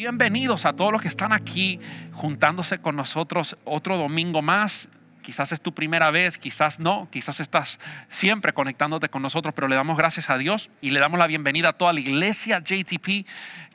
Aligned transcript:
Bienvenidos 0.00 0.64
a 0.64 0.72
todos 0.72 0.92
los 0.92 1.02
que 1.02 1.08
están 1.08 1.30
aquí 1.30 1.78
juntándose 2.14 2.78
con 2.78 2.96
nosotros 2.96 3.58
otro 3.66 3.98
domingo 3.98 4.40
más. 4.40 4.88
Quizás 5.22 5.52
es 5.52 5.60
tu 5.60 5.74
primera 5.74 6.10
vez, 6.10 6.38
quizás 6.38 6.80
no, 6.80 7.08
quizás 7.10 7.40
estás 7.40 7.80
siempre 8.08 8.52
conectándote 8.52 9.08
con 9.08 9.22
nosotros, 9.22 9.54
pero 9.54 9.68
le 9.68 9.76
damos 9.76 9.96
gracias 9.96 10.30
a 10.30 10.38
Dios 10.38 10.70
y 10.80 10.90
le 10.90 11.00
damos 11.00 11.18
la 11.18 11.26
bienvenida 11.26 11.70
a 11.70 11.72
toda 11.72 11.92
la 11.92 12.00
iglesia 12.00 12.60
JTP 12.60 13.26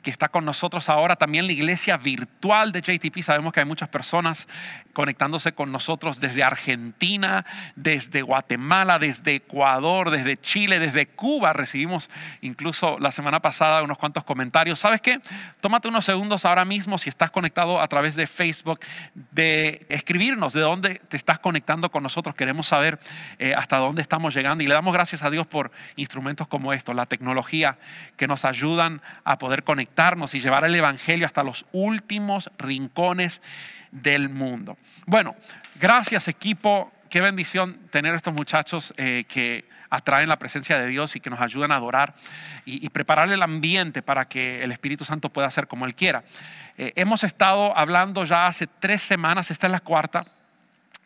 que 0.06 0.12
está 0.12 0.28
con 0.28 0.44
nosotros 0.44 0.88
ahora, 0.88 1.16
también 1.16 1.46
la 1.46 1.52
iglesia 1.52 1.96
virtual 1.96 2.70
de 2.70 2.80
JTP. 2.80 3.22
Sabemos 3.22 3.52
que 3.52 3.58
hay 3.58 3.66
muchas 3.66 3.88
personas 3.88 4.46
conectándose 4.92 5.50
con 5.50 5.72
nosotros 5.72 6.20
desde 6.20 6.44
Argentina, 6.44 7.44
desde 7.74 8.22
Guatemala, 8.22 9.00
desde 9.00 9.34
Ecuador, 9.34 10.10
desde 10.10 10.36
Chile, 10.36 10.78
desde 10.78 11.06
Cuba. 11.06 11.52
Recibimos 11.52 12.08
incluso 12.40 13.00
la 13.00 13.10
semana 13.10 13.40
pasada 13.40 13.82
unos 13.82 13.98
cuantos 13.98 14.22
comentarios. 14.22 14.78
¿Sabes 14.78 15.00
qué? 15.00 15.20
Tómate 15.60 15.88
unos 15.88 16.04
segundos 16.04 16.44
ahora 16.44 16.64
mismo 16.64 16.98
si 16.98 17.08
estás 17.08 17.32
conectado 17.32 17.80
a 17.80 17.88
través 17.88 18.14
de 18.14 18.28
Facebook 18.28 18.78
de 19.32 19.86
escribirnos 19.88 20.52
de 20.52 20.60
dónde 20.60 21.00
te 21.08 21.16
estás 21.16 21.35
conectando 21.40 21.90
con 21.90 22.02
nosotros. 22.02 22.34
Queremos 22.34 22.68
saber 22.68 22.98
eh, 23.38 23.54
hasta 23.56 23.78
dónde 23.78 24.02
estamos 24.02 24.34
llegando 24.34 24.62
y 24.62 24.66
le 24.66 24.74
damos 24.74 24.92
gracias 24.92 25.22
a 25.22 25.30
Dios 25.30 25.46
por 25.46 25.70
instrumentos 25.96 26.48
como 26.48 26.72
estos, 26.72 26.94
la 26.94 27.06
tecnología 27.06 27.78
que 28.16 28.26
nos 28.26 28.44
ayudan 28.44 29.00
a 29.24 29.38
poder 29.38 29.64
conectar 29.64 30.16
y 30.32 30.40
llevar 30.40 30.64
el 30.64 30.74
Evangelio 30.74 31.26
hasta 31.26 31.42
los 31.42 31.66
últimos 31.72 32.50
rincones 32.58 33.40
del 33.90 34.28
mundo. 34.28 34.76
Bueno, 35.06 35.34
gracias 35.80 36.28
equipo, 36.28 36.92
qué 37.10 37.20
bendición 37.20 37.78
tener 37.90 38.14
estos 38.14 38.32
muchachos 38.32 38.94
eh, 38.96 39.24
que 39.28 39.64
atraen 39.90 40.28
la 40.28 40.38
presencia 40.38 40.78
de 40.78 40.86
Dios 40.86 41.16
y 41.16 41.20
que 41.20 41.30
nos 41.30 41.40
ayudan 41.40 41.72
a 41.72 41.76
adorar 41.76 42.14
y, 42.64 42.88
preparar 42.90 43.30
el 43.30 43.42
ambiente 43.42 44.02
para 44.02 44.26
que 44.26 44.62
el 44.62 44.72
Espíritu 44.72 45.04
Santo 45.04 45.28
pueda 45.28 45.46
hacer 45.46 45.66
como 45.66 45.86
Él 45.86 45.94
quiera. 45.94 46.24
Eh, 46.78 46.92
hemos 46.96 47.24
estado 47.24 47.76
hablando 47.76 48.24
ya 48.24 48.46
hace 48.46 48.66
tres 48.66 49.02
semanas, 49.02 49.50
esta 49.50 49.66
es 49.66 49.72
la 49.72 49.80
cuarta, 49.80 50.26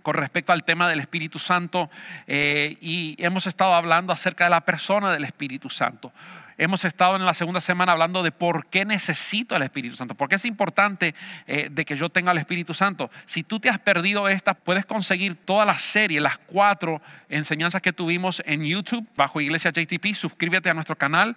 con 0.02 0.14
respecto 0.14 0.52
al 0.52 0.64
tema 0.64 0.88
del 0.88 1.00
Espíritu 1.00 1.38
Santo 1.38 1.90
eh, 2.26 2.76
y 2.80 3.16
hemos 3.18 3.46
estado 3.46 3.74
hablando 3.74 4.12
acerca 4.12 4.44
de 4.44 4.50
la 4.50 4.62
persona 4.62 5.12
del 5.12 5.24
Espíritu 5.24 5.70
Santo. 5.70 6.12
Hemos 6.61 6.84
estado 6.84 7.16
en 7.16 7.25
la 7.25 7.33
segunda 7.33 7.58
semana 7.58 7.92
hablando 7.92 8.22
de 8.22 8.33
por 8.33 8.66
qué 8.66 8.84
necesito 8.84 9.56
el 9.56 9.62
Espíritu 9.62 9.97
Santo, 9.97 10.14
por 10.14 10.28
qué 10.28 10.34
es 10.34 10.44
importante 10.44 11.14
eh, 11.47 11.70
de 11.70 11.86
que 11.86 11.97
yo 11.97 12.11
tenga 12.11 12.33
el 12.33 12.36
Espíritu 12.36 12.75
Santo. 12.75 13.11
Si 13.25 13.42
tú 13.42 13.61
te 13.61 13.70
has 13.70 13.78
perdido 13.78 14.28
esta, 14.28 14.52
puedes 14.52 14.84
conseguir 14.84 15.36
toda 15.36 15.64
la 15.64 15.78
serie, 15.78 16.20
las 16.20 16.36
cuatro 16.36 17.00
enseñanzas 17.30 17.80
que 17.80 17.94
tuvimos 17.94 18.42
en 18.44 18.62
YouTube 18.62 19.08
bajo 19.17 19.41
Iglesia 19.41 19.70
JTP. 19.70 20.12
Suscríbete 20.12 20.69
a 20.69 20.75
nuestro 20.75 20.97
canal. 20.97 21.34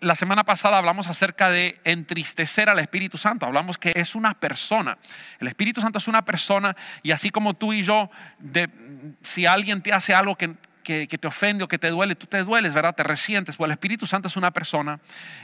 La 0.00 0.16
semana 0.16 0.42
pasada 0.42 0.76
hablamos 0.76 1.06
acerca 1.06 1.50
de 1.50 1.80
entristecer 1.84 2.68
al 2.68 2.80
Espíritu 2.80 3.16
Santo. 3.16 3.46
Hablamos 3.46 3.78
que 3.78 3.92
es 3.94 4.16
una 4.16 4.34
persona. 4.34 4.98
El 5.38 5.46
Espíritu 5.46 5.82
Santo 5.82 5.98
es 5.98 6.08
una 6.08 6.24
persona 6.24 6.74
y 7.04 7.12
así 7.12 7.30
como 7.30 7.54
tú 7.54 7.72
y 7.72 7.84
yo, 7.84 8.10
si 9.22 9.46
alguien 9.46 9.82
te 9.82 9.92
hace 9.92 10.14
algo 10.14 10.34
que 10.34 10.56
que, 10.84 11.08
te 11.08 11.26
ofende 11.26 11.64
o 11.64 11.68
que 11.68 11.78
te 11.78 11.88
duele, 11.88 12.14
tú 12.14 12.26
te 12.26 12.44
dueles, 12.44 12.72
¿verdad? 12.72 12.94
Te 12.94 13.02
resientes. 13.02 13.56
Pues 13.56 13.66
el 13.68 13.72
Espíritu 13.72 14.06
Santo 14.06 14.28
es 14.28 14.36
una 14.36 14.52
persona 14.52 15.00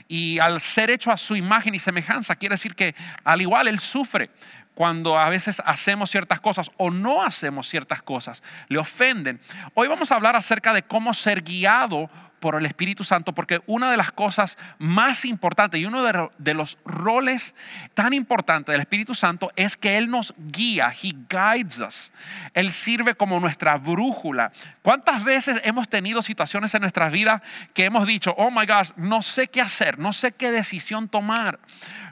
y 0.06 0.38
al 0.38 0.60
ser 0.60 0.90
hecho 0.90 1.10
a 1.10 1.16
su 1.16 1.34
imagen 1.34 1.74
y 1.74 1.80
semejanza, 1.80 2.36
quiere 2.36 2.52
decir 2.52 2.76
que 2.76 2.94
al 3.24 3.40
igual 3.40 3.66
Él 3.66 3.80
sufre 3.80 4.30
cuando 4.74 5.18
a 5.18 5.28
veces 5.28 5.60
hacemos 5.64 6.10
ciertas 6.10 6.40
cosas 6.40 6.70
o 6.76 6.90
no 6.90 7.22
hacemos 7.22 7.68
ciertas 7.68 8.02
cosas, 8.02 8.42
le 8.68 8.78
ofenden. 8.78 9.40
Hoy 9.74 9.88
vamos 9.88 10.12
a 10.12 10.14
hablar 10.14 10.36
acerca 10.36 10.72
de 10.72 10.84
cómo 10.84 11.12
ser 11.12 11.42
guiado 11.42 12.08
por 12.40 12.56
el 12.56 12.66
Espíritu 12.66 13.04
Santo, 13.04 13.32
porque 13.32 13.60
una 13.66 13.90
de 13.90 13.96
las 13.96 14.10
cosas 14.12 14.58
más 14.78 15.24
importantes 15.24 15.80
y 15.80 15.84
uno 15.84 16.02
de 16.02 16.54
los 16.54 16.78
roles 16.84 17.54
tan 17.94 18.12
importantes 18.12 18.72
del 18.72 18.80
Espíritu 18.80 19.14
Santo 19.14 19.50
es 19.56 19.76
que 19.76 19.98
Él 19.98 20.10
nos 20.10 20.34
guía, 20.36 20.92
He 21.02 21.14
guides 21.28 21.78
us. 21.78 22.12
Él 22.54 22.72
sirve 22.72 23.14
como 23.14 23.38
nuestra 23.38 23.76
brújula. 23.76 24.50
¿Cuántas 24.82 25.22
veces 25.22 25.60
hemos 25.64 25.88
tenido 25.88 26.22
situaciones 26.22 26.74
en 26.74 26.80
nuestras 26.80 27.12
vidas 27.12 27.42
que 27.74 27.84
hemos 27.84 28.06
dicho, 28.06 28.34
oh 28.36 28.50
my 28.50 28.66
gosh, 28.66 28.90
no 28.96 29.22
sé 29.22 29.48
qué 29.48 29.60
hacer, 29.60 29.98
no 29.98 30.12
sé 30.12 30.32
qué 30.32 30.50
decisión 30.50 31.08
tomar, 31.08 31.58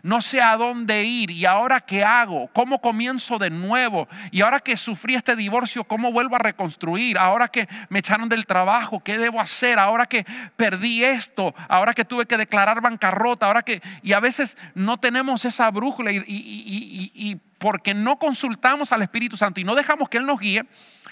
no 0.02 0.20
sé 0.20 0.40
a 0.40 0.56
dónde 0.56 1.04
ir 1.04 1.30
y 1.30 1.46
ahora 1.46 1.80
qué 1.80 2.04
hago, 2.04 2.48
cómo 2.52 2.80
comienzo 2.80 3.38
de 3.38 3.50
nuevo 3.50 4.08
y 4.30 4.42
ahora 4.42 4.60
que 4.60 4.76
sufrí 4.76 5.14
este 5.14 5.36
divorcio, 5.36 5.84
cómo 5.84 6.12
vuelvo 6.12 6.36
a 6.36 6.40
reconstruir, 6.40 7.18
ahora 7.18 7.48
que 7.48 7.68
me 7.88 8.00
echaron 8.00 8.28
del 8.28 8.46
trabajo, 8.46 9.00
qué 9.00 9.18
debo 9.18 9.40
hacer, 9.40 9.78
ahora 9.78 10.06
que 10.06 10.17
perdí 10.56 11.04
esto, 11.04 11.54
ahora 11.68 11.94
que 11.94 12.04
tuve 12.04 12.26
que 12.26 12.36
declarar 12.36 12.80
bancarrota, 12.80 13.46
ahora 13.46 13.62
que... 13.62 13.82
Y 14.02 14.12
a 14.12 14.20
veces 14.20 14.56
no 14.74 14.98
tenemos 14.98 15.44
esa 15.44 15.70
brújula 15.70 16.12
y, 16.12 17.40
porque 17.58 17.92
no 17.92 18.18
consultamos 18.18 18.92
al 18.92 19.02
Espíritu 19.02 19.36
Santo 19.36 19.60
y 19.60 19.64
no 19.64 19.74
dejamos 19.74 20.08
que 20.08 20.18
Él 20.18 20.26
nos 20.26 20.38
guíe, 20.38 20.64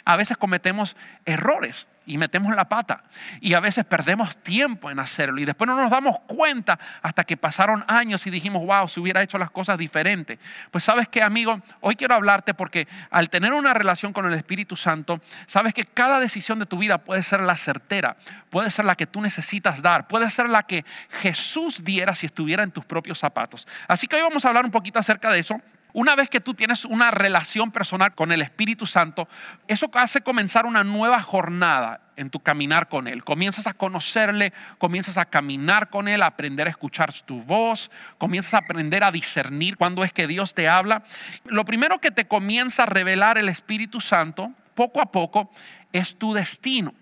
a 0.06 0.16
veces 0.16 0.36
cometemos 0.36 0.96
errores 1.24 1.88
y 2.06 2.16
metemos 2.16 2.54
la 2.54 2.68
pata. 2.68 3.02
Y 3.40 3.54
a 3.54 3.60
veces 3.60 3.84
perdemos 3.84 4.36
tiempo 4.36 4.88
en 4.88 5.00
hacerlo. 5.00 5.40
Y 5.40 5.44
después 5.44 5.66
no 5.66 5.74
nos 5.74 5.90
damos 5.90 6.20
cuenta 6.28 6.78
hasta 7.02 7.24
que 7.24 7.36
pasaron 7.36 7.84
años 7.88 8.24
y 8.28 8.30
dijimos, 8.30 8.64
wow, 8.64 8.88
si 8.88 9.00
hubiera 9.00 9.20
hecho 9.20 9.36
las 9.36 9.50
cosas 9.50 9.76
diferentes. 9.76 10.38
Pues 10.70 10.84
sabes 10.84 11.08
que, 11.08 11.22
amigo, 11.22 11.60
hoy 11.80 11.96
quiero 11.96 12.14
hablarte 12.14 12.54
porque 12.54 12.86
al 13.10 13.28
tener 13.28 13.52
una 13.52 13.74
relación 13.74 14.12
con 14.12 14.24
el 14.26 14.34
Espíritu 14.34 14.76
Santo, 14.76 15.20
sabes 15.46 15.74
que 15.74 15.84
cada 15.84 16.20
decisión 16.20 16.60
de 16.60 16.66
tu 16.66 16.78
vida 16.78 16.98
puede 16.98 17.22
ser 17.24 17.40
la 17.40 17.56
certera, 17.56 18.16
puede 18.48 18.70
ser 18.70 18.84
la 18.84 18.94
que 18.94 19.08
tú 19.08 19.20
necesitas 19.20 19.82
dar, 19.82 20.06
puede 20.06 20.30
ser 20.30 20.48
la 20.48 20.62
que 20.62 20.84
Jesús 21.20 21.82
diera 21.82 22.14
si 22.14 22.26
estuviera 22.26 22.62
en 22.62 22.70
tus 22.70 22.84
propios 22.84 23.18
zapatos. 23.18 23.66
Así 23.88 24.06
que 24.06 24.14
hoy 24.14 24.22
vamos 24.22 24.44
a 24.44 24.48
hablar 24.48 24.64
un 24.64 24.70
poquito 24.70 25.00
acerca 25.00 25.30
de 25.32 25.40
eso. 25.40 25.60
Una 25.96 26.14
vez 26.14 26.28
que 26.28 26.42
tú 26.42 26.52
tienes 26.52 26.84
una 26.84 27.10
relación 27.10 27.70
personal 27.70 28.14
con 28.14 28.30
el 28.30 28.42
Espíritu 28.42 28.84
Santo, 28.84 29.30
eso 29.66 29.88
hace 29.94 30.20
comenzar 30.20 30.66
una 30.66 30.84
nueva 30.84 31.22
jornada 31.22 32.02
en 32.16 32.28
tu 32.28 32.38
caminar 32.38 32.90
con 32.90 33.08
Él. 33.08 33.24
Comienzas 33.24 33.66
a 33.66 33.72
conocerle, 33.72 34.52
comienzas 34.76 35.16
a 35.16 35.24
caminar 35.24 35.88
con 35.88 36.06
Él, 36.06 36.20
a 36.20 36.26
aprender 36.26 36.66
a 36.66 36.70
escuchar 36.70 37.14
tu 37.22 37.40
voz, 37.40 37.90
comienzas 38.18 38.52
a 38.52 38.58
aprender 38.58 39.04
a 39.04 39.10
discernir 39.10 39.78
cuando 39.78 40.04
es 40.04 40.12
que 40.12 40.26
Dios 40.26 40.52
te 40.52 40.68
habla. 40.68 41.02
Lo 41.46 41.64
primero 41.64 41.98
que 41.98 42.10
te 42.10 42.26
comienza 42.26 42.82
a 42.82 42.86
revelar 42.86 43.38
el 43.38 43.48
Espíritu 43.48 43.98
Santo, 44.02 44.52
poco 44.74 45.00
a 45.00 45.10
poco, 45.10 45.50
es 45.94 46.14
tu 46.18 46.34
destino 46.34 46.92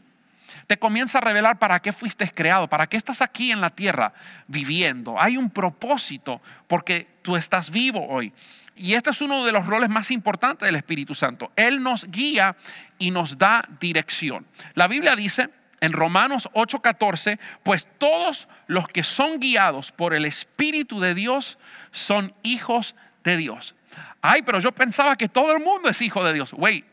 te 0.66 0.78
comienza 0.78 1.19
a 1.19 1.21
revelar 1.21 1.59
para 1.59 1.81
qué 1.81 1.93
fuiste 1.93 2.28
creado, 2.31 2.69
para 2.69 2.87
qué 2.87 2.97
estás 2.97 3.21
aquí 3.21 3.50
en 3.50 3.60
la 3.60 3.71
tierra 3.71 4.12
viviendo. 4.47 5.21
Hay 5.21 5.37
un 5.37 5.50
propósito 5.50 6.41
porque 6.69 7.09
tú 7.22 7.37
estás 7.37 7.71
vivo 7.71 8.06
hoy. 8.09 8.33
Y 8.77 8.95
este 8.95 9.11
es 9.11 9.21
uno 9.21 9.45
de 9.45 9.53
los 9.53 9.67
roles 9.67 9.89
más 9.89 10.11
importantes 10.11 10.67
del 10.67 10.77
Espíritu 10.77 11.15
Santo. 11.15 11.53
Él 11.55 11.83
nos 11.83 12.11
guía 12.11 12.57
y 12.99 13.11
nos 13.11 13.39
da 13.39 13.65
dirección. 13.81 14.47
La 14.75 14.89
Biblia 14.89 15.15
dice 15.15 15.51
en 15.81 15.93
Romanos 15.93 16.49
8:14, 16.55 17.39
pues 17.63 17.87
todos 17.99 18.49
los 18.67 18.89
que 18.89 19.03
son 19.03 19.39
guiados 19.39 19.93
por 19.93 20.15
el 20.15 20.25
Espíritu 20.25 20.99
de 20.99 21.15
Dios 21.15 21.59
son 21.93 22.34
hijos 22.43 22.95
de 23.23 23.37
Dios. 23.37 23.75
Ay, 24.22 24.43
pero 24.43 24.59
yo 24.59 24.72
pensaba 24.72 25.16
que 25.16 25.28
todo 25.28 25.53
el 25.53 25.63
mundo 25.63 25.89
es 25.89 26.01
hijo 26.03 26.25
de 26.25 26.33
Dios. 26.33 26.53
Wait, 26.54 26.84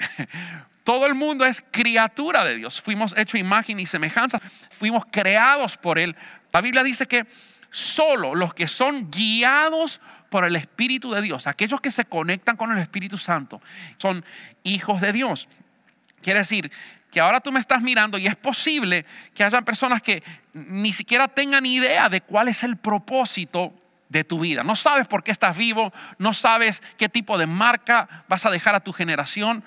todo 0.83 1.05
el 1.07 1.15
mundo 1.15 1.45
es 1.45 1.63
criatura 1.71 2.43
de 2.43 2.57
Dios. 2.57 2.81
Fuimos 2.81 3.17
hechos 3.17 3.39
imagen 3.39 3.79
y 3.79 3.85
semejanza. 3.85 4.39
Fuimos 4.69 5.05
creados 5.11 5.77
por 5.77 5.97
Él. 5.97 6.15
La 6.51 6.61
Biblia 6.61 6.83
dice 6.83 7.07
que 7.07 7.25
solo 7.71 8.35
los 8.35 8.53
que 8.53 8.67
son 8.67 9.09
guiados 9.09 10.01
por 10.31 10.45
el 10.45 10.55
Espíritu 10.55 11.11
de 11.11 11.21
Dios, 11.21 11.45
aquellos 11.45 11.81
que 11.81 11.91
se 11.91 12.05
conectan 12.05 12.55
con 12.55 12.71
el 12.71 12.77
Espíritu 12.77 13.17
Santo, 13.17 13.61
son 13.97 14.23
hijos 14.63 15.01
de 15.01 15.11
Dios. 15.11 15.49
Quiere 16.21 16.39
decir 16.39 16.71
que 17.11 17.19
ahora 17.19 17.41
tú 17.41 17.51
me 17.51 17.59
estás 17.59 17.81
mirando 17.81 18.17
y 18.17 18.27
es 18.27 18.37
posible 18.37 19.05
que 19.35 19.43
haya 19.43 19.61
personas 19.61 20.01
que 20.01 20.23
ni 20.53 20.93
siquiera 20.93 21.27
tengan 21.27 21.65
idea 21.65 22.07
de 22.07 22.21
cuál 22.21 22.47
es 22.47 22.63
el 22.63 22.77
propósito 22.77 23.73
de 24.07 24.23
tu 24.23 24.39
vida. 24.39 24.63
No 24.63 24.77
sabes 24.77 25.05
por 25.05 25.21
qué 25.21 25.31
estás 25.31 25.57
vivo, 25.57 25.91
no 26.17 26.31
sabes 26.31 26.81
qué 26.97 27.09
tipo 27.09 27.37
de 27.37 27.45
marca 27.45 28.23
vas 28.29 28.45
a 28.45 28.51
dejar 28.51 28.73
a 28.73 28.79
tu 28.79 28.93
generación. 28.93 29.65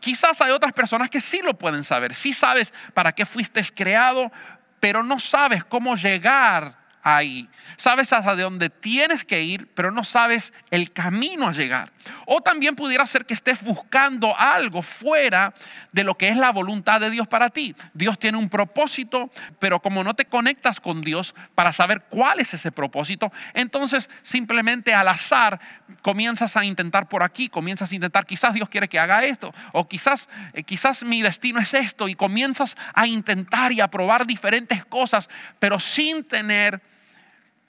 Quizás 0.00 0.40
hay 0.42 0.50
otras 0.50 0.72
personas 0.72 1.08
que 1.08 1.20
sí 1.20 1.40
lo 1.40 1.54
pueden 1.54 1.84
saber, 1.84 2.16
sí 2.16 2.32
sabes 2.32 2.74
para 2.94 3.12
qué 3.12 3.24
fuiste 3.24 3.62
creado, 3.72 4.32
pero 4.80 5.04
no 5.04 5.20
sabes 5.20 5.62
cómo 5.62 5.94
llegar 5.94 6.79
ahí. 7.02 7.48
Sabes 7.76 8.12
hacia 8.12 8.34
dónde 8.34 8.70
tienes 8.70 9.24
que 9.24 9.42
ir, 9.42 9.68
pero 9.74 9.90
no 9.90 10.04
sabes 10.04 10.52
el 10.70 10.92
camino 10.92 11.48
a 11.48 11.52
llegar. 11.52 11.92
O 12.26 12.40
también 12.40 12.76
pudiera 12.76 13.06
ser 13.06 13.26
que 13.26 13.34
estés 13.34 13.62
buscando 13.62 14.36
algo 14.38 14.82
fuera 14.82 15.54
de 15.92 16.04
lo 16.04 16.16
que 16.16 16.28
es 16.28 16.36
la 16.36 16.50
voluntad 16.50 17.00
de 17.00 17.10
Dios 17.10 17.28
para 17.28 17.50
ti. 17.50 17.74
Dios 17.94 18.18
tiene 18.18 18.38
un 18.38 18.48
propósito, 18.48 19.30
pero 19.58 19.80
como 19.80 20.04
no 20.04 20.14
te 20.14 20.24
conectas 20.24 20.80
con 20.80 21.00
Dios 21.00 21.34
para 21.54 21.72
saber 21.72 22.02
cuál 22.08 22.40
es 22.40 22.54
ese 22.54 22.72
propósito, 22.72 23.32
entonces 23.54 24.10
simplemente 24.22 24.94
al 24.94 25.08
azar 25.08 25.60
comienzas 26.02 26.56
a 26.56 26.64
intentar 26.64 27.08
por 27.08 27.22
aquí, 27.22 27.48
comienzas 27.48 27.92
a 27.92 27.94
intentar, 27.94 28.26
quizás 28.26 28.54
Dios 28.54 28.68
quiere 28.68 28.88
que 28.88 28.98
haga 28.98 29.24
esto, 29.24 29.52
o 29.72 29.88
quizás, 29.88 30.28
eh, 30.52 30.62
quizás 30.62 31.04
mi 31.04 31.22
destino 31.22 31.60
es 31.60 31.74
esto, 31.74 32.08
y 32.08 32.14
comienzas 32.14 32.76
a 32.94 33.06
intentar 33.06 33.72
y 33.72 33.80
a 33.80 33.88
probar 33.88 34.26
diferentes 34.26 34.84
cosas, 34.84 35.28
pero 35.58 35.78
sin 35.80 36.24
tener 36.24 36.80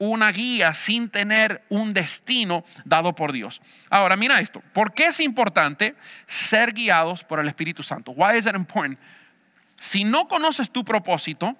una 0.01 0.31
guía 0.31 0.73
sin 0.73 1.09
tener 1.09 1.63
un 1.69 1.93
destino 1.93 2.63
dado 2.85 3.13
por 3.13 3.31
Dios. 3.31 3.61
Ahora, 3.87 4.15
mira 4.15 4.39
esto. 4.39 4.63
¿Por 4.73 4.93
qué 4.95 5.05
es 5.05 5.19
importante 5.19 5.95
ser 6.25 6.73
guiados 6.73 7.23
por 7.23 7.39
el 7.39 7.47
Espíritu 7.47 7.83
Santo? 7.83 8.11
Why 8.11 8.35
is 8.35 8.47
it 8.47 8.55
important? 8.55 8.97
Si 9.77 10.03
no 10.03 10.27
conoces 10.27 10.71
tu 10.71 10.83
propósito, 10.83 11.55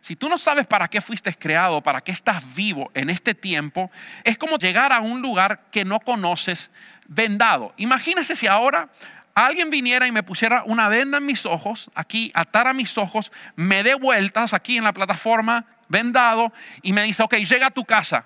si 0.00 0.14
tú 0.14 0.28
no 0.28 0.38
sabes 0.38 0.64
para 0.64 0.86
qué 0.86 1.00
fuiste 1.00 1.32
creado, 1.34 1.80
para 1.80 2.00
qué 2.00 2.12
estás 2.12 2.54
vivo 2.54 2.88
en 2.94 3.10
este 3.10 3.34
tiempo, 3.34 3.90
es 4.22 4.38
como 4.38 4.58
llegar 4.58 4.92
a 4.92 5.00
un 5.00 5.20
lugar 5.20 5.64
que 5.72 5.84
no 5.84 5.98
conoces 5.98 6.70
vendado. 7.08 7.74
Imagínese 7.78 8.36
si 8.36 8.46
ahora 8.46 8.90
alguien 9.34 9.70
viniera 9.70 10.06
y 10.06 10.12
me 10.12 10.22
pusiera 10.22 10.62
una 10.66 10.88
venda 10.88 11.18
en 11.18 11.26
mis 11.26 11.46
ojos, 11.46 11.90
aquí, 11.96 12.30
atara 12.34 12.72
mis 12.74 12.96
ojos, 12.96 13.32
me 13.56 13.82
dé 13.82 13.94
vueltas 13.94 14.54
aquí 14.54 14.76
en 14.76 14.84
la 14.84 14.92
plataforma 14.92 15.66
vendado 15.92 16.52
y 16.80 16.92
me 16.92 17.02
dice, 17.04 17.22
ok, 17.22 17.34
llega 17.36 17.68
a 17.68 17.70
tu 17.70 17.84
casa. 17.84 18.24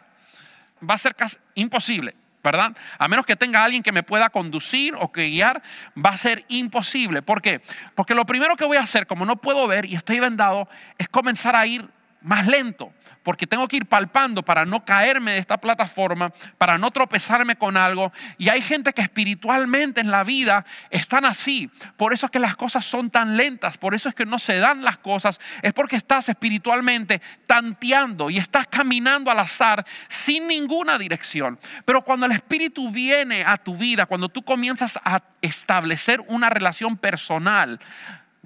Va 0.88 0.94
a 0.94 0.98
ser 0.98 1.14
casi 1.14 1.36
imposible, 1.54 2.14
¿verdad? 2.42 2.74
A 2.98 3.08
menos 3.08 3.26
que 3.26 3.36
tenga 3.36 3.64
alguien 3.64 3.82
que 3.82 3.92
me 3.92 4.02
pueda 4.02 4.30
conducir 4.30 4.94
o 4.98 5.10
que 5.10 5.28
guiar, 5.28 5.62
va 5.94 6.10
a 6.10 6.16
ser 6.16 6.44
imposible. 6.48 7.20
¿Por 7.20 7.42
qué? 7.42 7.60
Porque 7.94 8.14
lo 8.14 8.24
primero 8.24 8.56
que 8.56 8.64
voy 8.64 8.76
a 8.76 8.82
hacer, 8.82 9.06
como 9.06 9.26
no 9.26 9.36
puedo 9.36 9.66
ver 9.66 9.84
y 9.84 9.96
estoy 9.96 10.20
vendado, 10.20 10.68
es 10.96 11.08
comenzar 11.08 11.56
a 11.56 11.66
ir 11.66 11.86
más 12.26 12.48
lento, 12.48 12.92
porque 13.22 13.46
tengo 13.46 13.68
que 13.68 13.76
ir 13.76 13.86
palpando 13.86 14.42
para 14.42 14.64
no 14.64 14.84
caerme 14.84 15.32
de 15.32 15.38
esta 15.38 15.58
plataforma, 15.58 16.32
para 16.58 16.76
no 16.76 16.90
tropezarme 16.90 17.54
con 17.54 17.76
algo. 17.76 18.12
Y 18.36 18.48
hay 18.48 18.60
gente 18.60 18.92
que 18.92 19.00
espiritualmente 19.00 20.00
en 20.00 20.10
la 20.10 20.24
vida 20.24 20.66
están 20.90 21.24
así. 21.24 21.70
Por 21.96 22.12
eso 22.12 22.26
es 22.26 22.32
que 22.32 22.40
las 22.40 22.56
cosas 22.56 22.84
son 22.84 23.10
tan 23.10 23.36
lentas, 23.36 23.78
por 23.78 23.94
eso 23.94 24.08
es 24.08 24.14
que 24.16 24.26
no 24.26 24.40
se 24.40 24.58
dan 24.58 24.82
las 24.82 24.98
cosas. 24.98 25.40
Es 25.62 25.72
porque 25.72 25.94
estás 25.94 26.28
espiritualmente 26.28 27.22
tanteando 27.46 28.28
y 28.28 28.38
estás 28.38 28.66
caminando 28.66 29.30
al 29.30 29.38
azar 29.38 29.86
sin 30.08 30.48
ninguna 30.48 30.98
dirección. 30.98 31.60
Pero 31.84 32.02
cuando 32.02 32.26
el 32.26 32.32
Espíritu 32.32 32.90
viene 32.90 33.44
a 33.44 33.56
tu 33.56 33.76
vida, 33.76 34.06
cuando 34.06 34.28
tú 34.28 34.42
comienzas 34.42 34.98
a 35.04 35.22
establecer 35.42 36.20
una 36.26 36.50
relación 36.50 36.96
personal, 36.96 37.78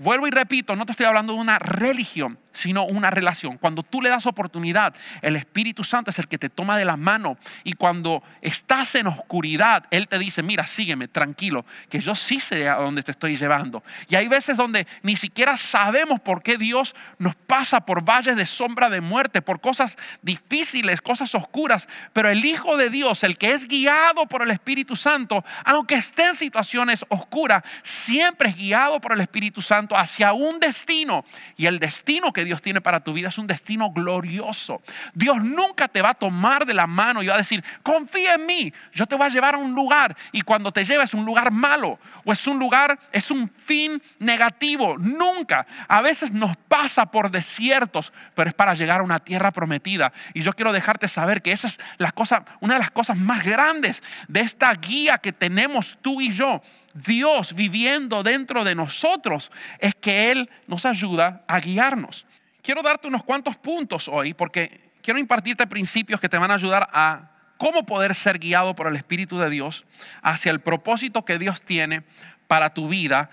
Vuelvo 0.00 0.26
y 0.26 0.30
repito, 0.30 0.74
no 0.76 0.86
te 0.86 0.92
estoy 0.92 1.04
hablando 1.04 1.34
de 1.34 1.40
una 1.40 1.58
religión, 1.58 2.38
sino 2.52 2.86
una 2.86 3.10
relación. 3.10 3.58
Cuando 3.58 3.82
tú 3.82 4.00
le 4.00 4.08
das 4.08 4.24
oportunidad, 4.24 4.94
el 5.20 5.36
Espíritu 5.36 5.84
Santo 5.84 6.08
es 6.08 6.18
el 6.18 6.26
que 6.26 6.38
te 6.38 6.48
toma 6.48 6.78
de 6.78 6.86
la 6.86 6.96
mano. 6.96 7.36
Y 7.64 7.74
cuando 7.74 8.22
estás 8.40 8.94
en 8.94 9.08
oscuridad, 9.08 9.84
Él 9.90 10.08
te 10.08 10.18
dice, 10.18 10.42
mira, 10.42 10.66
sígueme, 10.66 11.06
tranquilo, 11.06 11.66
que 11.90 12.00
yo 12.00 12.14
sí 12.14 12.40
sé 12.40 12.66
a 12.66 12.76
dónde 12.76 13.02
te 13.02 13.10
estoy 13.10 13.36
llevando. 13.36 13.82
Y 14.08 14.14
hay 14.14 14.26
veces 14.26 14.56
donde 14.56 14.86
ni 15.02 15.16
siquiera 15.16 15.58
sabemos 15.58 16.18
por 16.18 16.42
qué 16.42 16.56
Dios 16.56 16.94
nos 17.18 17.36
pasa 17.36 17.84
por 17.84 18.02
valles 18.02 18.36
de 18.36 18.46
sombra 18.46 18.88
de 18.88 19.02
muerte, 19.02 19.42
por 19.42 19.60
cosas 19.60 19.98
difíciles, 20.22 21.02
cosas 21.02 21.34
oscuras. 21.34 21.90
Pero 22.14 22.30
el 22.30 22.42
Hijo 22.46 22.78
de 22.78 22.88
Dios, 22.88 23.22
el 23.22 23.36
que 23.36 23.52
es 23.52 23.68
guiado 23.68 24.24
por 24.24 24.40
el 24.40 24.50
Espíritu 24.50 24.96
Santo, 24.96 25.44
aunque 25.62 25.96
esté 25.96 26.24
en 26.24 26.34
situaciones 26.34 27.04
oscuras, 27.10 27.62
siempre 27.82 28.48
es 28.48 28.56
guiado 28.56 28.98
por 28.98 29.12
el 29.12 29.20
Espíritu 29.20 29.60
Santo 29.60 29.89
hacia 29.96 30.32
un 30.32 30.60
destino. 30.60 31.24
Y 31.56 31.66
el 31.66 31.78
destino 31.78 32.32
que 32.32 32.44
Dios 32.44 32.62
tiene 32.62 32.80
para 32.80 33.00
tu 33.00 33.12
vida 33.12 33.28
es 33.28 33.38
un 33.38 33.46
destino 33.46 33.90
glorioso. 33.90 34.82
Dios 35.14 35.42
nunca 35.42 35.88
te 35.88 36.02
va 36.02 36.10
a 36.10 36.14
tomar 36.14 36.66
de 36.66 36.74
la 36.74 36.86
mano 36.86 37.22
y 37.22 37.26
va 37.26 37.34
a 37.34 37.38
decir, 37.38 37.64
confía 37.82 38.34
en 38.34 38.46
mí, 38.46 38.72
yo 38.92 39.06
te 39.06 39.14
voy 39.14 39.26
a 39.26 39.30
llevar 39.30 39.54
a 39.54 39.58
un 39.58 39.74
lugar. 39.74 40.16
Y 40.32 40.42
cuando 40.42 40.72
te 40.72 40.84
lleva 40.84 41.04
es 41.04 41.14
un 41.14 41.24
lugar 41.24 41.50
malo 41.50 41.98
o 42.24 42.32
es 42.32 42.46
un 42.46 42.58
lugar, 42.58 42.98
es 43.12 43.30
un 43.30 43.50
fin 43.64 44.00
negativo. 44.18 44.96
Nunca. 44.98 45.66
A 45.88 46.00
veces 46.00 46.32
nos 46.32 46.56
pasa 46.56 47.06
por 47.06 47.30
desiertos, 47.30 48.12
pero 48.34 48.48
es 48.48 48.54
para 48.54 48.74
llegar 48.74 49.00
a 49.00 49.04
una 49.04 49.20
tierra 49.20 49.50
prometida. 49.50 50.12
Y 50.34 50.42
yo 50.42 50.52
quiero 50.52 50.72
dejarte 50.72 51.08
saber 51.08 51.42
que 51.42 51.52
esa 51.52 51.68
es 51.68 51.80
la 51.98 52.12
cosa, 52.12 52.44
una 52.60 52.74
de 52.74 52.80
las 52.80 52.90
cosas 52.90 53.16
más 53.18 53.44
grandes 53.44 54.02
de 54.28 54.40
esta 54.40 54.72
guía 54.74 55.18
que 55.18 55.32
tenemos 55.32 55.96
tú 56.02 56.20
y 56.20 56.32
yo. 56.32 56.60
Dios 56.94 57.54
viviendo 57.54 58.22
dentro 58.22 58.64
de 58.64 58.74
nosotros 58.74 59.50
es 59.78 59.94
que 59.94 60.30
Él 60.30 60.50
nos 60.66 60.84
ayuda 60.84 61.44
a 61.46 61.60
guiarnos. 61.60 62.26
Quiero 62.62 62.82
darte 62.82 63.08
unos 63.08 63.22
cuantos 63.22 63.56
puntos 63.56 64.08
hoy 64.08 64.34
porque 64.34 64.90
quiero 65.02 65.18
impartirte 65.18 65.66
principios 65.66 66.20
que 66.20 66.28
te 66.28 66.38
van 66.38 66.50
a 66.50 66.54
ayudar 66.54 66.88
a 66.92 67.30
cómo 67.56 67.84
poder 67.84 68.14
ser 68.14 68.38
guiado 68.38 68.74
por 68.74 68.86
el 68.86 68.96
Espíritu 68.96 69.38
de 69.38 69.50
Dios 69.50 69.84
hacia 70.22 70.50
el 70.50 70.60
propósito 70.60 71.24
que 71.24 71.38
Dios 71.38 71.62
tiene 71.62 72.02
para 72.48 72.74
tu 72.74 72.88
vida. 72.88 73.30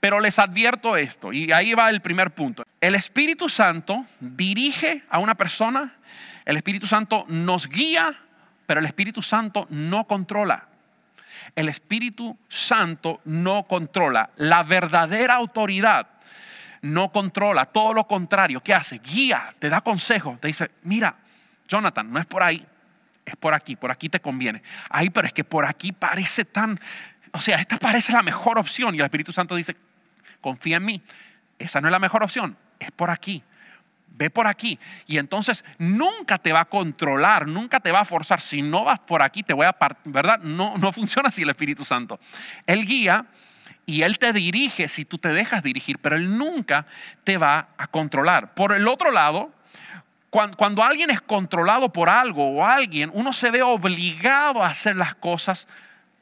Pero 0.00 0.18
les 0.18 0.38
advierto 0.38 0.96
esto, 0.96 1.30
y 1.30 1.52
ahí 1.52 1.74
va 1.74 1.90
el 1.90 2.00
primer 2.00 2.30
punto. 2.30 2.64
El 2.80 2.94
Espíritu 2.94 3.50
Santo 3.50 4.06
dirige 4.18 5.04
a 5.10 5.18
una 5.18 5.34
persona, 5.34 5.94
el 6.46 6.56
Espíritu 6.56 6.86
Santo 6.86 7.26
nos 7.28 7.68
guía, 7.68 8.18
pero 8.66 8.80
el 8.80 8.86
Espíritu 8.86 9.20
Santo 9.20 9.66
no 9.68 10.06
controla. 10.06 10.69
El 11.54 11.68
Espíritu 11.68 12.38
Santo 12.48 13.20
no 13.24 13.64
controla. 13.64 14.30
La 14.36 14.62
verdadera 14.62 15.34
autoridad 15.34 16.06
no 16.82 17.10
controla. 17.12 17.66
Todo 17.66 17.94
lo 17.94 18.06
contrario. 18.06 18.62
¿Qué 18.62 18.74
hace? 18.74 18.98
Guía, 18.98 19.52
te 19.58 19.68
da 19.68 19.80
consejo. 19.80 20.38
Te 20.40 20.48
dice, 20.48 20.70
mira, 20.82 21.16
Jonathan, 21.68 22.12
no 22.12 22.18
es 22.18 22.26
por 22.26 22.42
ahí. 22.42 22.66
Es 23.24 23.36
por 23.36 23.54
aquí. 23.54 23.76
Por 23.76 23.90
aquí 23.90 24.08
te 24.08 24.20
conviene. 24.20 24.62
Ay, 24.88 25.10
pero 25.10 25.26
es 25.26 25.32
que 25.32 25.44
por 25.44 25.64
aquí 25.64 25.92
parece 25.92 26.44
tan... 26.44 26.80
O 27.32 27.40
sea, 27.40 27.58
esta 27.58 27.76
parece 27.76 28.12
la 28.12 28.22
mejor 28.22 28.58
opción. 28.58 28.94
Y 28.94 28.98
el 28.98 29.04
Espíritu 29.04 29.32
Santo 29.32 29.54
dice, 29.54 29.76
confía 30.40 30.78
en 30.78 30.84
mí. 30.84 31.02
Esa 31.58 31.80
no 31.80 31.88
es 31.88 31.92
la 31.92 31.98
mejor 31.98 32.22
opción. 32.22 32.56
Es 32.78 32.90
por 32.90 33.10
aquí 33.10 33.44
ve 34.10 34.30
por 34.30 34.46
aquí. 34.46 34.78
Y 35.06 35.18
entonces 35.18 35.64
nunca 35.78 36.38
te 36.38 36.52
va 36.52 36.60
a 36.60 36.64
controlar, 36.66 37.48
nunca 37.48 37.80
te 37.80 37.90
va 37.90 38.00
a 38.00 38.04
forzar. 38.04 38.40
Si 38.40 38.62
no 38.62 38.84
vas 38.84 39.00
por 39.00 39.22
aquí, 39.22 39.42
te 39.42 39.54
voy 39.54 39.66
a 39.66 39.72
partir, 39.72 40.12
¿verdad? 40.12 40.40
No, 40.40 40.76
no 40.76 40.92
funciona 40.92 41.28
así 41.28 41.42
el 41.42 41.50
Espíritu 41.50 41.84
Santo. 41.84 42.20
Él 42.66 42.86
guía 42.86 43.26
y 43.86 44.02
Él 44.02 44.18
te 44.18 44.32
dirige 44.32 44.88
si 44.88 45.04
tú 45.04 45.18
te 45.18 45.30
dejas 45.30 45.62
dirigir, 45.62 45.98
pero 45.98 46.16
Él 46.16 46.36
nunca 46.36 46.86
te 47.24 47.38
va 47.38 47.68
a 47.76 47.86
controlar. 47.86 48.54
Por 48.54 48.72
el 48.72 48.86
otro 48.86 49.10
lado, 49.10 49.52
cuando, 50.28 50.56
cuando 50.56 50.84
alguien 50.84 51.10
es 51.10 51.20
controlado 51.20 51.92
por 51.92 52.08
algo 52.08 52.46
o 52.46 52.64
alguien, 52.64 53.10
uno 53.12 53.32
se 53.32 53.50
ve 53.50 53.62
obligado 53.62 54.62
a 54.62 54.68
hacer 54.68 54.96
las 54.96 55.14
cosas 55.14 55.66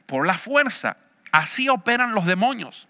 por 0.05 0.25
la 0.25 0.35
fuerza. 0.35 0.97
Así 1.31 1.69
operan 1.69 2.13
los 2.13 2.25
demonios. 2.25 2.87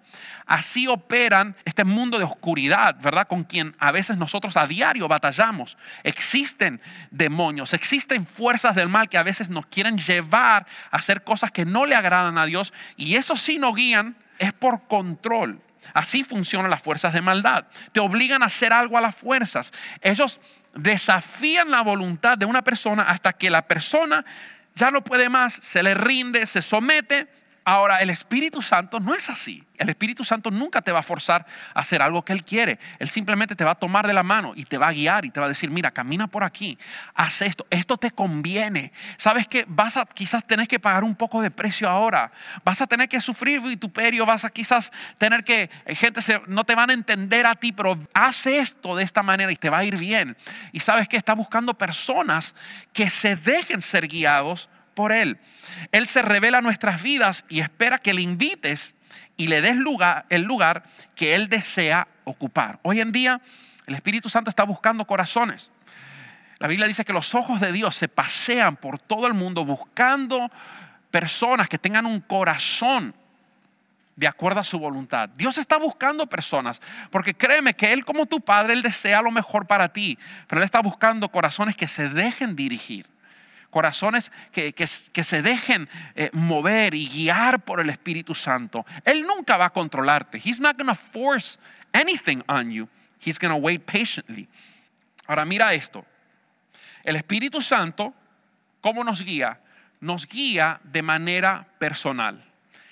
Así 0.50 0.88
operan 0.88 1.56
este 1.64 1.84
mundo 1.84 2.18
de 2.18 2.24
oscuridad, 2.24 2.96
¿verdad? 3.00 3.28
Con 3.28 3.44
quien 3.44 3.76
a 3.78 3.92
veces 3.92 4.18
nosotros 4.18 4.58
a 4.58 4.66
diario 4.66 5.08
batallamos. 5.08 5.78
Existen 6.02 6.82
demonios, 7.12 7.76
existen 7.76 8.26
fuerzas 8.26 8.74
del 8.74 8.90
mal 8.90 9.10
que 9.10 9.20
a 9.20 9.24
veces 9.24 9.52
nos 9.52 9.68
quieren 9.68 10.00
llevar 10.00 10.66
a 10.90 10.98
hacer 10.98 11.24
cosas 11.24 11.52
que 11.52 11.66
no 11.66 11.86
le 11.86 11.94
agradan 11.94 12.40
a 12.40 12.48
Dios 12.48 12.74
y 12.98 13.16
eso 13.16 13.36
sí 13.36 13.60
nos 13.60 13.76
guían, 13.76 14.16
es 14.40 14.52
por 14.52 14.88
control. 14.88 15.62
Así 15.94 16.24
funcionan 16.24 16.72
las 16.72 16.82
fuerzas 16.82 17.14
de 17.14 17.22
maldad. 17.22 17.68
Te 17.92 18.00
obligan 18.00 18.42
a 18.42 18.48
hacer 18.48 18.74
algo 18.74 18.98
a 18.98 19.02
las 19.02 19.16
fuerzas. 19.16 19.72
Ellos 20.02 20.42
desafían 20.74 21.70
la 21.70 21.84
voluntad 21.84 22.40
de 22.40 22.48
una 22.48 22.64
persona 22.64 23.04
hasta 23.04 23.34
que 23.34 23.52
la 23.52 23.68
persona 23.68 24.26
ya 24.74 24.90
no 24.90 25.04
puede 25.04 25.30
más, 25.30 25.54
se 25.54 25.84
le 25.84 25.94
rinde, 25.94 26.48
se 26.48 26.64
somete 26.64 27.28
Ahora, 27.66 27.98
el 28.02 28.10
Espíritu 28.10 28.62
Santo 28.62 29.00
no 29.00 29.14
es 29.14 29.30
así. 29.30 29.64
El 29.78 29.90
Espíritu 29.90 30.24
Santo 30.24 30.52
nunca 30.52 30.82
te 30.82 30.92
va 30.92 31.00
a 31.00 31.04
forzar 31.04 31.46
a 31.74 31.80
hacer 31.80 32.02
algo 32.02 32.24
que 32.24 32.34
Él 32.34 32.44
quiere. 32.44 32.80
Él 33.00 33.08
simplemente 33.08 33.56
te 33.56 33.64
va 33.64 33.72
a 33.72 33.76
tomar 33.76 34.06
de 34.08 34.14
la 34.14 34.24
mano 34.24 34.52
y 34.56 34.66
te 34.66 34.78
va 34.78 34.90
a 34.90 34.92
guiar 34.92 35.24
y 35.24 35.30
te 35.30 35.40
va 35.40 35.46
a 35.46 35.50
decir, 35.50 35.70
mira, 35.70 35.92
camina 35.92 36.28
por 36.28 36.44
aquí, 36.44 36.78
haz 37.14 37.42
esto, 37.42 37.66
esto 37.70 37.98
te 37.98 38.12
conviene. 38.12 38.92
Sabes 39.18 39.48
que 39.48 39.66
vas 39.68 39.96
a 39.96 40.06
quizás 40.06 40.46
tener 40.46 40.68
que 40.68 40.80
pagar 40.80 41.04
un 41.04 41.16
poco 41.16 41.42
de 41.42 41.50
precio 41.50 41.88
ahora, 41.88 42.32
vas 42.66 42.82
a 42.82 42.88
tener 42.88 43.08
que 43.08 43.22
sufrir 43.22 43.62
vituperio, 43.62 44.26
vas 44.26 44.44
a 44.44 44.50
quizás 44.50 44.92
tener 45.18 45.44
que, 45.44 45.70
eh, 45.86 45.96
gente 45.96 46.20
no 46.48 46.66
te 46.66 46.76
van 46.76 46.90
a 46.90 46.94
entender 46.94 47.46
a 47.46 47.56
ti, 47.56 47.72
pero 47.72 47.98
haz 48.14 48.48
esto 48.48 48.98
de 48.98 49.04
esta 49.04 49.24
manera 49.24 49.52
y 49.52 49.56
te 49.56 49.70
va 49.70 49.78
a 49.78 49.84
ir 49.86 49.98
bien. 49.98 50.36
Y 50.74 50.82
sabes 50.82 51.08
que 51.08 51.16
está 51.16 51.34
buscando 51.34 51.74
personas 51.74 52.54
que 52.92 53.10
se 53.10 53.38
dejen 53.38 53.82
ser 53.82 54.08
guiados 54.08 54.70
por 55.00 55.14
Él. 55.14 55.38
Él 55.94 56.08
se 56.08 56.22
revela 56.22 56.58
a 56.58 56.62
nuestras 56.62 57.02
vidas 57.02 57.46
y 57.48 57.62
espera 57.62 58.00
que 58.00 58.14
le 58.14 58.22
invites 58.22 58.98
y 59.38 59.48
le 59.48 59.62
des 59.62 59.78
el 60.30 60.42
lugar 60.42 60.84
que 61.16 61.36
Él 61.36 61.48
desea 61.48 62.06
ocupar. 62.26 62.80
Hoy 62.82 63.00
en 63.00 63.14
día 63.14 63.40
el 63.88 63.96
Espíritu 63.96 64.28
Santo 64.28 64.50
está 64.50 64.66
buscando 64.66 65.06
corazones. 65.06 65.72
La 66.58 66.68
Biblia 66.68 66.86
dice 66.86 67.06
que 67.06 67.14
los 67.14 67.34
ojos 67.34 67.62
de 67.62 67.72
Dios 67.72 67.96
se 67.96 68.10
pasean 68.10 68.76
por 68.76 69.00
todo 69.00 69.26
el 69.26 69.34
mundo 69.34 69.64
buscando 69.64 70.52
personas 71.10 71.70
que 71.70 71.78
tengan 71.78 72.06
un 72.06 72.20
corazón 72.20 73.16
de 74.18 74.28
acuerdo 74.28 74.60
a 74.60 74.66
su 74.66 74.80
voluntad. 74.80 75.30
Dios 75.30 75.58
está 75.58 75.78
buscando 75.78 76.28
personas, 76.28 76.82
porque 77.10 77.34
créeme 77.34 77.74
que 77.74 77.94
Él 77.94 78.04
como 78.04 78.26
tu 78.26 78.42
Padre, 78.42 78.74
Él 78.74 78.82
desea 78.82 79.22
lo 79.22 79.32
mejor 79.32 79.66
para 79.66 79.94
ti, 79.94 80.20
pero 80.46 80.60
Él 80.60 80.66
está 80.66 80.82
buscando 80.82 81.30
corazones 81.30 81.78
que 81.78 81.88
se 81.88 82.10
dejen 82.10 82.58
dirigir, 82.58 83.08
corazones 83.70 84.32
que, 84.52 84.74
se 84.88 85.42
dejen 85.42 85.90
eh, 86.16 86.30
mover 86.34 86.94
y 86.96 87.08
guiar 87.08 87.64
por 87.64 87.80
el 87.80 87.90
Espíritu 87.90 88.34
Santo. 88.34 88.86
Él 89.06 89.24
nunca 89.24 89.58
va 89.58 89.66
a 89.66 89.70
controlarte. 89.70 90.42
He's 90.44 90.60
not 90.60 90.78
going 90.78 90.88
to 90.88 90.96
force 90.96 91.58
anything 91.94 92.42
on 92.48 92.72
you. 92.72 92.88
He's 93.24 93.40
going 93.40 93.54
to 93.54 93.58
wait 93.58 93.86
patiently. 93.86 94.48
Ahora 95.28 95.46
mira 95.46 95.74
esto. 95.74 96.06
El 97.04 97.16
Espíritu 97.16 97.62
Santo, 97.62 98.14
¿cómo 98.82 99.04
nos 99.04 99.24
guía? 99.24 99.60
Nos 100.02 100.28
guía 100.28 100.80
de 100.84 101.02
manera 101.02 101.68
personal. 101.78 102.44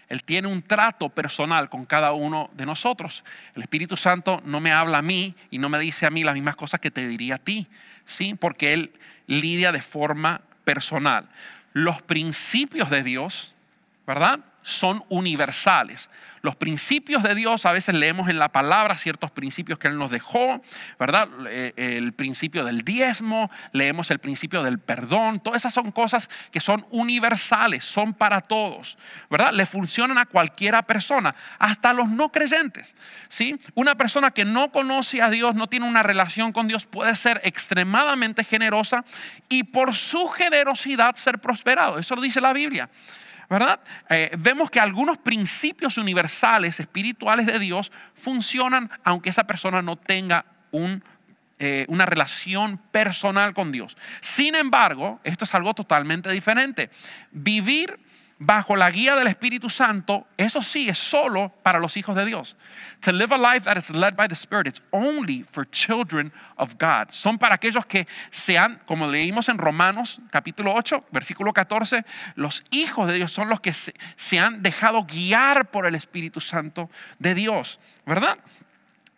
Él 0.09 0.23
tiene 0.23 0.47
un 0.47 0.61
trato 0.61 1.09
personal 1.09 1.69
con 1.69 1.85
cada 1.85 2.13
uno 2.13 2.49
de 2.53 2.65
nosotros. 2.65 3.23
El 3.55 3.63
Espíritu 3.63 3.97
Santo 3.97 4.41
no 4.45 4.59
me 4.59 4.71
habla 4.71 4.99
a 4.99 5.01
mí 5.01 5.35
y 5.51 5.57
no 5.57 5.67
me 5.67 5.79
dice 5.79 6.05
a 6.05 6.09
mí 6.09 6.23
las 6.23 6.33
mismas 6.33 6.55
cosas 6.55 6.79
que 6.79 6.91
te 6.91 7.05
diría 7.05 7.35
a 7.35 7.39
ti, 7.39 7.67
¿sí? 8.05 8.33
Porque 8.35 8.73
Él 8.73 8.93
lidia 9.27 9.73
de 9.73 9.81
forma 9.81 10.41
personal. 10.67 11.29
Los 11.71 12.01
principios 12.01 12.89
de 12.89 13.01
Dios, 13.01 13.55
¿verdad? 14.05 14.41
Son 14.67 15.05
universales. 15.07 16.09
Los 16.41 16.57
principios 16.57 17.23
de 17.23 17.35
Dios, 17.35 17.65
a 17.65 17.71
veces 17.71 17.95
leemos 17.95 18.27
en 18.29 18.37
la 18.37 18.49
palabra 18.49 18.97
ciertos 18.97 19.31
principios 19.31 19.79
que 19.79 19.87
Él 19.87 19.97
nos 19.97 20.11
dejó, 20.11 20.61
¿verdad? 20.99 21.29
Eh, 21.49 21.73
el 21.75 22.11
principio 22.13 22.65
del 22.65 22.81
diezmo, 22.81 23.49
leemos 23.71 24.11
el 24.11 24.19
principio 24.19 24.61
del 24.63 24.77
perdón, 24.79 25.39
todas 25.39 25.61
esas 25.61 25.73
son 25.73 25.91
cosas 25.91 26.29
que 26.51 26.59
son 26.59 26.85
universales, 26.91 27.83
son 27.85 28.13
para 28.13 28.41
todos, 28.41 28.97
¿verdad? 29.29 29.51
Le 29.53 29.65
funcionan 29.65 30.17
a 30.17 30.25
cualquiera 30.25 30.81
persona, 30.81 31.33
hasta 31.59 31.93
los 31.93 32.09
no 32.09 32.29
creyentes, 32.29 32.95
¿sí? 33.29 33.59
Una 33.73 33.95
persona 33.95 34.31
que 34.31 34.45
no 34.45 34.71
conoce 34.71 35.21
a 35.21 35.29
Dios, 35.29 35.55
no 35.55 35.67
tiene 35.67 35.87
una 35.87 36.03
relación 36.03 36.51
con 36.51 36.67
Dios, 36.67 36.85
puede 36.85 37.15
ser 37.15 37.39
extremadamente 37.43 38.43
generosa 38.43 39.03
y 39.49 39.63
por 39.63 39.95
su 39.95 40.27
generosidad 40.27 41.15
ser 41.15 41.39
prosperado. 41.39 41.99
Eso 41.99 42.15
lo 42.15 42.21
dice 42.21 42.41
la 42.41 42.53
Biblia. 42.53 42.89
¿Verdad? 43.49 43.79
Eh, 44.09 44.31
vemos 44.37 44.69
que 44.69 44.79
algunos 44.79 45.17
principios 45.17 45.97
universales, 45.97 46.79
espirituales 46.79 47.45
de 47.45 47.59
Dios, 47.59 47.91
funcionan 48.15 48.89
aunque 49.03 49.29
esa 49.29 49.45
persona 49.45 49.81
no 49.81 49.95
tenga 49.95 50.45
eh, 51.59 51.85
una 51.87 52.05
relación 52.05 52.77
personal 52.91 53.53
con 53.53 53.71
Dios. 53.71 53.97
Sin 54.21 54.55
embargo, 54.55 55.19
esto 55.23 55.45
es 55.45 55.55
algo 55.55 55.73
totalmente 55.73 56.29
diferente. 56.29 56.89
Vivir 57.31 57.99
bajo 58.39 58.75
la 58.75 58.89
guía 58.91 59.15
del 59.15 59.27
Espíritu 59.27 59.69
Santo, 59.69 60.27
eso 60.37 60.61
sí 60.61 60.87
es 60.87 60.97
solo 60.97 61.51
para 61.63 61.79
los 61.79 61.97
hijos 61.97 62.15
de 62.15 62.25
Dios. 62.25 62.55
To 63.01 63.11
live 63.11 63.33
a 63.33 63.37
life 63.37 63.65
that 63.65 63.77
is 63.77 63.89
led 63.89 64.15
by 64.15 64.27
the 64.27 64.35
Spirit, 64.35 64.67
it's 64.67 64.81
only 64.91 65.43
for 65.43 65.67
children 65.69 66.31
of 66.57 66.75
God. 66.79 67.09
Son 67.09 67.37
para 67.37 67.55
aquellos 67.55 67.85
que 67.85 68.07
sean, 68.29 68.79
como 68.85 69.07
leímos 69.07 69.49
en 69.49 69.57
Romanos 69.57 70.19
capítulo 70.29 70.73
8, 70.73 71.05
versículo 71.11 71.53
14, 71.53 72.05
los 72.35 72.63
hijos 72.71 73.07
de 73.07 73.15
Dios 73.15 73.31
son 73.31 73.49
los 73.49 73.59
que 73.59 73.73
se, 73.73 73.93
se 74.15 74.39
han 74.39 74.61
dejado 74.61 75.03
guiar 75.03 75.71
por 75.71 75.85
el 75.85 75.95
Espíritu 75.95 76.41
Santo 76.41 76.89
de 77.19 77.33
Dios, 77.33 77.79
¿verdad? 78.05 78.37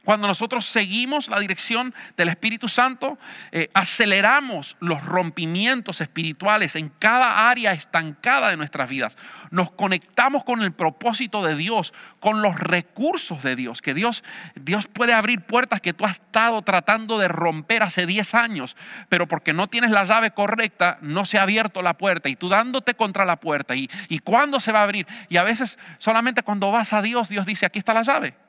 Cuando 0.05 0.27
nosotros 0.27 0.65
seguimos 0.65 1.27
la 1.27 1.41
dirección 1.41 1.93
del 2.15 2.29
Espíritu 2.29 2.69
Santo, 2.69 3.19
eh, 3.51 3.69
aceleramos 3.73 4.77
los 4.79 5.03
rompimientos 5.03 5.99
espirituales 5.99 6.77
en 6.77 6.87
cada 6.87 7.49
área 7.49 7.73
estancada 7.73 8.49
de 8.49 8.55
nuestras 8.55 8.89
vidas. 8.89 9.17
Nos 9.51 9.71
conectamos 9.71 10.45
con 10.45 10.61
el 10.61 10.71
propósito 10.71 11.43
de 11.43 11.55
Dios, 11.55 11.93
con 12.21 12.41
los 12.41 12.57
recursos 12.57 13.43
de 13.43 13.57
Dios, 13.57 13.81
que 13.81 13.93
Dios, 13.93 14.23
Dios 14.55 14.87
puede 14.87 15.13
abrir 15.13 15.41
puertas 15.41 15.81
que 15.81 15.93
tú 15.93 16.05
has 16.05 16.11
estado 16.11 16.61
tratando 16.61 17.19
de 17.19 17.27
romper 17.27 17.83
hace 17.83 18.05
10 18.05 18.35
años, 18.35 18.77
pero 19.09 19.27
porque 19.27 19.51
no 19.51 19.67
tienes 19.67 19.91
la 19.91 20.05
llave 20.05 20.31
correcta, 20.31 20.97
no 21.01 21.25
se 21.25 21.39
ha 21.39 21.43
abierto 21.43 21.81
la 21.81 21.97
puerta 21.97 22.29
y 22.29 22.37
tú 22.37 22.47
dándote 22.47 22.93
contra 22.93 23.25
la 23.25 23.35
puerta. 23.35 23.75
¿Y, 23.75 23.89
y 24.07 24.19
cuándo 24.19 24.61
se 24.61 24.71
va 24.71 24.79
a 24.79 24.83
abrir? 24.83 25.05
Y 25.27 25.35
a 25.35 25.43
veces 25.43 25.77
solamente 25.97 26.41
cuando 26.41 26.71
vas 26.71 26.93
a 26.93 27.01
Dios, 27.01 27.27
Dios 27.27 27.45
dice, 27.45 27.65
aquí 27.65 27.79
está 27.79 27.93
la 27.93 28.03
llave 28.03 28.48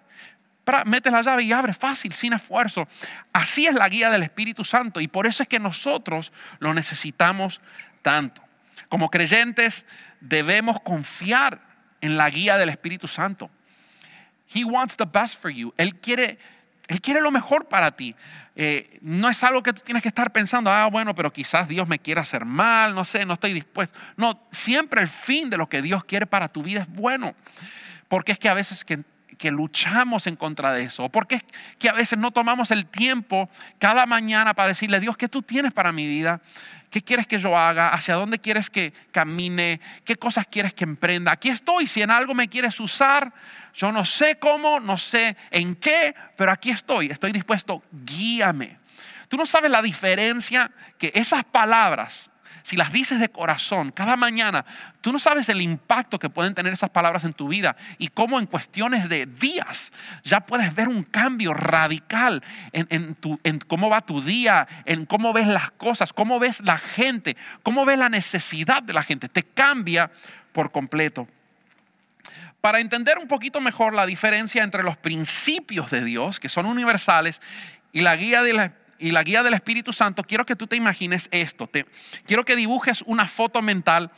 metes 0.85 1.13
la 1.13 1.23
llave 1.23 1.43
y 1.43 1.53
abre 1.53 1.73
fácil, 1.73 2.13
sin 2.13 2.33
esfuerzo. 2.33 2.87
Así 3.33 3.67
es 3.67 3.75
la 3.75 3.89
guía 3.89 4.11
del 4.11 4.23
Espíritu 4.23 4.65
Santo 4.65 5.01
y 5.01 5.09
por 5.09 5.27
eso 5.27 5.43
es 5.43 5.49
que 5.49 5.59
nosotros 5.59 6.33
lo 6.59 6.75
necesitamos 6.75 7.61
tanto. 8.03 8.43
Como 8.89 9.11
creyentes 9.11 9.85
debemos 10.21 10.81
confiar 10.81 11.61
en 12.01 12.17
la 12.17 12.29
guía 12.31 12.57
del 12.57 12.69
Espíritu 12.69 13.07
Santo. 13.07 13.51
He 14.53 14.65
wants 14.65 14.97
the 14.97 15.05
best 15.05 15.41
for 15.41 15.51
you. 15.51 15.73
Él 15.77 15.97
quiere, 15.97 16.39
él 16.89 17.01
quiere 17.01 17.21
lo 17.21 17.31
mejor 17.31 17.67
para 17.67 17.93
ti. 17.93 18.17
Eh, 18.57 18.99
no 19.01 19.29
es 19.29 19.43
algo 19.45 19.63
que 19.63 19.73
tú 19.73 19.81
tienes 19.83 20.03
que 20.03 20.09
estar 20.09 20.33
pensando, 20.33 20.71
ah, 20.71 20.87
bueno, 20.87 21.15
pero 21.15 21.33
quizás 21.33 21.69
Dios 21.69 21.89
me 21.89 21.99
quiera 21.99 22.23
hacer 22.23 22.45
mal, 22.45 22.95
no 22.95 23.05
sé, 23.05 23.25
no 23.25 23.35
estoy 23.35 23.53
dispuesto. 23.53 23.99
No, 24.17 24.47
siempre 24.51 25.01
el 25.01 25.09
fin 25.09 25.49
de 25.49 25.57
lo 25.57 25.69
que 25.69 25.83
Dios 25.83 26.05
quiere 26.05 26.27
para 26.27 26.49
tu 26.49 26.63
vida 26.63 26.83
es 26.83 26.89
bueno. 26.89 27.35
Porque 28.09 28.33
es 28.33 28.39
que 28.39 28.49
a 28.49 28.55
veces 28.55 28.85
que 28.85 29.05
que 29.41 29.51
luchamos 29.51 30.27
en 30.27 30.37
contra 30.37 30.75
de 30.75 30.85
eso? 30.85 31.09
¿Por 31.09 31.27
qué 31.27 31.37
es 31.37 31.45
que 31.79 31.89
a 31.89 31.95
veces 31.95 32.19
no 32.19 32.31
tomamos 32.31 32.71
el 32.71 32.85
tiempo 32.85 33.49
cada 33.79 34.05
mañana 34.05 34.53
para 34.53 34.69
decirle, 34.69 35.01
Dios, 35.01 35.17
¿qué 35.17 35.29
tú 35.29 35.41
tienes 35.41 35.73
para 35.73 35.93
mi 35.93 36.07
vida? 36.07 36.43
¿Qué 36.91 37.01
quieres 37.01 37.27
que 37.27 37.39
yo 37.39 37.57
haga? 37.57 37.89
¿Hacia 37.89 38.17
dónde 38.17 38.39
quieres 38.39 38.69
que 38.69 38.93
camine? 39.13 39.81
¿Qué 40.05 40.17
cosas 40.17 40.47
quieres 40.47 40.75
que 40.75 40.85
emprenda? 40.85 41.33
Aquí 41.33 41.49
estoy. 41.49 41.87
Si 41.87 42.03
en 42.03 42.11
algo 42.11 42.35
me 42.35 42.49
quieres 42.49 42.79
usar, 42.81 43.33
yo 43.75 43.91
no 43.91 44.05
sé 44.05 44.39
cómo, 44.39 44.79
no 44.79 44.99
sé 44.99 45.35
en 45.51 45.75
qué, 45.75 46.15
pero 46.37 46.53
aquí 46.53 46.69
estoy. 46.69 47.07
Estoy 47.07 47.33
dispuesto. 47.33 47.83
Guíame. 47.91 48.79
Tú 49.29 49.39
no 49.39 49.47
sabes 49.47 49.71
la 49.71 49.81
diferencia 49.81 50.71
que 50.99 51.13
esas 51.15 51.45
palabras 51.45 52.31
si 52.63 52.77
las 52.77 52.93
dices 52.93 53.21
de 53.21 53.29
corazón 53.29 53.91
cada 53.93 54.17
mañana, 54.17 54.65
tú 55.01 55.13
no 55.13 55.19
sabes 55.19 55.49
el 55.49 55.61
impacto 55.61 56.19
que 56.19 56.31
pueden 56.31 56.55
tener 56.55 56.73
esas 56.73 56.91
palabras 56.91 57.25
en 57.25 57.33
tu 57.33 57.49
vida 57.49 57.77
y 57.99 58.09
cómo 58.09 58.39
en 58.39 58.47
cuestiones 58.47 59.09
de 59.09 59.27
días 59.27 59.93
ya 60.25 60.41
puedes 60.41 60.75
ver 60.75 60.89
un 60.89 61.03
cambio 61.03 61.55
radical 61.55 62.43
en, 62.73 63.17
cómo 63.67 63.91
va 63.91 64.01
tu 64.01 64.23
día, 64.23 64.67
en 64.85 65.07
cómo 65.07 65.33
ves 65.33 65.47
las 65.47 65.71
cosas, 65.73 66.13
cómo 66.13 66.39
ves 66.39 66.61
la 66.61 66.79
gente, 66.79 67.37
cómo 67.63 67.85
ves 67.85 67.99
la 67.99 68.09
necesidad 68.09 68.83
de 68.83 68.93
la 68.93 69.03
gente. 69.03 69.29
Te 69.29 69.43
cambia 69.43 70.11
por 70.53 70.73
completo. 70.73 71.27
Para 72.61 72.81
entender 72.81 73.19
un 73.19 73.27
poquito 73.27 73.61
mejor 73.61 73.95
la 73.95 74.05
diferencia 74.05 74.63
entre 74.63 74.83
los 74.83 74.97
principios 74.99 75.91
de 75.91 76.05
Dios, 76.05 76.39
que 76.39 76.51
son 76.51 76.67
universales, 76.67 77.41
y 77.93 78.03
la 78.03 78.17
guía 78.17 78.43
de 78.43 78.53
la 78.53 78.73
y 79.01 79.11
la 79.13 79.23
guía 79.23 79.43
del 79.43 79.55
Espíritu 79.55 79.93
Santo, 79.93 80.23
quiero 80.23 80.47
que 80.47 80.57
tú 80.57 80.67
te 80.67 80.77
imagines 80.77 81.29
esto. 81.33 81.67
Te, 81.67 81.87
quiero 82.27 82.45
que 82.45 82.55
dibujes 82.55 83.03
una 83.07 83.27
foto 83.27 83.63
mental. 83.63 84.11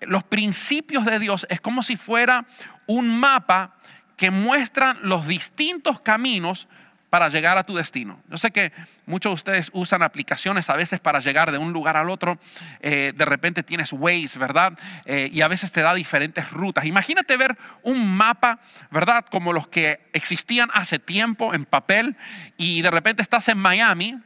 Los 0.00 0.24
principios 0.24 1.04
de 1.04 1.18
Dios 1.18 1.46
es 1.48 1.60
como 1.60 1.82
si 1.82 1.96
fuera 1.96 2.44
un 2.86 3.18
mapa 3.18 3.76
que 4.16 4.30
muestra 4.30 4.96
los 5.02 5.26
distintos 5.26 6.00
caminos 6.00 6.68
para 7.14 7.28
llegar 7.28 7.56
a 7.56 7.62
tu 7.62 7.76
destino. 7.76 8.20
Yo 8.28 8.36
sé 8.36 8.50
que 8.50 8.72
muchos 9.06 9.30
de 9.30 9.34
ustedes 9.34 9.70
usan 9.72 10.02
aplicaciones 10.02 10.68
a 10.68 10.74
veces 10.74 10.98
para 10.98 11.20
llegar 11.20 11.52
de 11.52 11.58
un 11.58 11.72
lugar 11.72 11.96
al 11.96 12.10
otro. 12.10 12.40
Eh, 12.80 13.12
de 13.14 13.24
repente 13.24 13.62
tienes 13.62 13.92
Waze, 13.92 14.36
¿verdad? 14.36 14.76
Eh, 15.04 15.30
y 15.32 15.40
a 15.40 15.46
veces 15.46 15.70
te 15.70 15.80
da 15.80 15.94
diferentes 15.94 16.50
rutas. 16.50 16.84
Imagínate 16.86 17.36
ver 17.36 17.56
un 17.84 18.16
mapa, 18.16 18.58
¿verdad? 18.90 19.24
Como 19.30 19.52
los 19.52 19.68
que 19.68 20.08
existían 20.12 20.70
hace 20.74 20.98
tiempo 20.98 21.54
en 21.54 21.66
papel 21.66 22.16
y 22.56 22.82
de 22.82 22.90
repente 22.90 23.22
estás 23.22 23.48
en 23.48 23.58
Miami 23.58 24.18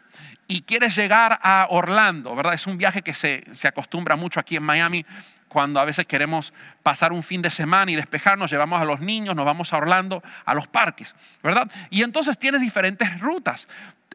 y 0.46 0.62
quieres 0.62 0.96
llegar 0.96 1.38
a 1.42 1.66
Orlando, 1.68 2.34
¿verdad? 2.34 2.54
Es 2.54 2.66
un 2.66 2.78
viaje 2.78 3.02
que 3.02 3.12
se, 3.12 3.44
se 3.52 3.68
acostumbra 3.68 4.16
mucho 4.16 4.40
aquí 4.40 4.56
en 4.56 4.62
Miami 4.62 5.04
cuando 5.48 5.80
a 5.80 5.84
veces 5.84 6.06
queremos 6.06 6.52
pasar 6.82 7.12
un 7.12 7.22
fin 7.22 7.42
de 7.42 7.50
semana 7.50 7.90
y 7.90 7.96
despejarnos, 7.96 8.50
llevamos 8.50 8.80
a 8.80 8.84
los 8.84 9.00
niños, 9.00 9.34
nos 9.34 9.44
vamos 9.44 9.72
a 9.72 9.78
Orlando, 9.78 10.22
a 10.44 10.54
los 10.54 10.68
parques, 10.68 11.16
¿verdad? 11.42 11.70
Y 11.90 12.02
entonces 12.02 12.38
tienes 12.38 12.60
diferentes 12.60 13.20
rutas. 13.20 13.68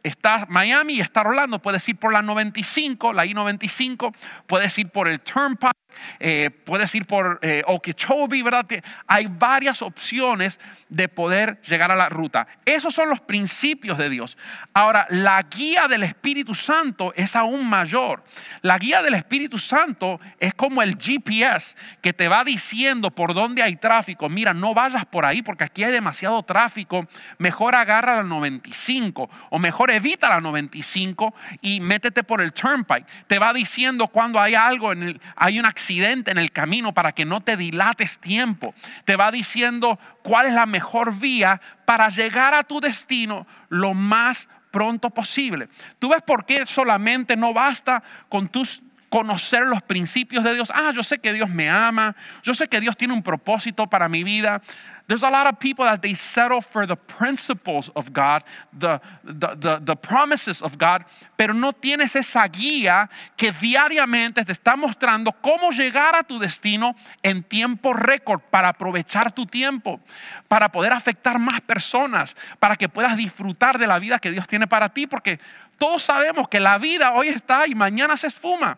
Está 0.03 0.45
Miami 0.49 0.95
y 0.95 1.01
está 1.01 1.21
Orlando, 1.21 1.59
puedes 1.59 1.87
ir 1.87 1.97
por 1.97 2.11
la 2.11 2.21
95, 2.21 3.13
la 3.13 3.25
I-95, 3.25 4.13
puedes 4.47 4.77
ir 4.77 4.89
por 4.89 5.07
el 5.07 5.21
Turnpike, 5.21 5.73
eh, 6.19 6.49
puedes 6.49 6.93
ir 6.95 7.05
por 7.05 7.39
eh, 7.41 7.63
Okeechobee, 7.65 8.43
¿verdad? 8.43 8.65
Hay 9.07 9.27
varias 9.29 9.81
opciones 9.81 10.59
de 10.89 11.07
poder 11.07 11.61
llegar 11.61 11.91
a 11.91 11.95
la 11.95 12.09
ruta. 12.09 12.47
Esos 12.65 12.93
son 12.93 13.09
los 13.09 13.21
principios 13.21 13.97
de 13.97 14.09
Dios. 14.09 14.37
Ahora, 14.73 15.05
la 15.09 15.41
guía 15.43 15.87
del 15.87 16.03
Espíritu 16.03 16.55
Santo 16.55 17.13
es 17.15 17.35
aún 17.35 17.69
mayor. 17.69 18.23
La 18.61 18.77
guía 18.77 19.01
del 19.01 19.13
Espíritu 19.13 19.57
Santo 19.57 20.19
es 20.39 20.53
como 20.53 20.81
el 20.81 20.97
GPS 20.97 21.75
que 22.01 22.13
te 22.13 22.27
va 22.27 22.43
diciendo 22.43 23.11
por 23.11 23.33
dónde 23.33 23.61
hay 23.63 23.75
tráfico. 23.75 24.29
Mira, 24.29 24.53
no 24.53 24.73
vayas 24.73 25.05
por 25.05 25.25
ahí 25.25 25.41
porque 25.41 25.63
aquí 25.63 25.83
hay 25.83 25.91
demasiado 25.91 26.41
tráfico. 26.43 27.05
Mejor 27.37 27.75
agarra 27.75 28.15
la 28.15 28.23
95 28.23 29.29
o 29.49 29.59
mejor 29.59 29.91
evita 29.91 30.29
la 30.29 30.39
95 30.39 31.33
y 31.61 31.79
métete 31.79 32.23
por 32.23 32.41
el 32.41 32.53
turnpike. 32.53 33.05
Te 33.27 33.39
va 33.39 33.53
diciendo 33.53 34.07
cuando 34.07 34.39
hay 34.39 34.55
algo, 34.55 34.91
en 34.91 35.03
el- 35.03 35.21
hay 35.35 35.59
un 35.59 35.65
accidente 35.65 35.82
en 35.89 36.37
el 36.37 36.51
camino 36.51 36.93
para 36.93 37.11
que 37.11 37.25
no 37.25 37.41
te 37.41 37.57
dilates 37.57 38.17
tiempo. 38.17 38.73
Te 39.05 39.15
va 39.15 39.31
diciendo 39.31 39.99
cuál 40.21 40.47
es 40.47 40.53
la 40.53 40.65
mejor 40.65 41.17
vía 41.17 41.59
para 41.85 42.09
llegar 42.09 42.53
a 42.53 42.63
tu 42.63 42.79
destino 42.79 43.45
lo 43.69 43.93
más 43.93 44.47
pronto 44.71 45.09
posible. 45.09 45.67
¿Tú 45.99 46.09
ves 46.09 46.21
por 46.21 46.45
qué 46.45 46.65
solamente 46.65 47.35
no 47.35 47.53
basta 47.53 48.01
con 48.29 48.47
tus 48.47 48.81
conocer 49.09 49.63
los 49.63 49.83
principios 49.83 50.43
de 50.43 50.55
Dios? 50.55 50.71
Ah, 50.73 50.91
yo 50.95 51.03
sé 51.03 51.19
que 51.19 51.33
Dios 51.33 51.49
me 51.49 51.69
ama, 51.69 52.15
yo 52.41 52.53
sé 52.53 52.67
que 52.67 52.79
Dios 52.79 52.97
tiene 52.97 53.13
un 53.13 53.21
propósito 53.21 53.87
para 53.87 54.09
mi 54.09 54.23
vida. 54.23 54.61
There's 55.05 55.23
a 55.23 55.29
lot 55.29 55.47
of 55.47 55.59
people 55.59 55.83
that 55.83 56.01
they 56.01 56.15
settle 56.15 56.61
for 56.61 56.87
the 56.87 56.95
principles 56.95 57.91
of 57.93 58.13
God, 58.13 58.41
the, 58.71 59.01
the, 59.25 59.81
the, 59.83 59.95
promises 59.97 60.61
of 60.61 60.77
God, 60.77 61.03
pero 61.35 61.53
no 61.53 61.73
tienes 61.73 62.15
esa 62.15 62.47
guía 62.47 63.09
que 63.35 63.51
diariamente 63.51 64.45
te 64.45 64.53
está 64.53 64.77
mostrando 64.77 65.33
cómo 65.33 65.71
llegar 65.71 66.15
a 66.15 66.23
tu 66.23 66.39
destino 66.39 66.95
en 67.21 67.43
tiempo 67.43 67.93
récord 67.93 68.39
para 68.49 68.69
aprovechar 68.69 69.33
tu 69.33 69.45
tiempo, 69.45 69.99
para 70.47 70.69
poder 70.69 70.93
afectar 70.93 71.37
más 71.37 71.59
personas, 71.59 72.37
para 72.57 72.77
que 72.77 72.87
puedas 72.87 73.17
disfrutar 73.17 73.77
de 73.77 73.87
la 73.87 73.99
vida 73.99 74.19
que 74.19 74.31
Dios 74.31 74.47
tiene 74.47 74.67
para 74.67 74.87
ti, 74.87 75.05
porque 75.05 75.37
todos 75.77 76.01
sabemos 76.01 76.47
que 76.47 76.61
la 76.61 76.77
vida 76.77 77.11
hoy 77.11 77.27
está 77.27 77.67
y 77.67 77.75
mañana 77.75 78.15
se 78.15 78.27
esfuma. 78.27 78.77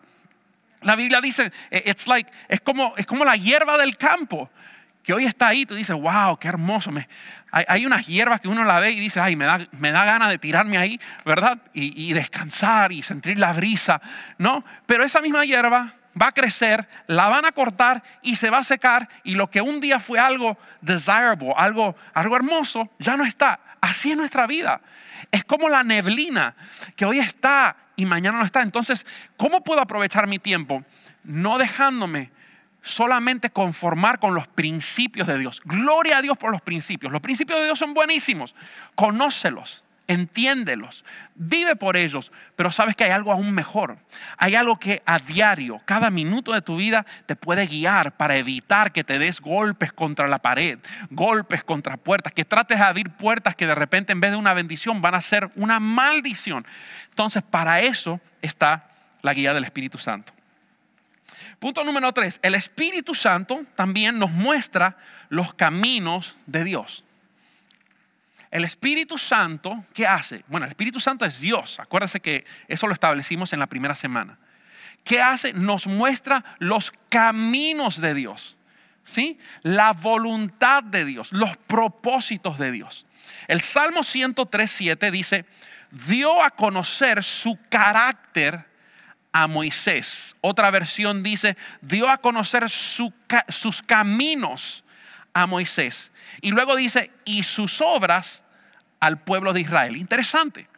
La 0.82 0.96
Biblia 0.96 1.20
dice, 1.20 1.52
eh, 1.70 1.84
it's 1.86 2.08
like, 2.08 2.28
es, 2.48 2.60
como, 2.60 2.94
es 2.96 3.06
como 3.06 3.24
la 3.24 3.36
hierba 3.36 3.78
del 3.78 3.96
campo, 3.96 4.50
que 5.06 5.12
hoy 5.12 5.24
está 5.24 5.46
ahí, 5.46 5.64
tú 5.64 5.76
dices, 5.76 5.94
wow, 5.94 6.36
qué 6.36 6.48
hermoso. 6.48 6.90
Me- 6.90 7.08
hay, 7.52 7.86
unas 7.86 8.04
hierbas 8.08 8.40
que 8.40 8.48
uno 8.48 8.64
la 8.64 8.80
ve 8.80 8.90
y 8.90 8.98
dice, 8.98 9.20
ay, 9.20 9.36
me 9.36 9.44
da, 9.44 9.60
me 9.78 9.92
da 9.92 10.04
ganas 10.04 10.30
de 10.30 10.38
tirarme 10.38 10.78
ahí, 10.78 11.00
¿verdad? 11.24 11.58
Y, 11.72 12.08
y 12.08 12.12
descansar 12.12 12.90
y 12.90 13.04
sentir 13.04 13.38
la 13.38 13.52
brisa, 13.52 14.02
¿no? 14.36 14.64
Pero 14.84 15.04
esa 15.04 15.20
misma 15.20 15.44
hierba 15.44 15.92
va 16.20 16.26
a 16.26 16.32
crecer, 16.32 16.88
la 17.06 17.28
van 17.28 17.44
a 17.44 17.52
cortar 17.52 18.02
y 18.20 18.34
se 18.34 18.50
va 18.50 18.58
a 18.58 18.64
secar 18.64 19.08
y 19.22 19.36
lo 19.36 19.48
que 19.48 19.60
un 19.60 19.78
día 19.78 20.00
fue 20.00 20.18
algo 20.18 20.58
desirable, 20.80 21.54
algo, 21.56 21.94
algo 22.12 22.34
hermoso, 22.34 22.90
ya 22.98 23.16
no 23.16 23.24
está. 23.24 23.60
Así 23.80 24.10
es 24.10 24.16
nuestra 24.16 24.48
vida. 24.48 24.80
Es 25.30 25.44
como 25.44 25.68
la 25.68 25.84
neblina 25.84 26.56
que 26.96 27.04
hoy 27.04 27.20
está 27.20 27.76
y 27.94 28.06
mañana 28.06 28.38
no 28.38 28.44
está. 28.44 28.60
Entonces, 28.60 29.06
¿cómo 29.36 29.62
puedo 29.62 29.80
aprovechar 29.80 30.26
mi 30.26 30.40
tiempo? 30.40 30.82
No 31.22 31.58
dejándome 31.58 32.34
solamente 32.86 33.50
conformar 33.50 34.18
con 34.20 34.34
los 34.34 34.46
principios 34.46 35.26
de 35.26 35.38
Dios. 35.38 35.60
Gloria 35.64 36.18
a 36.18 36.22
Dios 36.22 36.38
por 36.38 36.52
los 36.52 36.62
principios. 36.62 37.12
Los 37.12 37.20
principios 37.20 37.58
de 37.58 37.66
Dios 37.66 37.78
son 37.78 37.94
buenísimos. 37.94 38.54
Conócelos, 38.94 39.84
entiéndelos, 40.06 41.04
vive 41.34 41.74
por 41.74 41.96
ellos, 41.96 42.30
pero 42.54 42.70
sabes 42.70 42.94
que 42.94 43.02
hay 43.02 43.10
algo 43.10 43.32
aún 43.32 43.52
mejor. 43.52 43.98
Hay 44.38 44.54
algo 44.54 44.78
que 44.78 45.02
a 45.04 45.18
diario, 45.18 45.80
cada 45.84 46.10
minuto 46.10 46.52
de 46.52 46.62
tu 46.62 46.76
vida 46.76 47.04
te 47.26 47.34
puede 47.34 47.66
guiar 47.66 48.16
para 48.16 48.36
evitar 48.36 48.92
que 48.92 49.02
te 49.02 49.18
des 49.18 49.40
golpes 49.40 49.92
contra 49.92 50.28
la 50.28 50.38
pared, 50.38 50.78
golpes 51.10 51.64
contra 51.64 51.96
puertas, 51.96 52.32
que 52.32 52.44
trates 52.44 52.78
de 52.78 52.84
abrir 52.84 53.10
puertas 53.10 53.56
que 53.56 53.66
de 53.66 53.74
repente 53.74 54.12
en 54.12 54.20
vez 54.20 54.30
de 54.30 54.36
una 54.36 54.54
bendición 54.54 55.02
van 55.02 55.16
a 55.16 55.20
ser 55.20 55.50
una 55.56 55.80
maldición. 55.80 56.64
Entonces, 57.10 57.42
para 57.42 57.80
eso 57.80 58.20
está 58.42 58.90
la 59.22 59.34
guía 59.34 59.52
del 59.52 59.64
Espíritu 59.64 59.98
Santo. 59.98 60.35
Punto 61.58 61.82
número 61.84 62.12
tres, 62.12 62.38
el 62.42 62.54
Espíritu 62.54 63.14
Santo 63.14 63.64
también 63.74 64.18
nos 64.18 64.30
muestra 64.30 64.96
los 65.28 65.54
caminos 65.54 66.36
de 66.46 66.64
Dios. 66.64 67.04
El 68.50 68.64
Espíritu 68.64 69.18
Santo, 69.18 69.84
¿qué 69.92 70.06
hace? 70.06 70.44
Bueno, 70.48 70.66
el 70.66 70.70
Espíritu 70.70 71.00
Santo 71.00 71.24
es 71.24 71.40
Dios. 71.40 71.80
Acuérdense 71.80 72.20
que 72.20 72.44
eso 72.68 72.86
lo 72.86 72.92
establecimos 72.92 73.52
en 73.52 73.58
la 73.58 73.66
primera 73.66 73.94
semana. 73.94 74.38
¿Qué 75.04 75.20
hace? 75.20 75.52
Nos 75.52 75.86
muestra 75.86 76.44
los 76.58 76.92
caminos 77.08 78.00
de 78.00 78.14
Dios. 78.14 78.56
¿Sí? 79.04 79.38
La 79.62 79.92
voluntad 79.92 80.82
de 80.82 81.04
Dios, 81.04 81.32
los 81.32 81.56
propósitos 81.56 82.58
de 82.58 82.72
Dios. 82.72 83.06
El 83.46 83.60
Salmo 83.60 84.00
103.7 84.00 85.10
dice, 85.10 85.44
dio 85.90 86.42
a 86.42 86.50
conocer 86.50 87.22
su 87.22 87.58
carácter 87.68 88.66
a 89.36 89.46
Moisés. 89.48 90.34
Otra 90.40 90.70
versión 90.70 91.22
dice, 91.22 91.58
dio 91.82 92.08
a 92.08 92.16
conocer 92.16 92.70
sus 92.70 93.82
caminos 93.82 94.82
a 95.34 95.46
Moisés. 95.46 96.10
Y 96.40 96.52
luego 96.52 96.74
dice, 96.74 97.10
y 97.26 97.42
sus 97.42 97.82
obras 97.82 98.42
al 98.98 99.18
pueblo 99.18 99.52
de 99.52 99.60
Israel. 99.60 99.98
Interesante. 99.98 100.70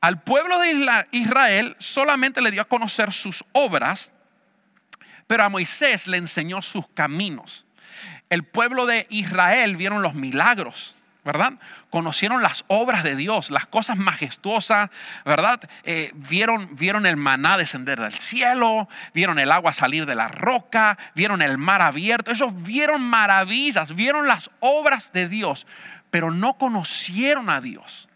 Al 0.00 0.20
pueblo 0.22 0.58
de 0.58 1.06
Israel 1.12 1.76
solamente 1.78 2.42
le 2.42 2.50
dio 2.50 2.62
a 2.62 2.68
conocer 2.68 3.12
sus 3.12 3.44
obras, 3.52 4.10
pero 5.28 5.44
a 5.44 5.48
Moisés 5.48 6.08
le 6.08 6.16
enseñó 6.16 6.62
sus 6.62 6.88
caminos. 6.88 7.64
El 8.28 8.42
pueblo 8.42 8.86
de 8.86 9.06
Israel 9.08 9.76
vieron 9.76 10.02
los 10.02 10.14
milagros, 10.14 10.96
¿verdad? 11.24 11.54
Conocieron 11.90 12.42
las 12.42 12.64
obras 12.68 13.02
de 13.02 13.16
Dios, 13.16 13.50
las 13.50 13.66
cosas 13.66 13.96
majestuosas, 13.96 14.90
¿verdad? 15.24 15.60
Eh, 15.82 16.10
vieron, 16.14 16.74
vieron 16.76 17.06
el 17.06 17.16
maná 17.16 17.56
descender 17.56 18.00
del 18.00 18.12
cielo, 18.12 18.88
vieron 19.12 19.38
el 19.38 19.52
agua 19.52 19.72
salir 19.72 20.06
de 20.06 20.14
la 20.14 20.28
roca, 20.28 20.96
vieron 21.14 21.42
el 21.42 21.58
mar 21.58 21.82
abierto. 21.82 22.30
Ellos 22.30 22.52
vieron 22.62 23.02
maravillas, 23.02 23.94
vieron 23.94 24.26
las 24.26 24.50
obras 24.60 25.12
de 25.12 25.28
Dios, 25.28 25.66
pero 26.10 26.30
no 26.30 26.54
conocieron 26.54 27.50
a 27.50 27.60
Dios. 27.60 28.08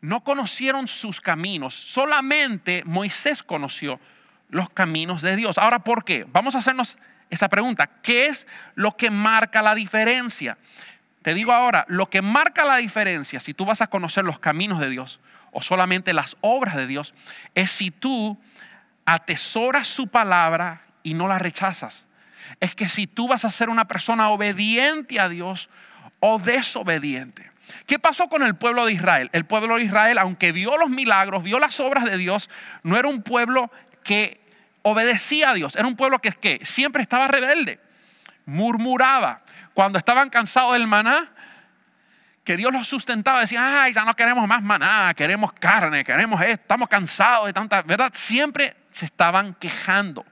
No 0.00 0.22
conocieron 0.22 0.88
sus 0.88 1.20
caminos. 1.20 1.74
Solamente 1.74 2.82
Moisés 2.84 3.42
conoció 3.42 4.00
los 4.50 4.68
caminos 4.70 5.22
de 5.22 5.36
Dios. 5.36 5.58
Ahora, 5.58 5.78
¿por 5.80 6.04
qué? 6.04 6.26
Vamos 6.30 6.54
a 6.54 6.58
hacernos 6.58 6.96
esa 7.30 7.48
pregunta. 7.48 7.88
¿Qué 8.02 8.26
es 8.26 8.46
lo 8.74 8.96
que 8.96 9.10
marca 9.10 9.62
la 9.62 9.74
diferencia? 9.74 10.58
Te 11.22 11.34
digo 11.34 11.52
ahora, 11.52 11.84
lo 11.88 12.10
que 12.10 12.22
marca 12.22 12.64
la 12.64 12.76
diferencia, 12.76 13.40
si 13.40 13.54
tú 13.54 13.64
vas 13.64 13.80
a 13.80 13.86
conocer 13.86 14.24
los 14.24 14.38
caminos 14.38 14.80
de 14.80 14.90
Dios 14.90 15.20
o 15.52 15.62
solamente 15.62 16.12
las 16.12 16.36
obras 16.40 16.76
de 16.76 16.86
Dios, 16.86 17.14
es 17.54 17.70
si 17.70 17.90
tú 17.90 18.38
atesoras 19.04 19.86
su 19.86 20.08
palabra 20.08 20.82
y 21.02 21.14
no 21.14 21.28
la 21.28 21.38
rechazas. 21.38 22.06
Es 22.60 22.74
que 22.74 22.88
si 22.88 23.06
tú 23.06 23.28
vas 23.28 23.44
a 23.44 23.50
ser 23.50 23.68
una 23.68 23.86
persona 23.86 24.30
obediente 24.30 25.20
a 25.20 25.28
Dios 25.28 25.68
o 26.20 26.38
desobediente. 26.38 27.50
¿Qué 27.86 27.98
pasó 27.98 28.28
con 28.28 28.42
el 28.42 28.54
pueblo 28.54 28.84
de 28.84 28.92
Israel? 28.92 29.30
El 29.32 29.44
pueblo 29.44 29.76
de 29.76 29.84
Israel, 29.84 30.18
aunque 30.18 30.52
vio 30.52 30.76
los 30.76 30.90
milagros, 30.90 31.42
vio 31.42 31.58
las 31.58 31.78
obras 31.80 32.04
de 32.04 32.16
Dios, 32.16 32.50
no 32.82 32.96
era 32.96 33.08
un 33.08 33.22
pueblo 33.22 33.70
que 34.02 34.40
obedecía 34.82 35.50
a 35.50 35.54
Dios. 35.54 35.76
Era 35.76 35.86
un 35.86 35.96
pueblo 35.96 36.18
que, 36.18 36.30
que 36.32 36.60
siempre 36.64 37.02
estaba 37.02 37.28
rebelde, 37.28 37.80
murmuraba. 38.46 39.41
Cuando 39.74 39.98
estaban 39.98 40.28
cansados 40.30 40.74
del 40.74 40.86
maná, 40.86 41.30
que 42.44 42.56
Dios 42.56 42.72
los 42.72 42.88
sustentaba, 42.88 43.40
decían, 43.40 43.62
ay, 43.64 43.92
ya 43.92 44.04
no 44.04 44.14
queremos 44.14 44.46
más 44.48 44.62
maná, 44.62 45.14
queremos 45.14 45.52
carne, 45.52 46.02
queremos 46.04 46.40
esto, 46.40 46.62
estamos 46.62 46.88
cansados 46.88 47.46
de 47.46 47.52
tanta, 47.52 47.82
¿verdad? 47.82 48.10
Siempre 48.14 48.76
se 48.90 49.04
estaban 49.04 49.54
quejando. 49.54 50.24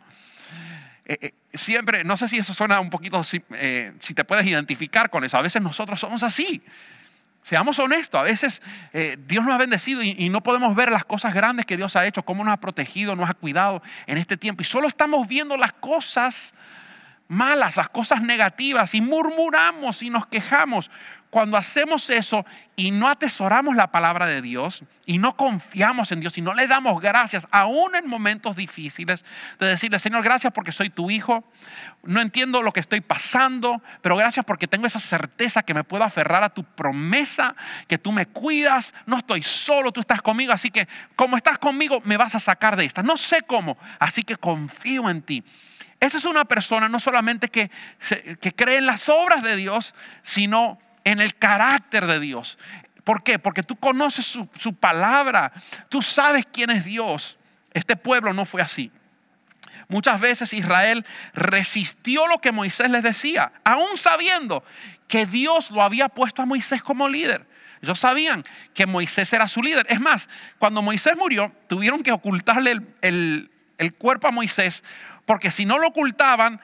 Eh, 1.05 1.19
eh, 1.21 1.35
siempre, 1.55 2.03
no 2.05 2.17
sé 2.17 2.29
si 2.29 2.39
eso 2.39 2.53
suena 2.53 2.81
un 2.81 2.91
poquito, 2.91 3.23
si, 3.23 3.43
eh, 3.53 3.93
si 4.01 4.15
te 4.15 4.25
puedes 4.25 4.45
identificar 4.47 5.09
con 5.09 5.25
eso, 5.25 5.39
a 5.39 5.43
veces 5.43 5.63
nosotros 5.63 6.01
somos 6.01 6.23
así. 6.23 6.63
Seamos 7.43 7.79
honestos, 7.79 8.21
a 8.21 8.25
veces 8.25 8.61
Dios 9.27 9.43
nos 9.43 9.55
ha 9.55 9.57
bendecido 9.57 10.03
y, 10.03 10.15
y 10.19 10.29
no 10.29 10.43
podemos 10.43 10.77
ver 10.77 10.93
las 10.93 11.07
cosas 11.07 11.33
grandes 11.33 11.65
que 11.65 11.79
Dios 11.79 11.97
ha 11.97 12.05
hecho, 12.05 12.23
cómo 12.23 12.45
nos 12.45 12.53
ha 12.53 12.59
protegido, 12.59 13.17
nos 13.17 13.31
ha 13.31 13.35
cuidado 13.35 13.83
en 14.07 14.19
este 14.19 14.37
tiempo. 14.37 14.61
Y 14.61 14.67
solo 14.67 14.87
estamos 14.87 15.27
viendo 15.27 15.57
las 15.57 15.73
cosas 15.73 16.55
malas, 17.31 17.77
las 17.77 17.89
cosas 17.89 18.23
negativas 18.23 18.93
y 18.95 19.01
murmuramos 19.01 20.03
y 20.03 20.11
nos 20.11 20.27
quejamos 20.27 20.91
cuando 21.31 21.57
hacemos 21.57 22.11
eso 22.11 22.45
y 22.75 22.91
no 22.91 23.09
atesoramos 23.09 23.77
la 23.77 23.93
palabra 23.93 24.27
de 24.27 24.43
Dios 24.43 24.83
y 25.07 25.19
no 25.19 25.37
confiamos 25.37 26.11
en 26.11 26.19
Dios 26.19 26.37
y 26.39 26.43
no 26.43 26.55
le 26.55 26.67
damos 26.67 27.01
gracias, 27.01 27.47
aún 27.53 27.95
en 27.95 28.09
momentos 28.09 28.57
difíciles, 28.57 29.25
de 29.61 29.69
decirle, 29.69 30.01
Señor, 30.01 30.25
gracias 30.25 30.53
porque 30.53 30.73
soy 30.73 30.91
tu 30.91 31.09
hijo, 31.09 31.45
no 32.03 32.21
entiendo 32.21 32.63
lo 32.63 32.73
que 32.73 32.81
estoy 32.81 33.01
pasando, 33.01 33.81
pero 34.03 34.17
gracias 34.17 34.45
porque 34.45 34.67
tengo 34.67 34.89
esa 34.89 34.99
certeza 34.99 35.63
que 35.63 35.73
me 35.73 35.85
puedo 35.85 36.03
aferrar 36.03 36.43
a 36.43 36.51
tu 36.51 36.65
promesa, 36.65 37.55
que 37.87 37.97
tú 37.97 38.11
me 38.11 38.27
cuidas, 38.27 38.93
no 39.07 39.19
estoy 39.19 39.43
solo, 39.43 39.93
tú 39.93 40.01
estás 40.01 40.21
conmigo, 40.21 40.53
así 40.53 40.73
que 40.73 40.89
como 41.15 41.37
estás 41.37 41.59
conmigo 41.59 42.03
me 42.05 42.17
vas 42.17 42.35
a 42.35 42.41
sacar 42.41 42.75
de 42.77 42.87
esta. 42.87 43.05
No 43.05 43.17
sé 43.17 43.43
cómo, 43.43 43.79
así 44.01 44.25
que 44.25 44.37
confío 44.37 45.09
en 45.09 45.23
ti. 45.23 45.45
Esa 46.01 46.17
es 46.17 46.25
una 46.25 46.47
persona 46.47 46.89
no 46.89 46.99
solamente 46.99 47.49
que, 47.49 47.71
que 48.41 48.55
cree 48.55 48.79
en 48.79 48.87
las 48.87 49.09
obras 49.09 49.43
de 49.43 49.55
Dios, 49.57 49.95
sino 50.23 50.79
en 51.05 51.21
el 51.21 51.35
carácter 51.37 52.07
de 52.07 52.19
Dios. 52.21 52.59
¿Por 53.05 53.23
qué? 53.23 53.39
Porque 53.39 53.63
tú 53.63 53.77
conoces 53.77 54.25
su, 54.25 54.49
su 54.59 54.75
palabra, 54.75 55.53
tú 55.89 56.01
sabes 56.01 56.47
quién 56.51 56.71
es 56.71 56.85
Dios. 56.85 57.37
Este 57.73 57.97
pueblo 57.97 58.33
no 58.33 58.45
fue 58.45 58.63
así. 58.63 58.91
Muchas 59.89 60.21
veces 60.21 60.53
Israel 60.53 61.05
resistió 61.35 62.29
lo 62.29 62.41
que 62.41 62.53
Moisés 62.53 62.91
les 62.91 63.03
decía, 63.03 63.53
aún 63.65 63.99
sabiendo 63.99 64.65
que 65.09 65.27
Dios 65.27 65.71
lo 65.71 65.83
había 65.83 66.09
puesto 66.09 66.43
a 66.43 66.47
Moisés 66.47 66.83
como 66.83 67.09
líder. 67.09 67.45
Ellos 67.83 67.99
sabían 67.99 68.45
que 68.73 68.87
Moisés 68.87 69.33
era 69.33 69.49
su 69.49 69.63
líder. 69.63 69.87
Es 69.89 70.01
más, 70.01 70.29
cuando 70.59 70.81
Moisés 70.81 71.17
murió, 71.17 71.53
tuvieron 71.67 72.03
que 72.03 72.13
ocultarle 72.13 72.73
el, 72.73 72.87
el, 73.01 73.51
el 73.79 73.95
cuerpo 73.95 74.29
a 74.29 74.31
Moisés, 74.31 74.85
porque 75.31 75.53
si 75.53 75.65
no 75.65 75.79
lo 75.79 75.87
ocultaban, 75.87 76.61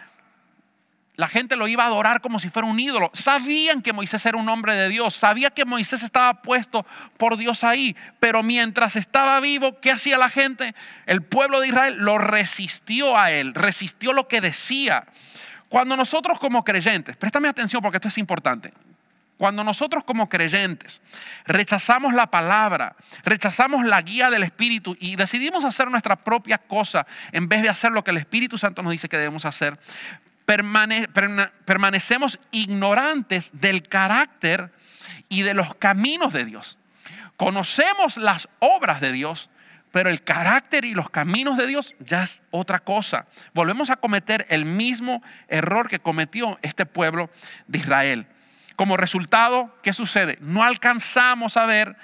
la 1.14 1.28
gente 1.28 1.54
lo 1.54 1.68
iba 1.68 1.84
a 1.84 1.86
adorar 1.86 2.20
como 2.20 2.40
si 2.40 2.50
fuera 2.50 2.66
un 2.66 2.80
ídolo. 2.80 3.12
Sabían 3.12 3.80
que 3.80 3.92
Moisés 3.92 4.26
era 4.26 4.36
un 4.36 4.48
hombre 4.48 4.74
de 4.74 4.88
Dios, 4.88 5.14
sabía 5.14 5.50
que 5.50 5.64
Moisés 5.64 6.02
estaba 6.02 6.42
puesto 6.42 6.84
por 7.16 7.36
Dios 7.36 7.62
ahí, 7.62 7.94
pero 8.18 8.42
mientras 8.42 8.96
estaba 8.96 9.38
vivo, 9.38 9.78
¿qué 9.80 9.92
hacía 9.92 10.18
la 10.18 10.28
gente? 10.28 10.74
El 11.06 11.22
pueblo 11.22 11.60
de 11.60 11.68
Israel 11.68 11.94
lo 11.98 12.18
resistió 12.18 13.16
a 13.16 13.30
él, 13.30 13.54
resistió 13.54 14.12
lo 14.12 14.26
que 14.26 14.40
decía. 14.40 15.06
Cuando 15.68 15.96
nosotros 15.96 16.40
como 16.40 16.64
creyentes, 16.64 17.16
préstame 17.16 17.46
atención 17.46 17.80
porque 17.80 17.98
esto 17.98 18.08
es 18.08 18.18
importante, 18.18 18.72
cuando 19.36 19.62
nosotros 19.64 20.04
como 20.04 20.28
creyentes 20.28 21.02
rechazamos 21.44 22.14
la 22.14 22.28
palabra, 22.28 22.96
rechazamos 23.24 23.84
la 23.84 24.00
guía 24.02 24.30
del 24.30 24.42
Espíritu 24.42 24.96
y 24.98 25.16
decidimos 25.16 25.64
hacer 25.64 25.90
nuestra 25.90 26.16
propia 26.16 26.58
cosa 26.58 27.06
en 27.32 27.48
vez 27.48 27.62
de 27.62 27.68
hacer 27.68 27.92
lo 27.92 28.02
que 28.02 28.12
el 28.12 28.16
Espíritu 28.16 28.56
Santo 28.56 28.82
nos 28.82 28.92
dice 28.92 29.08
que 29.08 29.18
debemos 29.18 29.44
hacer, 29.44 29.78
permanecemos 30.46 32.38
ignorantes 32.50 33.50
del 33.52 33.88
carácter 33.88 34.70
y 35.28 35.42
de 35.42 35.54
los 35.54 35.74
caminos 35.74 36.32
de 36.32 36.44
Dios. 36.44 36.78
Conocemos 37.36 38.16
las 38.16 38.48
obras 38.60 39.00
de 39.00 39.12
Dios, 39.12 39.50
pero 39.92 40.08
el 40.08 40.22
carácter 40.22 40.84
y 40.84 40.94
los 40.94 41.10
caminos 41.10 41.58
de 41.58 41.66
Dios 41.66 41.94
ya 41.98 42.22
es 42.22 42.42
otra 42.50 42.78
cosa. 42.80 43.26
Volvemos 43.52 43.90
a 43.90 43.96
cometer 43.96 44.46
el 44.48 44.64
mismo 44.64 45.22
error 45.48 45.88
que 45.88 45.98
cometió 45.98 46.58
este 46.62 46.86
pueblo 46.86 47.28
de 47.66 47.78
Israel. 47.78 48.26
Como 48.76 48.96
resultado, 48.96 49.74
¿qué 49.82 49.92
sucede? 49.92 50.38
No 50.40 50.62
alcanzamos 50.62 51.56
a 51.56 51.64
ver 51.64 51.96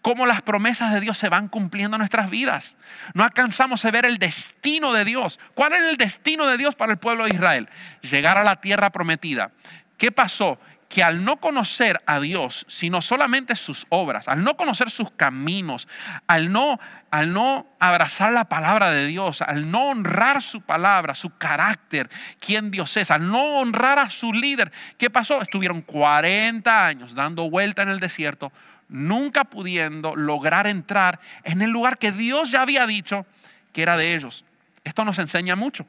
cómo 0.00 0.26
las 0.26 0.42
promesas 0.42 0.92
de 0.92 1.00
Dios 1.00 1.18
se 1.18 1.28
van 1.28 1.48
cumpliendo 1.48 1.96
en 1.96 1.98
nuestras 1.98 2.30
vidas. 2.30 2.76
No 3.14 3.24
alcanzamos 3.24 3.84
a 3.84 3.90
ver 3.90 4.06
el 4.06 4.18
destino 4.18 4.92
de 4.92 5.04
Dios. 5.04 5.38
¿Cuál 5.54 5.72
es 5.72 5.82
el 5.82 5.96
destino 5.96 6.46
de 6.46 6.56
Dios 6.56 6.74
para 6.76 6.92
el 6.92 6.98
pueblo 6.98 7.24
de 7.24 7.34
Israel? 7.34 7.68
Llegar 8.02 8.38
a 8.38 8.44
la 8.44 8.56
tierra 8.60 8.90
prometida. 8.90 9.50
¿Qué 9.98 10.12
pasó? 10.12 10.58
Que 10.90 11.04
al 11.04 11.24
no 11.24 11.36
conocer 11.36 12.02
a 12.04 12.18
Dios, 12.18 12.66
sino 12.68 13.00
solamente 13.00 13.54
sus 13.54 13.86
obras, 13.90 14.26
al 14.26 14.42
no 14.42 14.56
conocer 14.56 14.90
sus 14.90 15.08
caminos, 15.12 15.86
al 16.26 16.50
no, 16.50 16.80
al 17.12 17.32
no 17.32 17.68
abrazar 17.78 18.32
la 18.32 18.46
palabra 18.46 18.90
de 18.90 19.06
Dios, 19.06 19.40
al 19.40 19.70
no 19.70 19.90
honrar 19.90 20.42
su 20.42 20.62
palabra, 20.62 21.14
su 21.14 21.38
carácter, 21.38 22.10
quién 22.40 22.72
Dios 22.72 22.96
es, 22.96 23.12
al 23.12 23.30
no 23.30 23.60
honrar 23.60 24.00
a 24.00 24.10
su 24.10 24.32
líder, 24.32 24.72
¿qué 24.98 25.10
pasó? 25.10 25.40
Estuvieron 25.40 25.80
40 25.80 26.84
años 26.84 27.14
dando 27.14 27.48
vuelta 27.48 27.82
en 27.82 27.90
el 27.90 28.00
desierto, 28.00 28.52
nunca 28.88 29.44
pudiendo 29.44 30.16
lograr 30.16 30.66
entrar 30.66 31.20
en 31.44 31.62
el 31.62 31.70
lugar 31.70 31.98
que 31.98 32.10
Dios 32.10 32.50
ya 32.50 32.62
había 32.62 32.84
dicho 32.88 33.26
que 33.72 33.82
era 33.82 33.96
de 33.96 34.16
ellos. 34.16 34.44
Esto 34.82 35.04
nos 35.04 35.20
enseña 35.20 35.54
mucho. 35.54 35.86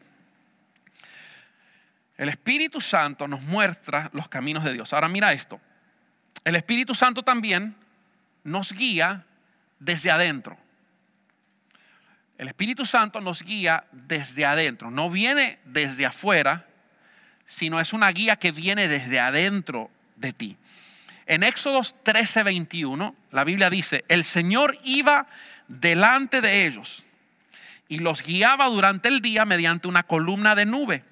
El 2.22 2.30
Espíritu 2.30 2.80
Santo 2.82 3.28
nos 3.28 3.42
muestra 3.42 4.12
los 4.14 4.30
caminos 4.30 4.64
de 4.64 4.74
Dios. 4.74 4.94
Ahora 4.94 5.08
mira 5.08 5.34
esto. 5.34 5.60
El 6.44 6.56
Espíritu 6.56 6.94
Santo 6.94 7.24
también 7.24 7.76
nos 8.44 8.74
guía 8.74 9.26
desde 9.80 10.12
adentro. 10.12 10.56
El 12.38 12.48
Espíritu 12.48 12.86
Santo 12.86 13.22
nos 13.22 13.42
guía 13.42 13.86
desde 13.92 14.46
adentro. 14.46 14.92
No 14.92 15.10
viene 15.10 15.58
desde 15.66 16.06
afuera, 16.06 16.68
sino 17.48 17.80
es 17.80 17.92
una 17.92 18.12
guía 18.12 18.36
que 18.36 18.52
viene 18.52 18.88
desde 18.88 19.20
adentro 19.20 19.90
de 20.16 20.32
ti. 20.32 20.58
En 21.26 21.42
Éxodos 21.42 21.96
13, 22.04 22.44
21, 22.44 23.16
la 23.32 23.44
Biblia 23.44 23.72
dice, 23.72 24.06
el 24.10 24.26
Señor 24.26 24.78
iba 24.84 25.26
delante 25.68 26.40
de 26.40 26.68
ellos 26.68 27.04
y 27.90 27.98
los 27.98 28.22
guiaba 28.22 28.68
durante 28.68 29.08
el 29.08 29.22
día 29.22 29.44
mediante 29.44 29.88
una 29.88 30.04
columna 30.04 30.54
de 30.54 30.66
nube 30.68 31.11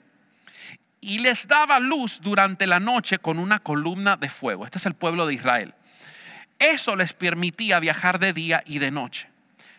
y 1.02 1.20
les 1.20 1.48
daba 1.48 1.80
luz 1.80 2.20
durante 2.22 2.68
la 2.68 2.80
noche 2.80 3.20
con 3.20 3.40
una 3.40 3.60
columna 3.60 4.18
de 4.18 4.30
fuego. 4.30 4.66
Este 4.66 4.78
es 4.78 4.86
el 4.86 4.94
pueblo 4.94 5.26
de 5.26 5.34
Israel. 5.34 5.74
Eso 6.58 6.96
les 6.96 7.14
permitía 7.14 7.80
viajar 7.80 8.20
de 8.20 8.34
día 8.34 8.64
y 8.66 8.80
de 8.80 8.92
noche. 8.92 9.30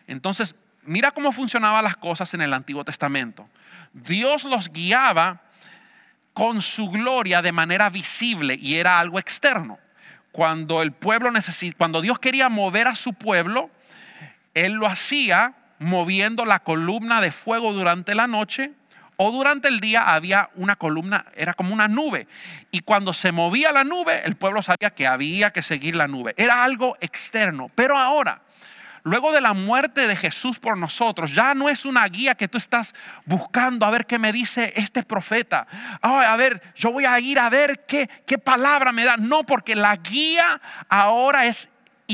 Entonces, 0.07 0.55
mira 0.83 1.11
cómo 1.11 1.31
funcionaban 1.31 1.83
las 1.83 1.95
cosas 1.95 2.33
en 2.33 2.41
el 2.41 2.53
Antiguo 2.53 2.83
Testamento. 2.83 3.47
Dios 3.93 4.43
los 4.45 4.69
guiaba 4.71 5.41
con 6.33 6.61
su 6.61 6.89
gloria 6.89 7.41
de 7.41 7.51
manera 7.51 7.89
visible 7.89 8.57
y 8.59 8.75
era 8.75 8.99
algo 8.99 9.19
externo. 9.19 9.77
Cuando 10.31 10.81
el 10.81 10.93
pueblo 10.93 11.29
necesita, 11.29 11.77
cuando 11.77 12.01
Dios 12.01 12.17
quería 12.17 12.49
mover 12.49 12.87
a 12.87 12.95
su 12.95 13.13
pueblo, 13.13 13.69
él 14.53 14.73
lo 14.73 14.87
hacía 14.87 15.55
moviendo 15.77 16.45
la 16.45 16.59
columna 16.59 17.21
de 17.21 17.31
fuego 17.31 17.73
durante 17.73 18.15
la 18.15 18.27
noche 18.27 18.71
o 19.23 19.31
durante 19.31 19.67
el 19.67 19.79
día 19.79 20.11
había 20.11 20.49
una 20.55 20.75
columna, 20.75 21.25
era 21.35 21.53
como 21.53 21.75
una 21.75 21.87
nube. 21.87 22.27
Y 22.71 22.79
cuando 22.79 23.13
se 23.13 23.31
movía 23.31 23.71
la 23.71 23.83
nube, 23.83 24.23
el 24.25 24.35
pueblo 24.35 24.63
sabía 24.63 24.89
que 24.89 25.05
había 25.05 25.51
que 25.51 25.61
seguir 25.61 25.95
la 25.95 26.07
nube. 26.07 26.33
Era 26.37 26.63
algo 26.63 26.97
externo. 26.99 27.69
Pero 27.75 27.99
ahora, 27.99 28.41
luego 29.03 29.31
de 29.31 29.39
la 29.39 29.53
muerte 29.53 30.07
de 30.07 30.15
Jesús 30.15 30.57
por 30.57 30.75
nosotros, 30.75 31.35
ya 31.35 31.53
no 31.53 31.69
es 31.69 31.85
una 31.85 32.03
guía 32.07 32.33
que 32.33 32.47
tú 32.47 32.57
estás 32.57 32.95
buscando 33.23 33.85
a 33.85 33.91
ver 33.91 34.07
qué 34.07 34.17
me 34.17 34.31
dice 34.33 34.73
este 34.75 35.03
profeta. 35.03 35.67
a 36.01 36.35
ver, 36.35 36.59
yo 36.75 36.91
voy 36.91 37.05
a 37.05 37.19
ir 37.19 37.37
a 37.37 37.51
ver 37.51 37.85
qué, 37.85 38.09
qué 38.25 38.39
palabra 38.39 38.91
me 38.91 39.03
da. 39.03 39.17
No, 39.17 39.43
porque 39.43 39.75
la 39.75 39.97
guía 39.97 40.59
ahora 40.89 41.45
es 41.45 41.69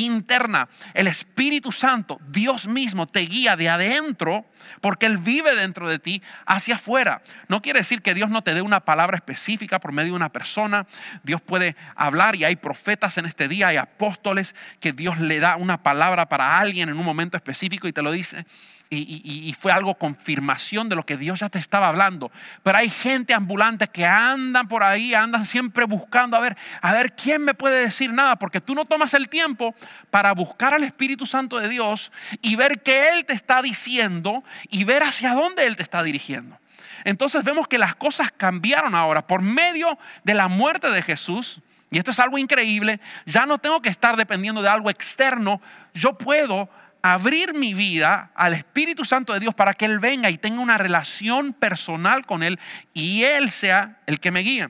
interna. 0.05 0.69
El 0.93 1.07
Espíritu 1.07 1.71
Santo, 1.71 2.19
Dios 2.27 2.67
mismo, 2.67 3.07
te 3.07 3.21
guía 3.21 3.55
de 3.55 3.69
adentro 3.69 4.45
porque 4.81 5.05
Él 5.05 5.17
vive 5.17 5.55
dentro 5.55 5.89
de 5.89 5.99
ti 5.99 6.21
hacia 6.45 6.75
afuera. 6.75 7.21
No 7.47 7.61
quiere 7.61 7.79
decir 7.79 8.01
que 8.01 8.13
Dios 8.13 8.29
no 8.29 8.41
te 8.41 8.53
dé 8.53 8.61
una 8.61 8.81
palabra 8.81 9.17
específica 9.17 9.79
por 9.79 9.91
medio 9.91 10.11
de 10.11 10.17
una 10.17 10.29
persona. 10.29 10.85
Dios 11.23 11.41
puede 11.41 11.75
hablar 11.95 12.35
y 12.35 12.43
hay 12.43 12.55
profetas 12.55 13.17
en 13.17 13.25
este 13.25 13.47
día, 13.47 13.69
hay 13.69 13.77
apóstoles 13.77 14.55
que 14.79 14.93
Dios 14.93 15.19
le 15.19 15.39
da 15.39 15.55
una 15.55 15.83
palabra 15.83 16.29
para 16.29 16.59
alguien 16.59 16.89
en 16.89 16.97
un 16.97 17.05
momento 17.05 17.37
específico 17.37 17.87
y 17.87 17.93
te 17.93 18.01
lo 18.01 18.11
dice 18.11 18.45
y, 18.89 19.55
fue 19.59 19.71
algo 19.71 19.95
confirmación 19.95 20.87
de 20.89 20.95
lo 20.95 21.05
que 21.05 21.17
Dios 21.17 21.39
ya 21.39 21.49
te 21.49 21.59
estaba 21.59 21.87
hablando. 21.87 22.31
Pero 22.63 22.77
hay 22.77 22.89
gente 22.89 23.33
ambulante 23.33 23.87
que 23.87 24.05
andan 24.05 24.67
por 24.67 24.83
ahí, 24.83 25.13
andan 25.13 25.45
siempre 25.45 25.85
buscando 25.85 26.37
a 26.37 26.39
ver, 26.39 26.57
a 26.81 26.93
ver 26.93 27.13
quién 27.13 27.43
me 27.43 27.53
puede 27.53 27.81
decir 27.81 28.11
nada, 28.13 28.37
porque 28.37 28.61
tú 28.61 28.75
no 28.75 28.85
tomas 28.85 29.13
el 29.13 29.29
tiempo 29.29 29.75
para 30.09 30.31
buscar 30.33 30.73
al 30.73 30.83
Espíritu 30.83 31.25
Santo 31.25 31.57
de 31.57 31.69
Dios 31.69 32.11
y 32.41 32.55
ver 32.55 32.81
qué 32.81 33.09
Él 33.09 33.25
te 33.25 33.33
está 33.33 33.61
diciendo 33.61 34.43
y 34.69 34.83
ver 34.83 35.03
hacia 35.03 35.33
dónde 35.33 35.65
Él 35.65 35.75
te 35.75 35.83
está 35.83 36.03
dirigiendo. 36.03 36.57
Entonces 37.03 37.43
vemos 37.43 37.67
que 37.67 37.77
las 37.77 37.95
cosas 37.95 38.31
cambiaron 38.35 38.95
ahora 38.95 39.25
por 39.25 39.41
medio 39.41 39.97
de 40.23 40.33
la 40.33 40.47
muerte 40.47 40.89
de 40.89 41.01
Jesús. 41.01 41.61
Y 41.89 41.97
esto 41.97 42.11
es 42.11 42.19
algo 42.19 42.37
increíble. 42.37 42.99
Ya 43.25 43.45
no 43.45 43.57
tengo 43.59 43.81
que 43.81 43.89
estar 43.89 44.17
dependiendo 44.17 44.61
de 44.61 44.69
algo 44.69 44.89
externo. 44.89 45.61
Yo 45.93 46.17
puedo 46.17 46.69
abrir 47.13 47.53
mi 47.53 47.73
vida 47.73 48.31
al 48.35 48.53
Espíritu 48.53 49.05
Santo 49.05 49.33
de 49.33 49.39
Dios 49.39 49.53
para 49.55 49.73
que 49.73 49.85
Él 49.85 49.99
venga 49.99 50.29
y 50.29 50.37
tenga 50.37 50.61
una 50.61 50.77
relación 50.77 51.53
personal 51.53 52.25
con 52.25 52.43
Él 52.43 52.59
y 52.93 53.23
Él 53.23 53.51
sea 53.51 53.99
el 54.05 54.19
que 54.19 54.31
me 54.31 54.41
guíe. 54.41 54.69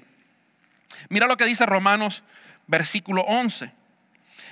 Mira 1.09 1.27
lo 1.27 1.37
que 1.37 1.45
dice 1.45 1.65
Romanos 1.65 2.23
versículo 2.67 3.21
11. 3.23 3.71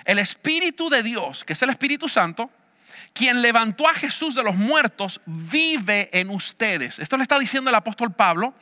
El 0.06 0.20
Espíritu 0.20 0.90
de 0.90 1.04
Dios, 1.04 1.44
que 1.44 1.54
es 1.54 1.62
el 1.62 1.70
Espíritu 1.70 2.08
Santo, 2.08 2.50
quien 3.14 3.42
levantó 3.42 3.88
a 3.88 3.94
Jesús 3.94 4.36
de 4.36 4.44
los 4.44 4.56
muertos, 4.56 5.22
vive 5.26 6.10
en 6.14 6.30
ustedes. 6.30 7.00
Esto 7.00 7.18
le 7.18 7.24
está 7.24 7.40
diciendo 7.40 7.70
el 7.70 7.76
apóstol 7.76 8.14
Pablo 8.14 8.54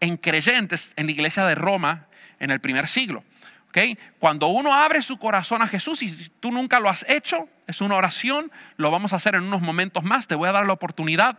en 0.00 0.16
creyentes 0.16 0.94
en 0.96 1.06
la 1.06 1.12
iglesia 1.12 1.44
de 1.46 1.54
Roma 1.54 2.06
en 2.38 2.50
el 2.50 2.60
primer 2.60 2.86
siglo. 2.86 3.24
¿ok? 3.68 3.78
Cuando 4.18 4.48
uno 4.48 4.74
abre 4.74 5.02
su 5.02 5.18
corazón 5.18 5.62
a 5.62 5.66
Jesús 5.66 6.02
y 6.02 6.30
tú 6.40 6.50
nunca 6.50 6.80
lo 6.80 6.88
has 6.88 7.04
hecho, 7.08 7.48
es 7.68 7.82
una 7.82 7.96
oración, 7.96 8.50
lo 8.78 8.90
vamos 8.90 9.12
a 9.12 9.16
hacer 9.16 9.34
en 9.34 9.44
unos 9.44 9.60
momentos 9.60 10.02
más, 10.02 10.26
te 10.26 10.34
voy 10.34 10.48
a 10.48 10.52
dar 10.52 10.66
la 10.66 10.72
oportunidad. 10.72 11.38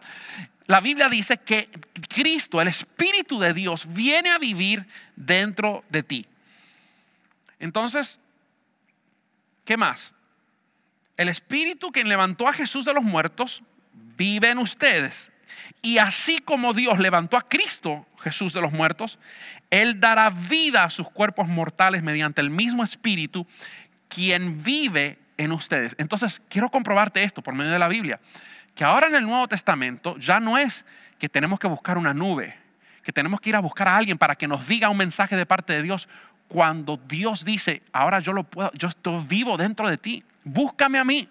La 0.68 0.80
Biblia 0.80 1.10
dice 1.10 1.38
que 1.38 1.70
Cristo, 2.08 2.62
el 2.62 2.68
Espíritu 2.68 3.40
de 3.40 3.54
Dios, 3.54 3.88
viene 3.90 4.30
a 4.30 4.38
vivir 4.38 4.86
dentro 5.16 5.84
de 5.90 6.04
ti. 6.04 6.28
Entonces, 7.60 8.20
¿qué 9.66 9.76
más? 9.76 10.14
El 11.18 11.30
Espíritu 11.30 11.92
que 11.92 12.04
levantó 12.04 12.48
a 12.48 12.54
Jesús 12.54 12.86
de 12.86 12.94
los 12.94 13.04
muertos 13.04 13.64
vive 14.16 14.52
en 14.52 14.60
ustedes. 14.60 15.32
Y 15.82 15.98
así 15.98 16.38
como 16.38 16.74
Dios 16.74 17.00
levantó 17.00 17.38
a 17.38 17.48
Cristo, 17.48 18.06
Jesús 18.20 18.54
de 18.54 18.62
los 18.62 18.72
muertos, 18.72 19.18
Él 19.70 20.00
dará 20.00 20.30
vida 20.30 20.84
a 20.84 20.90
sus 20.90 21.10
cuerpos 21.10 21.48
mortales 21.48 22.04
mediante 22.04 22.42
el 22.42 22.50
mismo 22.50 22.84
Espíritu, 22.84 23.48
quien 24.08 24.62
vive 24.62 25.19
en 25.40 25.54
ustedes. 25.54 25.96
Entonces, 25.98 26.42
quiero 26.50 26.70
comprobarte 26.70 27.24
esto 27.24 27.42
por 27.42 27.56
medio 27.56 27.72
de 27.72 27.80
la 27.80 27.88
Biblia, 27.88 28.20
que 28.76 28.84
ahora 28.84 29.08
en 29.08 29.16
el 29.16 29.24
Nuevo 29.24 29.48
Testamento 29.48 30.18
ya 30.18 30.40
no 30.40 30.58
es 30.58 30.86
que 31.18 31.30
tenemos 31.30 31.60
que 31.60 31.68
buscar 31.68 31.98
una 31.98 32.14
nube, 32.14 32.56
que 33.04 33.14
tenemos 33.14 33.40
que 33.40 33.50
ir 33.50 33.56
a 33.56 33.62
buscar 33.62 33.88
a 33.88 33.96
alguien 33.96 34.18
para 34.18 34.36
que 34.36 34.48
nos 34.48 34.68
diga 34.68 34.90
un 34.90 34.98
mensaje 34.98 35.38
de 35.38 35.46
parte 35.46 35.74
de 35.74 35.82
Dios. 35.82 36.10
Cuando 36.50 36.98
Dios 36.98 37.46
dice, 37.46 37.82
ahora 37.94 38.20
yo 38.20 38.34
lo 38.34 38.44
puedo, 38.44 38.70
yo 38.74 38.90
estoy 38.90 39.24
vivo 39.28 39.56
dentro 39.56 39.90
de 39.90 39.98
ti, 39.98 40.24
búscame 40.44 41.00
a 41.00 41.06
mí. 41.06 41.30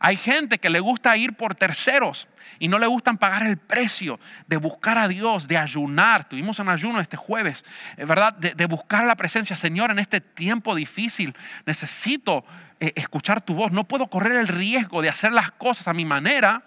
Hay 0.00 0.16
gente 0.16 0.58
que 0.58 0.70
le 0.70 0.80
gusta 0.80 1.14
ir 1.16 1.34
por 1.34 1.54
terceros 1.54 2.26
y 2.58 2.68
no 2.68 2.78
le 2.78 2.86
gustan 2.86 3.18
pagar 3.18 3.44
el 3.44 3.56
precio 3.56 4.18
de 4.46 4.56
buscar 4.56 4.98
a 4.98 5.08
Dios, 5.08 5.48
de 5.48 5.56
ayunar. 5.56 6.28
Tuvimos 6.28 6.58
un 6.58 6.68
ayuno 6.68 7.00
este 7.00 7.16
jueves, 7.16 7.64
eh, 7.96 8.04
¿verdad? 8.04 8.34
De, 8.34 8.66
buscar 8.66 9.04
la 9.04 9.14
presencia. 9.14 9.56
Señor, 9.56 9.90
en 9.90 9.98
este 9.98 10.20
tiempo 10.20 10.74
difícil 10.74 11.34
necesito 11.64 12.44
eh, 12.80 12.92
escuchar 12.96 13.40
tu 13.40 13.54
voz. 13.54 13.72
No 13.72 13.84
puedo 13.84 14.08
correr 14.08 14.36
el 14.36 14.48
riesgo 14.48 15.02
de 15.02 15.08
hacer 15.08 15.32
las 15.32 15.50
cosas 15.52 15.88
a 15.88 15.92
mi 15.92 16.04
manera. 16.04 16.62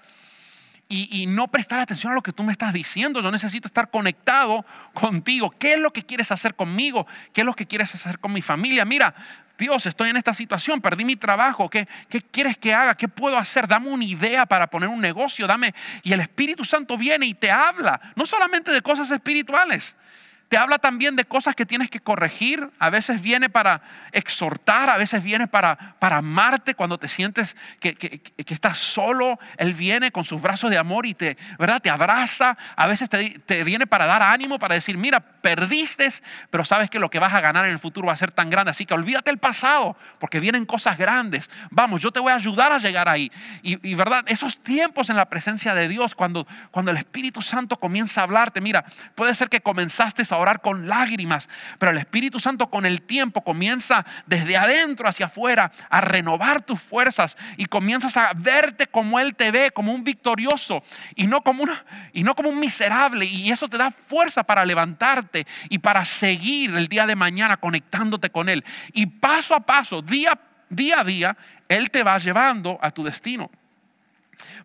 Y, 0.91 1.27
no 1.27 1.47
prestar 1.47 1.79
atención 1.79 2.11
a 2.11 2.15
lo 2.15 2.23
que 2.23 2.33
tú 2.33 2.43
me 2.43 2.51
estás 2.51 2.73
diciendo. 2.73 3.21
Yo 3.21 3.29
necesito 3.29 3.67
estar 3.67 3.91
conectado 3.91 4.65
contigo. 4.93 5.51
¿Qué 5.51 5.73
es 5.73 5.79
lo 5.79 5.93
que 5.93 6.01
quieres 6.01 6.31
hacer 6.31 6.55
conmigo? 6.55 7.05
¿Qué 7.31 7.41
es 7.41 7.45
lo 7.45 7.53
que 7.53 7.67
quieres 7.67 7.93
hacer 7.93 8.17
con 8.17 8.33
mi 8.33 8.41
familia? 8.41 8.85
Mira, 8.85 9.13
Dios, 9.59 9.85
estoy 9.85 10.09
en 10.09 10.17
esta 10.17 10.33
situación, 10.33 10.81
perdí 10.81 11.05
mi 11.05 11.15
trabajo, 11.15 11.69
¿qué, 11.69 11.87
¿qué, 12.07 12.21
quieres 12.21 12.57
que 12.57 12.73
haga? 12.73 12.95
¿Qué 12.95 13.07
puedo 13.07 13.37
hacer? 13.37 13.67
Dame 13.67 13.89
una 13.89 14.05
idea 14.05 14.45
para 14.45 14.67
poner 14.67 14.89
un 14.89 15.01
negocio, 15.01 15.45
dame. 15.45 15.75
Y 16.01 16.13
el 16.13 16.21
Espíritu 16.21 16.63
Santo 16.63 16.97
viene 16.97 17.27
y 17.27 17.33
te 17.33 17.51
habla, 17.51 17.99
no 18.15 18.25
solamente 18.25 18.71
de 18.71 18.81
cosas 18.81 19.11
espirituales, 19.11 19.95
te 20.49 20.57
habla 20.57 20.79
también 20.79 21.15
de 21.15 21.25
cosas 21.25 21.55
que 21.55 21.65
tienes 21.65 21.91
que 21.91 21.99
corregir. 21.99 22.71
A 22.79 22.89
veces 22.89 23.21
viene 23.21 23.49
para 23.49 23.81
exhortar, 24.11 24.89
a 24.89 24.97
veces 24.97 25.23
viene 25.23 25.47
para, 25.47 25.95
para 25.99 26.17
amarte 26.17 26.73
cuando 26.73 26.97
te 26.97 27.07
sientes 27.07 27.55
que, 27.79 27.93
que, 27.95 28.53
estás 28.53 28.79
solo. 28.79 29.39
Él 29.57 29.75
viene 29.75 30.11
con 30.11 30.25
sus 30.25 30.41
brazos 30.41 30.71
de 30.71 30.79
amor 30.79 31.05
y 31.05 31.13
te, 31.13 31.37
¿verdad? 31.59 31.79
te 31.79 31.91
abraza. 31.91 32.57
A 32.75 32.87
veces 32.87 33.09
te, 33.09 33.29
te 33.45 33.63
viene 33.63 33.85
para 33.85 34.07
dar 34.07 34.23
ánimo, 34.23 34.57
para 34.57 34.73
decir, 34.73 34.97
mira, 34.97 35.19
perdiste, 35.41 36.07
pero 36.49 36.63
sabes 36.63 36.89
que 36.89 36.99
lo 36.99 37.09
que 37.09 37.19
vas 37.19 37.33
a 37.33 37.41
ganar 37.41 37.65
en 37.65 37.71
el 37.71 37.79
futuro 37.79 38.07
va 38.07 38.13
a 38.13 38.17
ser 38.17 38.31
tan 38.31 38.49
grande. 38.49 38.71
Así 38.71 38.85
que 38.85 38.93
olvídate 38.93 39.31
el 39.31 39.37
pasado, 39.37 39.97
porque 40.19 40.39
vienen 40.39 40.65
cosas 40.65 40.97
grandes. 40.97 41.49
Vamos, 41.71 42.01
yo 42.01 42.11
te 42.11 42.19
voy 42.19 42.31
a 42.31 42.35
ayudar 42.35 42.71
a 42.71 42.77
llegar 42.77 43.09
ahí. 43.09 43.31
Y, 43.61 43.95
verdad, 43.95 44.23
esos 44.27 44.57
tiempos 44.61 45.09
en 45.09 45.15
la 45.17 45.25
presencia 45.25 45.73
de 45.75 45.87
Dios, 45.87 46.15
cuando, 46.15 46.47
cuando 46.71 46.91
el 46.91 46.97
Espíritu 46.97 47.41
Santo 47.41 47.77
comienza 47.77 48.21
a 48.21 48.23
hablarte, 48.25 48.61
mira, 48.61 48.85
puede 49.15 49.33
ser 49.35 49.49
que 49.49 49.61
comenzaste 49.61 50.23
a 50.29 50.37
orar 50.37 50.61
con 50.61 50.87
lágrimas, 50.87 51.49
pero 51.77 51.91
el 51.91 51.97
Espíritu 51.97 52.39
Santo 52.39 52.69
con 52.69 52.85
el 52.85 53.01
tiempo 53.01 53.41
comienza 53.41 54.05
desde 54.25 54.57
adentro 54.57 55.07
hacia 55.07 55.27
afuera 55.27 55.71
a 55.89 56.01
renovar 56.01 56.61
tus 56.61 56.79
fuerzas 56.81 57.37
y 57.57 57.65
comienzas 57.65 58.17
a 58.17 58.31
verte 58.35 58.87
como 58.87 59.19
Él 59.19 59.35
te 59.35 59.51
ve, 59.51 59.71
como 59.71 59.93
un 59.93 60.03
victorioso 60.03 60.83
y 61.15 61.27
no 61.27 61.41
como, 61.41 61.63
una, 61.63 61.85
y 62.11 62.23
no 62.23 62.35
como 62.35 62.49
un 62.49 62.59
miserable. 62.59 63.25
Y 63.25 63.51
eso 63.51 63.67
te 63.67 63.77
da 63.77 63.91
fuerza 63.91 64.43
para 64.43 64.65
levantarte 64.65 65.28
y 65.69 65.79
para 65.79 66.05
seguir 66.05 66.75
el 66.75 66.87
día 66.87 67.05
de 67.05 67.15
mañana 67.15 67.57
conectándote 67.57 68.29
con 68.29 68.49
Él. 68.49 68.63
Y 68.93 69.05
paso 69.05 69.55
a 69.55 69.59
paso, 69.61 70.01
día, 70.01 70.39
día 70.69 71.01
a 71.01 71.03
día, 71.03 71.37
Él 71.67 71.91
te 71.91 72.03
va 72.03 72.17
llevando 72.17 72.77
a 72.81 72.91
tu 72.91 73.03
destino. 73.03 73.49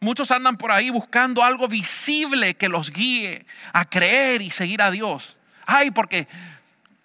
Muchos 0.01 0.31
andan 0.31 0.57
por 0.57 0.73
ahí 0.73 0.91
buscando 0.91 1.43
algo 1.43 1.69
visible 1.69 2.55
que 2.55 2.69
los 2.69 2.91
guíe 2.91 3.47
a 3.73 3.85
creer 3.85 4.43
y 4.43 4.51
seguir 4.51 4.83
a 4.83 4.91
Dios. 4.91 5.39
Ay, 5.67 5.91
porque 5.91 6.29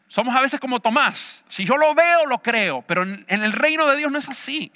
somos 0.08 0.36
a 0.36 0.42
veces 0.42 0.60
como 0.60 0.80
Tomás. 0.80 1.46
Si 1.48 1.66
yo 1.66 1.78
lo 1.78 1.94
veo, 1.96 2.26
lo 2.26 2.40
creo. 2.40 2.82
Pero 2.82 3.04
en, 3.04 3.26
el 3.28 3.54
reino 3.54 3.88
de 3.88 3.98
Dios 3.98 4.12
no 4.12 4.20
es 4.20 4.28
así. 4.28 4.72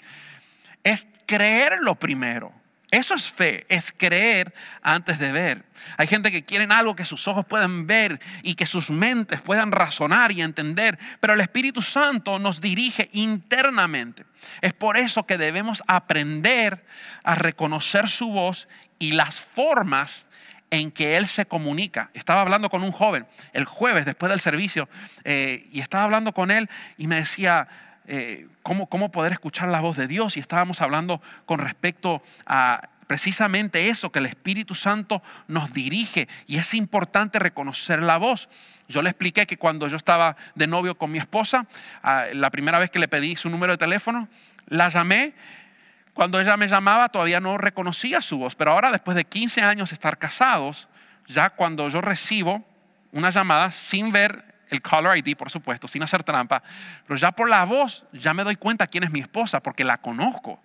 Es 0.83 1.07
creerlo 1.25 1.95
primero. 1.95 2.53
Eso 2.93 3.15
es 3.15 3.31
fe, 3.31 3.65
es 3.69 3.91
creer 3.91 4.53
antes 4.83 5.17
de 5.17 5.31
ver. 5.31 5.65
Hay 5.97 6.05
gente 6.05 6.31
que 6.31 6.45
quieren 6.45 6.71
algo 6.71 6.95
que 6.95 7.05
sus 7.05 7.27
ojos 7.27 7.43
puedan 7.43 7.87
ver 7.87 8.19
y 8.43 8.53
que 8.53 8.67
sus 8.67 8.91
mentes 8.91 9.41
puedan 9.41 9.71
razonar 9.71 10.31
y 10.31 10.43
entender, 10.43 10.99
pero 11.19 11.33
el 11.33 11.41
Espíritu 11.41 11.81
Santo 11.81 12.37
nos 12.37 12.61
dirige 12.61 13.09
internamente. 13.13 14.25
Es 14.61 14.73
por 14.73 14.95
eso 14.95 15.25
que 15.25 15.39
debemos 15.39 15.81
aprender 15.87 16.85
a 17.23 17.33
reconocer 17.33 18.09
su 18.09 18.29
voz 18.29 18.67
y 18.99 19.13
las 19.13 19.41
formas 19.41 20.27
en 20.69 20.91
que 20.91 21.17
Él 21.17 21.25
se 21.27 21.47
comunica. 21.47 22.11
Estaba 22.13 22.41
hablando 22.41 22.69
con 22.69 22.83
un 22.83 22.91
joven 22.91 23.25
el 23.53 23.65
jueves 23.65 24.05
después 24.05 24.29
del 24.29 24.39
servicio 24.39 24.87
eh, 25.23 25.67
y 25.71 25.79
estaba 25.79 26.03
hablando 26.03 26.31
con 26.33 26.51
él 26.51 26.69
y 26.99 27.07
me 27.07 27.15
decía, 27.15 27.67
eh, 28.07 28.47
¿cómo, 28.61 28.87
¿cómo 28.87 29.11
poder 29.11 29.33
escuchar 29.33 29.69
la 29.69 29.81
voz 29.81 29.97
de 29.97 30.07
Dios? 30.07 30.37
Y 30.37 30.39
estábamos 30.39 30.81
hablando 30.81 31.21
con 31.45 31.59
respecto 31.59 32.21
a 32.45 32.89
precisamente 33.07 33.89
eso, 33.89 34.11
que 34.11 34.19
el 34.19 34.25
Espíritu 34.25 34.75
Santo 34.75 35.21
nos 35.47 35.73
dirige 35.73 36.27
y 36.47 36.57
es 36.57 36.73
importante 36.73 37.39
reconocer 37.39 38.01
la 38.01 38.17
voz. 38.17 38.49
Yo 38.87 39.01
le 39.01 39.09
expliqué 39.09 39.45
que 39.45 39.57
cuando 39.57 39.87
yo 39.87 39.97
estaba 39.97 40.35
de 40.55 40.67
novio 40.67 40.97
con 40.97 41.11
mi 41.11 41.19
esposa, 41.19 41.67
ah, 42.01 42.25
la 42.33 42.49
primera 42.49 42.79
vez 42.79 42.89
que 42.89 42.99
le 42.99 43.07
pedí 43.07 43.35
su 43.35 43.49
número 43.49 43.73
de 43.73 43.77
teléfono, 43.77 44.27
la 44.67 44.89
llamé 44.89 45.33
cuando 46.13 46.39
ella 46.39 46.57
me 46.57 46.67
llamaba 46.67 47.09
todavía 47.09 47.39
no 47.39 47.57
reconocía 47.57 48.21
su 48.21 48.37
voz, 48.37 48.55
pero 48.55 48.71
ahora 48.71 48.91
después 48.91 49.15
de 49.15 49.25
15 49.25 49.61
años 49.61 49.89
de 49.89 49.95
estar 49.95 50.17
casados, 50.17 50.87
ya 51.27 51.49
cuando 51.49 51.89
yo 51.89 52.01
recibo 52.01 52.63
una 53.11 53.31
llamada 53.31 53.71
sin 53.71 54.11
ver 54.11 54.52
el 54.73 54.81
caller 54.81 55.17
ID, 55.17 55.37
por 55.37 55.49
supuesto, 55.49 55.87
sin 55.87 56.03
hacer 56.03 56.23
trampa, 56.23 56.61
pero 57.07 57.17
ya 57.17 57.31
por 57.31 57.49
la 57.49 57.63
voz 57.63 58.03
ya 58.11 58.33
me 58.33 58.43
doy 58.43 58.55
cuenta 58.55 58.87
quién 58.87 59.03
es 59.03 59.11
mi 59.11 59.19
esposa 59.19 59.61
porque 59.61 59.83
la 59.83 59.97
conozco. 59.97 60.59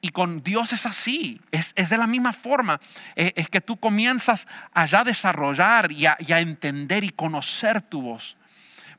Y 0.00 0.10
con 0.10 0.42
Dios 0.42 0.72
es 0.74 0.84
así, 0.84 1.40
es, 1.50 1.74
de 1.74 1.96
la 1.96 2.06
misma 2.06 2.34
forma. 2.34 2.78
Es, 3.14 3.48
que 3.48 3.62
tú 3.62 3.78
comienzas 3.78 4.46
a 4.74 4.84
ya 4.84 5.02
desarrollar 5.02 5.90
y 5.90 6.04
a, 6.04 6.16
y 6.18 6.32
a 6.32 6.40
entender 6.40 7.04
y 7.04 7.10
conocer 7.10 7.80
tu 7.80 8.02
voz. 8.02 8.36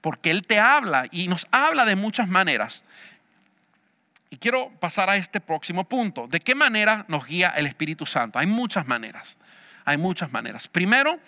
Porque 0.02 0.32
Él 0.32 0.48
te 0.48 0.60
habla 0.60 1.08
y 1.12 1.28
nos 1.28 1.46
habla 1.52 1.86
de 1.86 1.96
muchas 1.96 2.28
maneras. 2.28 2.84
Y 4.32 4.38
quiero 4.38 4.72
pasar 4.80 5.12
a 5.12 5.16
este 5.16 5.40
próximo 5.40 5.84
punto. 5.84 6.26
¿De 6.28 6.40
qué 6.40 6.56
manera 6.56 7.06
nos 7.08 7.28
guía 7.28 7.50
el 7.56 7.68
Espíritu 7.68 8.08
Santo? 8.08 8.40
Hay 8.40 8.48
muchas 8.48 8.88
maneras. 8.88 9.38
Hay 9.84 9.98
muchas 9.98 10.32
maneras. 10.32 10.68
Primero, 10.68 11.20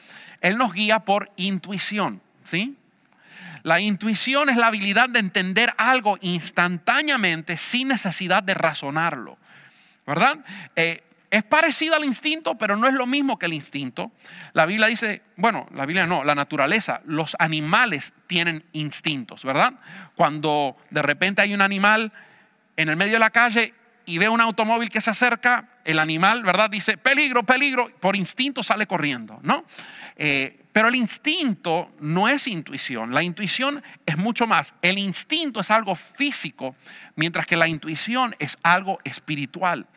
Él 0.42 0.58
nos 0.58 0.74
guía 0.74 1.00
por 1.00 1.32
intuición. 1.36 2.20
¿sí? 2.48 2.76
La 3.68 3.82
intuición 3.82 4.48
es 4.48 4.56
la 4.56 4.68
habilidad 4.68 5.10
de 5.10 5.20
entender 5.20 5.74
algo 5.76 6.18
instantáneamente 6.22 7.58
sin 7.58 7.90
necesidad 7.90 8.42
de 8.42 8.54
razonarlo. 8.54 9.38
¿Verdad? 10.06 10.38
Eh, 10.74 11.04
es 11.30 11.44
parecido 11.44 11.96
al 11.96 12.06
instinto, 12.06 12.58
pero 12.58 12.78
no 12.78 12.88
es 12.88 12.94
lo 12.94 13.06
mismo 13.06 13.38
que 13.38 13.46
el 13.46 13.54
instinto. 13.54 14.14
La 14.54 14.66
Biblia 14.66 14.88
dice, 14.88 15.22
bueno, 15.36 15.68
la 15.74 15.86
Biblia 15.86 16.08
no, 16.08 16.24
la 16.24 16.34
naturaleza, 16.34 17.02
los 17.04 17.36
animales 17.40 18.14
tienen 18.26 18.64
instintos, 18.72 19.44
¿verdad? 19.44 19.74
Cuando 20.16 20.78
de 20.90 21.02
repente 21.02 21.42
hay 21.42 21.54
un 21.54 21.62
animal 21.62 22.14
en 22.78 22.88
el 22.88 22.96
medio 22.96 23.16
de 23.16 23.20
la 23.20 23.32
calle 23.32 23.74
y 24.06 24.18
ve 24.18 24.30
un 24.30 24.40
automóvil 24.40 24.90
que 24.90 25.02
se 25.02 25.10
acerca, 25.10 25.68
el 25.84 26.00
animal, 26.00 26.44
¿verdad? 26.44 26.70
Dice, 26.70 26.98
peligro, 26.98 27.44
peligro, 27.44 27.92
por 28.00 28.16
instinto 28.16 28.64
sale 28.64 28.88
corriendo, 28.88 29.40
¿no? 29.42 29.66
Eh, 30.16 30.67
pero 30.78 30.90
el 30.90 30.96
instinto 30.96 31.92
no 32.00 32.28
es 32.28 32.46
intuición, 32.46 33.12
la 33.12 33.24
intuición 33.24 33.82
es 34.06 34.16
mucho 34.16 34.46
más. 34.46 34.76
El 34.84 35.00
instinto 35.00 35.60
es 35.60 35.72
algo 35.72 35.96
físico, 35.96 36.76
mientras 37.16 37.48
que 37.48 37.58
la 37.58 37.68
intuición 37.68 38.36
es 38.38 38.60
algo 38.62 39.00
espiritual. 39.04 39.88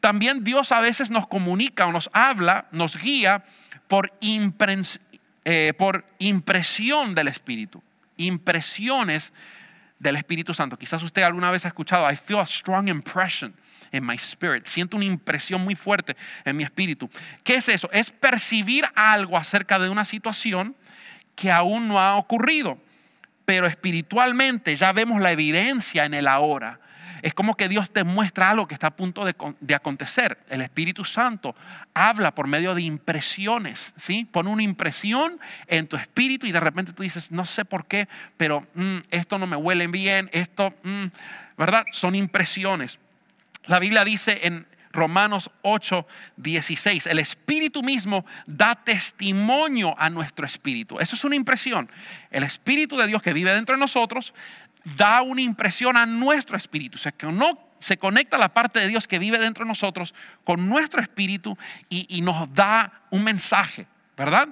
También 0.00 0.42
Dios 0.42 0.72
a 0.72 0.80
veces 0.80 1.08
nos 1.12 1.28
comunica 1.28 1.86
o 1.86 1.92
nos 1.92 2.10
habla, 2.12 2.66
nos 2.72 2.96
guía 2.96 3.44
por, 3.86 4.12
eh, 4.20 5.72
impresión 6.18 7.14
del 7.14 7.28
Espíritu, 7.28 7.80
impresiones 8.16 9.32
del 9.98 10.16
Espíritu 10.16 10.54
Santo. 10.54 10.78
Quizás 10.78 11.02
usted 11.02 11.22
alguna 11.22 11.50
vez 11.50 11.64
ha 11.64 11.68
escuchado, 11.68 12.06
I 12.10 12.16
feel 12.16 12.40
a 12.40 12.46
strong 12.46 12.88
impression 12.88 13.54
in 13.92 14.04
my 14.06 14.14
spirit. 14.14 14.66
Siento 14.66 14.96
una 14.96 15.06
impresión 15.06 15.62
muy 15.62 15.74
fuerte 15.74 16.16
en 16.44 16.56
mi 16.56 16.62
espíritu. 16.62 17.10
¿Qué 17.42 17.54
es 17.56 17.68
eso? 17.68 17.88
Es 17.92 18.10
percibir 18.10 18.84
algo 18.94 19.36
acerca 19.36 19.78
de 19.78 19.88
una 19.88 20.04
situación 20.04 20.76
que 21.34 21.50
aún 21.50 21.88
no 21.88 22.00
ha 22.00 22.16
ocurrido. 22.16 22.78
pero 23.48 23.66
espiritualmente 23.66 24.76
ya 24.76 24.92
vemos 24.92 25.22
la 25.22 25.32
evidencia 25.32 26.04
en 26.04 26.12
el 26.12 26.28
ahora. 26.28 26.80
Es 27.22 27.34
como 27.34 27.56
que 27.56 27.68
Dios 27.68 27.90
te 27.90 28.04
muestra 28.04 28.50
algo 28.50 28.66
que 28.66 28.74
está 28.74 28.88
a 28.88 28.96
punto 28.96 29.24
de, 29.24 29.74
acontecer. 29.74 30.38
El 30.48 30.60
Espíritu 30.60 31.04
Santo 31.04 31.54
habla 31.94 32.34
por 32.34 32.46
medio 32.46 32.74
de 32.74 32.82
impresiones, 32.82 33.94
¿sí? 33.96 34.24
Pone 34.24 34.50
una 34.50 34.62
impresión 34.62 35.38
en 35.66 35.86
tu 35.86 35.96
espíritu 35.96 36.46
y 36.46 36.52
de 36.52 36.60
repente 36.60 36.92
tú 36.92 37.02
dices, 37.02 37.30
no 37.30 37.44
sé 37.44 37.64
por 37.64 37.86
qué, 37.86 38.08
pero 38.36 38.66
mm, 38.74 38.98
esto 39.10 39.38
no 39.38 39.46
me 39.46 39.56
huele 39.56 39.86
bien, 39.86 40.28
esto, 40.32 40.74
mm", 40.82 41.06
¿verdad? 41.56 41.84
Son 41.92 42.14
impresiones. 42.14 42.98
La 43.66 43.78
Biblia 43.78 44.04
dice 44.04 44.40
en 44.42 44.66
Romanos 44.92 45.50
8, 45.62 46.06
16. 46.36 47.06
El 47.06 47.18
Espíritu 47.18 47.82
mismo 47.82 48.24
da 48.46 48.74
testimonio 48.74 49.94
a 49.98 50.10
nuestro 50.10 50.46
espíritu. 50.46 50.98
Eso 50.98 51.16
es 51.16 51.24
una 51.24 51.36
impresión. 51.36 51.90
El 52.30 52.42
Espíritu 52.42 52.96
de 52.96 53.06
Dios 53.06 53.22
que 53.22 53.32
vive 53.32 53.52
dentro 53.52 53.74
de 53.74 53.80
nosotros 53.80 54.34
da 54.96 55.22
una 55.22 55.40
impresión 55.40 55.96
a 55.96 56.06
nuestro 56.06 56.56
espíritu. 56.56 56.96
O 56.96 56.98
sea, 57.00 57.12
que 57.12 57.26
no 57.26 57.68
se 57.80 57.96
conecta 57.96 58.38
la 58.38 58.48
parte 58.48 58.80
de 58.80 58.88
Dios 58.88 59.06
que 59.06 59.18
vive 59.18 59.38
dentro 59.38 59.64
de 59.64 59.68
nosotros 59.68 60.14
con 60.44 60.68
nuestro 60.68 61.00
espíritu 61.00 61.56
y, 61.88 62.20
nos 62.22 62.52
da 62.52 63.02
un 63.10 63.24
mensaje, 63.24 63.86
¿verdad? 64.16 64.48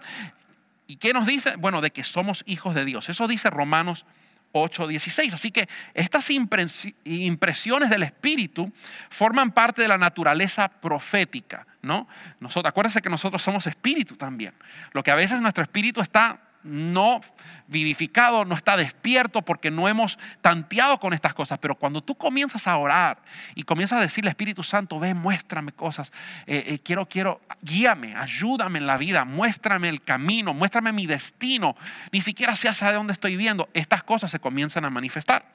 ¿Y 0.87 0.97
qué 0.97 1.13
nos 1.13 1.27
dice? 1.27 1.57
Bueno, 1.57 1.81
de 1.81 1.91
que 1.91 2.05
somos 2.05 2.45
hijos 2.47 2.75
de 2.75 2.85
Dios. 2.85 3.09
Eso 3.09 3.27
dice 3.27 3.51
Romanos 3.51 4.05
8:16. 4.53 5.35
Así 5.35 5.51
que 5.51 5.69
estas 5.95 6.31
impresiones 6.31 7.91
del 7.91 8.05
Espíritu 8.05 8.73
forman 9.11 9.51
parte 9.51 9.83
de 9.83 9.89
la 9.89 9.99
naturaleza 9.99 10.69
profética, 10.69 11.67
¿no? 11.83 12.07
Nosotros, 12.41 12.71
acuérdense 12.71 13.03
que 13.03 13.11
nosotros 13.11 13.43
somos 13.43 13.67
espíritu 13.67 14.17
también. 14.17 14.55
Lo 14.93 15.03
que 15.03 15.11
a 15.11 15.17
veces 15.17 15.41
nuestro 15.41 15.65
espíritu 15.65 16.01
está 16.01 16.46
no 16.67 17.21
vivificado, 17.69 18.45
no 18.45 18.55
está 18.55 18.77
despierto 18.77 19.43
porque 19.43 19.71
no 19.71 19.89
hemos 19.89 20.19
tanteado 20.41 20.99
con 20.99 21.13
estas 21.13 21.35
cosas. 21.35 21.59
Pero 21.59 21.75
cuando 21.75 22.03
tú 22.03 22.15
comienzas 22.15 22.67
a 22.67 22.77
orar 22.77 23.19
y 23.55 23.63
comienzas 23.63 23.99
a 23.99 24.03
decirle, 24.03 24.31
Espíritu 24.31 24.63
Santo, 24.63 24.99
ve, 24.99 25.15
muéstrame 25.15 25.73
cosas, 25.73 26.13
eh, 26.47 26.65
eh, 26.67 26.79
quiero, 26.79 27.07
quiero, 27.09 27.41
guíame, 27.63 28.15
ayúdame 28.17 28.79
en 28.79 28.87
la 28.87 28.97
vida, 28.97 29.25
muéstrame 29.25 29.89
el 29.89 30.03
camino, 30.03 30.55
muéstrame 30.55 30.93
mi 30.93 31.07
destino, 31.07 31.77
ni 32.13 32.21
siquiera 32.21 32.57
sé 32.57 32.69
hacia 32.69 32.93
dónde 32.93 33.13
estoy 33.13 33.37
viendo, 33.37 33.69
estas 33.75 34.03
cosas 34.03 34.31
se 34.31 34.41
comienzan 34.41 34.85
a 34.85 34.91
manifestar. 34.91 35.47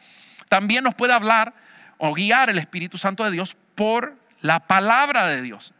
También 0.49 0.83
nos 0.83 0.95
puede 0.95 1.13
hablar 1.13 1.53
o 1.97 2.13
guiar 2.13 2.49
el 2.49 2.57
Espíritu 2.57 2.97
Santo 2.97 3.23
de 3.23 3.31
Dios 3.31 3.55
por 3.75 4.17
la 4.41 4.59
palabra 4.61 5.27
de 5.27 5.41
Dios. 5.41 5.73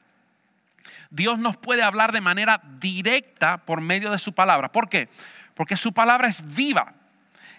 Dios 1.12 1.38
nos 1.38 1.58
puede 1.58 1.84
hablar 1.84 2.14
de 2.14 2.22
manera 2.22 2.62
directa 2.80 3.58
por 3.58 3.82
medio 3.82 4.12
de 4.12 4.18
su 4.18 4.34
palabra. 4.34 4.72
¿Por 4.72 4.90
qué? 4.90 5.10
Porque 5.54 5.78
su 5.78 5.94
palabra 5.94 6.28
es 6.28 6.56
viva 6.56 6.94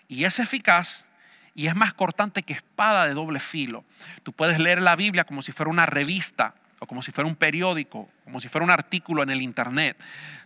y 0.08 0.24
es 0.24 0.38
eficaz 0.38 1.06
y 1.54 1.66
es 1.66 1.76
más 1.76 1.92
cortante 1.92 2.42
que 2.42 2.54
espada 2.54 3.06
de 3.06 3.14
doble 3.14 3.38
filo. 3.38 3.84
Tú 4.22 4.32
puedes 4.32 4.58
leer 4.58 4.80
la 4.80 4.96
Biblia 4.96 5.24
como 5.24 5.42
si 5.42 5.52
fuera 5.52 5.70
una 5.70 5.86
revista 5.86 6.54
o 6.78 6.86
como 6.86 7.02
si 7.02 7.12
fuera 7.12 7.28
un 7.28 7.36
periódico, 7.36 8.08
como 8.24 8.40
si 8.40 8.48
fuera 8.48 8.64
un 8.64 8.70
artículo 8.70 9.22
en 9.22 9.30
el 9.30 9.42
internet. 9.42 9.96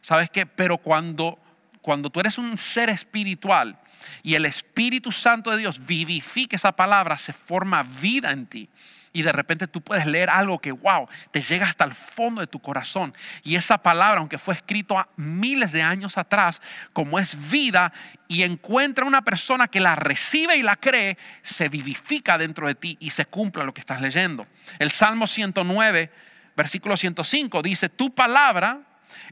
¿Sabes 0.00 0.28
qué? 0.28 0.44
Pero 0.44 0.78
cuando 0.78 1.38
cuando 1.86 2.10
tú 2.10 2.18
eres 2.18 2.36
un 2.36 2.58
ser 2.58 2.90
espiritual 2.90 3.78
y 4.24 4.34
el 4.34 4.44
Espíritu 4.44 5.12
Santo 5.12 5.52
de 5.52 5.58
Dios 5.58 5.86
vivifica 5.86 6.56
esa 6.56 6.72
palabra, 6.72 7.16
se 7.16 7.32
forma 7.32 7.84
vida 7.84 8.32
en 8.32 8.46
ti 8.46 8.68
y 9.12 9.22
de 9.22 9.30
repente 9.30 9.68
tú 9.68 9.80
puedes 9.80 10.04
leer 10.04 10.28
algo 10.28 10.58
que, 10.58 10.72
wow, 10.72 11.08
te 11.30 11.42
llega 11.42 11.64
hasta 11.64 11.84
el 11.84 11.92
fondo 11.94 12.40
de 12.40 12.48
tu 12.48 12.58
corazón. 12.58 13.14
Y 13.44 13.54
esa 13.54 13.78
palabra, 13.78 14.18
aunque 14.18 14.36
fue 14.36 14.54
escrito 14.54 14.96
miles 15.14 15.70
de 15.70 15.82
años 15.82 16.18
atrás, 16.18 16.60
como 16.92 17.20
es 17.20 17.36
vida 17.50 17.92
y 18.26 18.42
encuentra 18.42 19.04
una 19.04 19.22
persona 19.22 19.68
que 19.68 19.78
la 19.78 19.94
recibe 19.94 20.56
y 20.56 20.62
la 20.62 20.74
cree, 20.74 21.16
se 21.42 21.68
vivifica 21.68 22.36
dentro 22.36 22.66
de 22.66 22.74
ti 22.74 22.96
y 22.98 23.10
se 23.10 23.26
cumpla 23.26 23.62
lo 23.62 23.72
que 23.72 23.80
estás 23.80 24.00
leyendo. 24.00 24.48
El 24.80 24.90
Salmo 24.90 25.28
109, 25.28 26.10
versículo 26.56 26.96
105 26.96 27.62
dice, 27.62 27.88
tu 27.88 28.12
palabra 28.12 28.80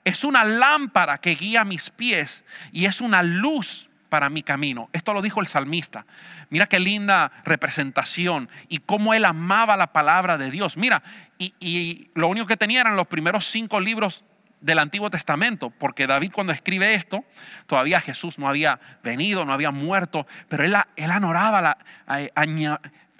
es 0.05 0.25
una 0.25 0.45
lámpara 0.45 1.19
que 1.19 1.35
guía 1.35 1.65
mis 1.65 1.91
pies 1.91 2.45
y 2.73 2.87
es 2.87 3.01
una 3.01 3.23
luz 3.23 3.89
para 4.15 4.31
mi 4.31 4.45
camino. 4.45 4.89
Esto 4.93 5.13
lo 5.13 5.23
dijo 5.23 5.41
el 5.41 5.49
salmista. 5.49 6.07
Mira 6.49 6.67
qué 6.67 6.79
linda 6.79 7.33
representación 7.45 8.49
y 8.69 8.79
cómo 8.79 9.13
él 9.13 9.25
amaba 9.25 9.77
la 9.77 9.89
palabra 9.89 10.39
de 10.39 10.53
Dios. 10.53 10.77
Mira, 10.77 11.03
y, 11.37 12.11
lo 12.15 12.29
único 12.29 12.47
que 12.47 12.57
tenía 12.57 12.83
eran 12.83 12.95
los 12.95 13.09
primeros 13.09 13.47
cinco 13.47 13.81
libros 13.81 14.25
del 14.61 14.79
Antiguo 14.79 15.11
Testamento, 15.11 15.71
porque 15.71 16.07
David 16.07 16.31
cuando 16.33 16.53
escribe 16.53 16.95
esto, 16.95 17.25
todavía 17.67 18.01
Jesús 18.01 18.39
no 18.39 18.49
había 18.49 18.79
venido, 19.03 19.45
no 19.45 19.53
había 19.53 19.73
muerto, 19.73 20.29
pero 20.49 20.65
él, 20.65 20.77
él 20.95 21.11
añoraba, 21.11 21.77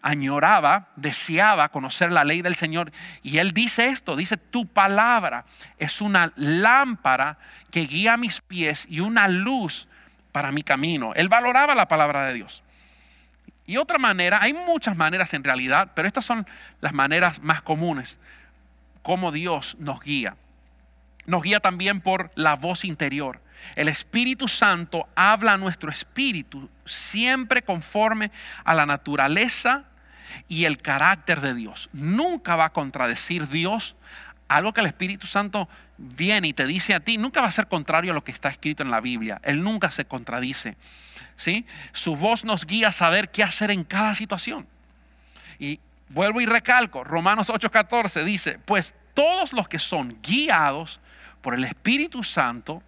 añoraba, 0.05 0.91
deseaba 0.97 1.71
conocer 1.71 2.13
la 2.13 2.25
ley 2.25 2.43
del 2.43 2.55
Señor. 2.55 2.93
Y 3.23 3.39
él 3.39 3.53
dice 3.53 3.89
esto, 3.89 4.17
dice, 4.17 4.37
tu 4.37 4.67
palabra 4.67 5.47
es 5.79 6.03
una 6.03 6.31
lámpara 6.37 7.39
que 7.71 7.87
guía 7.87 8.19
mis 8.19 8.43
pies 8.43 8.87
y 8.91 9.01
una 9.01 9.29
luz 9.29 9.89
para 10.31 10.53
mi 10.53 10.63
camino. 10.63 11.15
Él 11.15 11.31
valoraba 11.31 11.75
la 11.75 11.89
palabra 11.89 12.27
de 12.27 12.35
Dios. 12.35 12.63
Y 13.65 13.79
otra 13.79 13.97
manera, 13.97 14.41
hay 14.43 14.53
muchas 14.53 14.95
maneras 14.95 15.33
en 15.33 15.43
realidad, 15.43 15.93
pero 15.95 16.07
estas 16.07 16.27
son 16.27 16.47
las 16.83 16.93
maneras 16.93 17.43
más 17.43 17.63
comunes, 17.63 18.21
como 19.03 19.33
Dios 19.33 19.75
nos 19.81 20.01
guía. 20.03 20.37
Nos 21.25 21.43
guía 21.43 21.61
también 21.61 22.03
por 22.03 22.31
la 22.35 22.57
voz 22.57 22.85
interior. 22.85 23.41
El 23.75 23.89
Espíritu 23.89 24.49
Santo 24.49 25.09
habla 25.15 25.55
a 25.55 25.57
nuestro 25.57 25.91
espíritu 25.91 26.69
siempre 26.85 27.63
conforme 27.63 28.31
a 28.65 28.75
la 28.75 28.85
naturaleza 28.85 29.85
y 30.49 30.65
el 30.65 30.79
carácter 30.79 31.41
de 31.41 31.55
Dios. 31.55 31.89
Nunca 31.93 32.57
va 32.57 32.67
a 32.67 32.73
contradecir 32.73 33.49
Dios 33.49 33.97
algo 34.49 34.73
que 34.73 34.81
el 34.81 34.87
Espíritu 34.87 35.27
Santo 35.27 35.69
viene 35.97 36.49
y 36.49 36.53
te 36.53 36.67
dice 36.67 36.95
a 36.95 37.01
ti, 37.01 37.19
nunca 37.19 37.41
va 37.41 37.49
a 37.49 37.53
ser 37.53 37.67
contrario 37.67 38.13
a 38.13 38.15
lo 38.15 38.25
que 38.25 38.33
está 38.33 38.49
escrito 38.49 38.83
en 38.83 38.91
la 38.91 39.01
Biblia. 39.01 39.41
Él 39.43 39.63
nunca 39.63 39.91
se 39.91 40.05
contradice. 40.05 40.77
¿sí? 41.37 41.67
Su 41.93 42.17
voz 42.17 42.45
nos 42.45 42.67
guía 42.67 42.89
a 42.89 42.93
saber 42.93 43.31
qué 43.31 43.43
hacer 43.43 43.71
en 43.71 43.85
cada 43.85 44.15
situación. 44.15 44.67
Y 45.59 45.81
vuelvo 46.09 46.41
y 46.41 46.47
recalco, 46.47 47.05
Romanos 47.05 47.49
8:14 47.49 48.25
dice, 48.25 48.59
pues 48.65 48.95
todos 49.15 49.53
los 49.53 49.69
que 49.69 49.79
son 49.79 50.19
guiados 50.23 51.01
por 51.41 51.55
el 51.55 51.65
Espíritu 51.65 52.23
Santo 52.23 52.83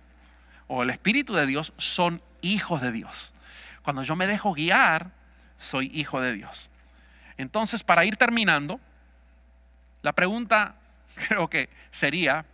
o 0.66 0.82
el 0.82 0.90
Espíritu 0.90 1.34
de 1.34 1.46
Dios 1.46 1.72
son 1.76 2.20
hijos 2.42 2.80
de 2.82 2.92
Dios. 2.92 3.32
Cuando 3.82 4.02
yo 4.02 4.16
me 4.16 4.26
dejo 4.26 4.52
guiar, 4.52 5.10
soy 5.58 5.90
hijo 5.94 6.20
de 6.20 6.32
Dios. 6.32 6.70
Entonces, 7.38 7.82
para 7.82 8.04
ir 8.04 8.16
terminando, 8.16 8.80
la 10.02 10.12
pregunta 10.12 10.74
creo 11.28 11.48
que 11.48 11.68
sería, 11.90 12.44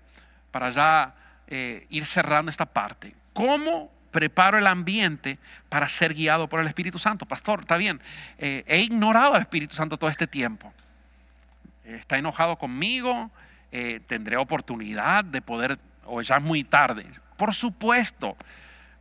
para 0.50 0.70
ya 0.70 1.14
eh, 1.46 1.86
ir 1.90 2.06
cerrando 2.06 2.50
esta 2.50 2.66
parte, 2.66 3.14
¿cómo 3.32 3.90
preparo 4.10 4.58
el 4.58 4.66
ambiente 4.66 5.38
para 5.68 5.88
ser 5.88 6.14
guiado 6.14 6.48
por 6.48 6.60
el 6.60 6.66
Espíritu 6.66 6.98
Santo? 6.98 7.26
Pastor, 7.26 7.60
está 7.60 7.76
bien, 7.76 8.00
eh, 8.38 8.64
he 8.66 8.80
ignorado 8.80 9.34
al 9.34 9.42
Espíritu 9.42 9.74
Santo 9.74 9.96
todo 9.96 10.10
este 10.10 10.26
tiempo. 10.26 10.72
Está 11.84 12.16
enojado 12.16 12.56
conmigo, 12.56 13.30
eh, 13.72 14.00
tendré 14.06 14.36
oportunidad 14.36 15.24
de 15.24 15.42
poder, 15.42 15.78
o 16.04 16.20
ya 16.22 16.36
es 16.36 16.42
muy 16.42 16.62
tarde. 16.62 17.06
Por 17.36 17.54
supuesto, 17.54 18.36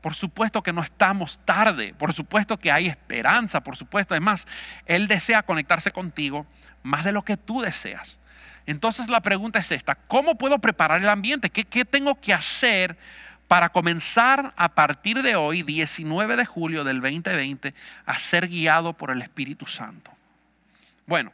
por 0.01 0.15
supuesto 0.15 0.63
que 0.63 0.73
no 0.73 0.81
estamos 0.81 1.39
tarde, 1.45 1.93
por 1.97 2.11
supuesto 2.13 2.57
que 2.57 2.71
hay 2.71 2.87
esperanza, 2.87 3.61
por 3.61 3.77
supuesto. 3.77 4.15
Además, 4.15 4.47
Él 4.85 5.07
desea 5.07 5.43
conectarse 5.43 5.91
contigo 5.91 6.45
más 6.83 7.05
de 7.05 7.11
lo 7.11 7.21
que 7.21 7.37
tú 7.37 7.61
deseas. 7.61 8.19
Entonces 8.65 9.09
la 9.09 9.21
pregunta 9.21 9.59
es 9.59 9.71
esta, 9.71 9.95
¿cómo 9.95 10.35
puedo 10.35 10.59
preparar 10.59 11.01
el 11.01 11.09
ambiente? 11.09 11.49
¿Qué, 11.49 11.85
tengo 11.85 12.19
que 12.19 12.33
hacer 12.33 12.97
para 13.47 13.69
comenzar 13.69 14.53
a 14.55 14.69
partir 14.69 15.21
de 15.21 15.35
hoy, 15.35 15.63
19 15.63 16.35
de 16.35 16.45
julio 16.45 16.83
del 16.83 17.01
2020, 17.01 17.73
a 18.05 18.19
ser 18.19 18.47
guiado 18.47 18.93
por 18.93 19.11
el 19.11 19.21
Espíritu 19.21 19.65
Santo? 19.65 20.11
Bueno, 21.05 21.31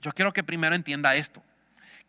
yo 0.00 0.12
quiero 0.12 0.32
que 0.32 0.44
primero 0.44 0.74
entienda 0.74 1.16
esto, 1.16 1.42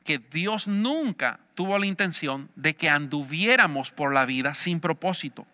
que 0.04 0.20
Dios 0.20 0.68
nunca 0.68 1.40
tuvo 1.56 1.78
la 1.78 1.86
intención 1.86 2.50
de 2.56 2.76
que 2.76 2.90
anduviéramos 2.90 3.92
por 3.92 4.14
la 4.14 4.26
vida 4.26 4.54
sin 4.54 4.80
propósito, 4.80 5.46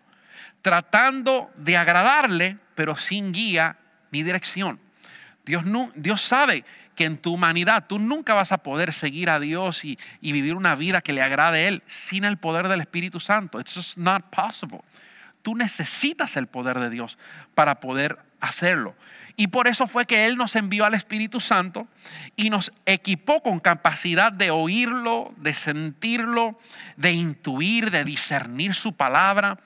tratando 0.61 1.51
de 1.57 1.77
agradarle, 1.77 2.57
pero 2.75 2.95
sin 2.95 3.31
guía 3.31 3.77
ni 4.11 4.23
dirección. 4.23 4.79
Dios, 5.45 6.21
sabe 6.21 6.63
que 6.95 7.05
en 7.05 7.17
tu 7.17 7.33
humanidad 7.33 7.85
tú 7.87 7.99
nunca 7.99 8.33
vas 8.33 8.51
a 8.51 8.57
poder 8.57 8.93
seguir 8.93 9.29
a 9.29 9.39
Dios 9.39 9.85
y, 9.85 9.97
vivir 10.21 10.55
una 10.55 10.75
vida 10.75 11.01
que 11.01 11.13
le 11.13 11.21
agrade 11.21 11.59
a 11.59 11.67
Él 11.67 11.83
sin 11.85 12.23
el 12.23 12.37
poder 12.37 12.67
del 12.67 12.81
Espíritu 12.81 13.19
Santo. 13.19 13.59
It's 13.59 13.75
just 13.75 13.97
not 13.97 14.23
possible. 14.31 14.81
Tú 15.43 15.55
necesitas 15.55 16.37
el 16.37 16.47
poder 16.47 16.79
de 16.79 16.89
Dios 16.89 17.17
para 17.53 17.79
poder 17.79 18.17
hacerlo. 18.39 18.95
Y 19.37 19.47
por 19.47 19.67
eso 19.67 19.85
fue 19.87 20.05
que 20.05 20.25
Él 20.25 20.37
nos 20.37 20.55
envió 20.55 20.85
al 20.85 20.93
Espíritu 20.93 21.39
Santo 21.39 21.87
y 22.35 22.49
nos 22.49 22.71
equipó 22.85 23.41
con 23.41 23.59
capacidad 23.59 24.31
de 24.31 24.49
oírlo, 24.51 25.33
de 25.37 25.53
sentirlo, 25.53 26.57
de 26.95 27.11
intuir, 27.11 27.91
de 27.91 28.05
discernir 28.05 28.73
su 28.73 28.93
palabra. 28.93 29.59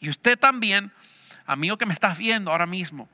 Y 0.00 0.08
usted 0.08 0.38
también 0.38 0.92
amigo 1.46 1.78
que 1.78 1.86
me 1.86 1.94
estás 1.94 2.18
viendo 2.18 2.50
ahora 2.50 2.66
mismo, 2.66 3.08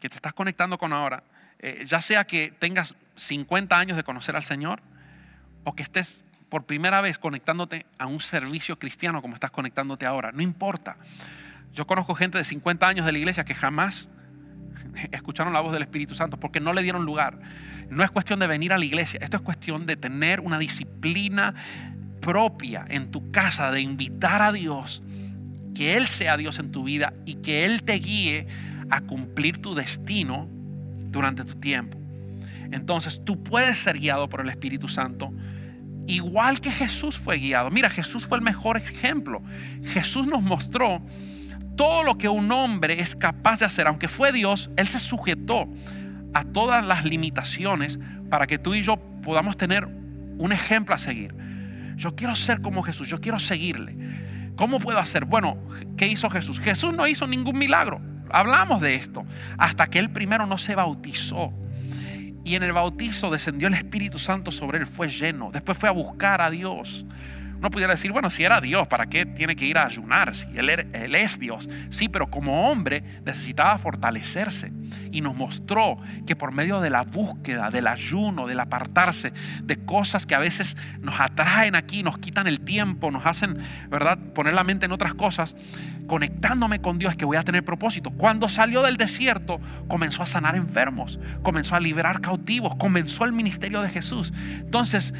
que 0.00 0.08
te 0.08 0.16
estás 0.16 0.32
conectando 0.32 0.78
con 0.78 0.92
ahora, 0.92 1.22
eh, 1.58 1.84
ya 1.86 2.00
sea 2.00 2.24
que 2.24 2.52
tengas 2.58 2.96
50 3.16 3.76
años 3.76 3.96
de 3.96 4.04
conocer 4.04 4.36
al 4.36 4.44
Señor 4.44 4.80
o 5.64 5.74
que 5.74 5.82
estés 5.82 6.24
por 6.48 6.64
primera 6.64 7.00
vez 7.00 7.18
conectándote 7.18 7.86
a 7.98 8.06
un 8.06 8.20
servicio 8.20 8.78
cristiano 8.78 9.22
como 9.22 9.34
estás 9.34 9.50
conectándote 9.50 10.06
ahora, 10.06 10.30
no 10.32 10.42
importa. 10.42 10.96
Yo 11.72 11.86
conozco 11.86 12.14
gente 12.14 12.38
de 12.38 12.44
50 12.44 12.86
años 12.86 13.06
de 13.06 13.12
la 13.12 13.18
iglesia 13.18 13.44
que 13.44 13.54
jamás 13.54 14.08
escucharon 15.12 15.52
la 15.52 15.60
voz 15.60 15.72
del 15.72 15.82
Espíritu 15.82 16.14
Santo 16.14 16.38
porque 16.38 16.60
no 16.60 16.72
le 16.72 16.82
dieron 16.82 17.04
lugar. 17.04 17.38
No 17.90 18.02
es 18.02 18.10
cuestión 18.10 18.40
de 18.40 18.46
venir 18.46 18.72
a 18.72 18.78
la 18.78 18.84
iglesia, 18.84 19.20
esto 19.22 19.36
es 19.36 19.42
cuestión 19.42 19.86
de 19.86 19.96
tener 19.96 20.40
una 20.40 20.58
disciplina 20.58 21.54
propia 22.20 22.84
en 22.88 23.10
tu 23.10 23.30
casa, 23.30 23.70
de 23.70 23.80
invitar 23.80 24.40
a 24.42 24.52
Dios, 24.52 25.02
que 25.74 25.96
Él 25.96 26.06
sea 26.08 26.36
Dios 26.36 26.58
en 26.58 26.72
tu 26.72 26.84
vida 26.84 27.12
y 27.26 27.36
que 27.36 27.64
Él 27.64 27.82
te 27.82 27.94
guíe 27.94 28.46
a 28.90 29.00
cumplir 29.02 29.58
tu 29.58 29.74
destino 29.74 30.48
durante 31.10 31.44
tu 31.44 31.54
tiempo. 31.56 31.98
Entonces 32.72 33.20
tú 33.24 33.42
puedes 33.42 33.78
ser 33.78 33.98
guiado 33.98 34.28
por 34.28 34.40
el 34.40 34.48
Espíritu 34.48 34.88
Santo 34.88 35.32
igual 36.06 36.60
que 36.60 36.70
Jesús 36.70 37.16
fue 37.18 37.38
guiado. 37.38 37.70
Mira, 37.70 37.88
Jesús 37.88 38.26
fue 38.26 38.38
el 38.38 38.44
mejor 38.44 38.76
ejemplo. 38.76 39.42
Jesús 39.84 40.26
nos 40.26 40.42
mostró 40.42 41.00
todo 41.76 42.02
lo 42.02 42.18
que 42.18 42.28
un 42.28 42.50
hombre 42.52 43.00
es 43.00 43.16
capaz 43.16 43.60
de 43.60 43.66
hacer. 43.66 43.86
Aunque 43.86 44.08
fue 44.08 44.32
Dios, 44.32 44.70
Él 44.76 44.88
se 44.88 44.98
sujetó 44.98 45.68
a 46.32 46.44
todas 46.44 46.84
las 46.84 47.04
limitaciones 47.04 47.98
para 48.30 48.46
que 48.46 48.58
tú 48.58 48.74
y 48.74 48.82
yo 48.82 48.96
podamos 49.22 49.56
tener 49.56 49.86
un 49.86 50.52
ejemplo 50.52 50.94
a 50.94 50.98
seguir. 50.98 51.34
Yo 51.96 52.16
quiero 52.16 52.34
ser 52.34 52.60
como 52.60 52.82
Jesús, 52.82 53.08
yo 53.08 53.20
quiero 53.20 53.38
seguirle. 53.38 53.96
¿Cómo 54.56 54.78
puedo 54.78 54.98
hacer? 54.98 55.24
Bueno, 55.24 55.58
¿qué 55.96 56.06
hizo 56.06 56.30
Jesús? 56.30 56.60
Jesús 56.60 56.94
no 56.94 57.06
hizo 57.06 57.26
ningún 57.26 57.58
milagro. 57.58 58.00
Hablamos 58.30 58.80
de 58.80 58.94
esto. 58.94 59.24
Hasta 59.58 59.88
que 59.88 59.98
él 59.98 60.10
primero 60.10 60.46
no 60.46 60.58
se 60.58 60.74
bautizó. 60.74 61.52
Y 62.44 62.56
en 62.56 62.62
el 62.62 62.72
bautizo 62.72 63.30
descendió 63.30 63.68
el 63.68 63.74
Espíritu 63.74 64.18
Santo 64.18 64.52
sobre 64.52 64.78
él, 64.78 64.86
fue 64.86 65.08
lleno. 65.08 65.50
Después 65.52 65.78
fue 65.78 65.88
a 65.88 65.92
buscar 65.92 66.40
a 66.40 66.50
Dios. 66.50 67.06
Uno 67.58 67.70
pudiera 67.70 67.92
decir, 67.92 68.12
bueno, 68.12 68.30
si 68.30 68.44
era 68.44 68.60
Dios, 68.60 68.86
¿para 68.88 69.06
qué 69.06 69.26
tiene 69.26 69.56
que 69.56 69.64
ir 69.64 69.78
a 69.78 69.86
ayunar? 69.86 70.34
Si 70.34 70.46
él, 70.56 70.68
él, 70.70 71.14
es 71.14 71.38
Dios. 71.38 71.68
Sí, 71.90 72.08
pero 72.08 72.28
como 72.28 72.70
hombre 72.70 73.02
necesitaba 73.24 73.78
fortalecerse. 73.78 74.72
Y 75.12 75.20
nos 75.20 75.36
mostró 75.36 75.98
que 76.26 76.36
por 76.36 76.52
medio 76.52 76.80
de 76.80 76.90
la 76.90 77.02
búsqueda, 77.02 77.70
del 77.70 77.86
ayuno, 77.86 78.46
del 78.46 78.60
apartarse, 78.60 79.32
de 79.62 79.76
cosas 79.84 80.26
que 80.26 80.34
a 80.34 80.38
veces 80.38 80.76
nos 81.00 81.18
atraen 81.20 81.76
aquí, 81.76 82.02
nos 82.02 82.18
quitan 82.18 82.46
el 82.46 82.60
tiempo, 82.60 83.10
nos 83.10 83.24
hacen, 83.26 83.58
¿verdad?, 83.88 84.18
poner 84.34 84.54
la 84.54 84.64
mente 84.64 84.86
en 84.86 84.92
otras 84.92 85.14
cosas, 85.14 85.56
conectándome 86.06 86.80
con 86.80 86.98
Dios 86.98 87.16
que 87.16 87.24
voy 87.24 87.36
a 87.36 87.42
tener 87.42 87.64
propósito. 87.64 88.10
Cuando 88.10 88.48
salió 88.48 88.82
del 88.82 88.96
desierto, 88.96 89.60
comenzó 89.88 90.22
a 90.22 90.26
sanar 90.26 90.56
enfermos, 90.56 91.18
comenzó 91.42 91.76
a 91.76 91.80
liberar 91.80 92.20
cautivos, 92.20 92.74
comenzó 92.76 93.24
el 93.24 93.32
ministerio 93.32 93.80
de 93.82 93.88
Jesús. 93.88 94.32
Entonces, 94.60 95.14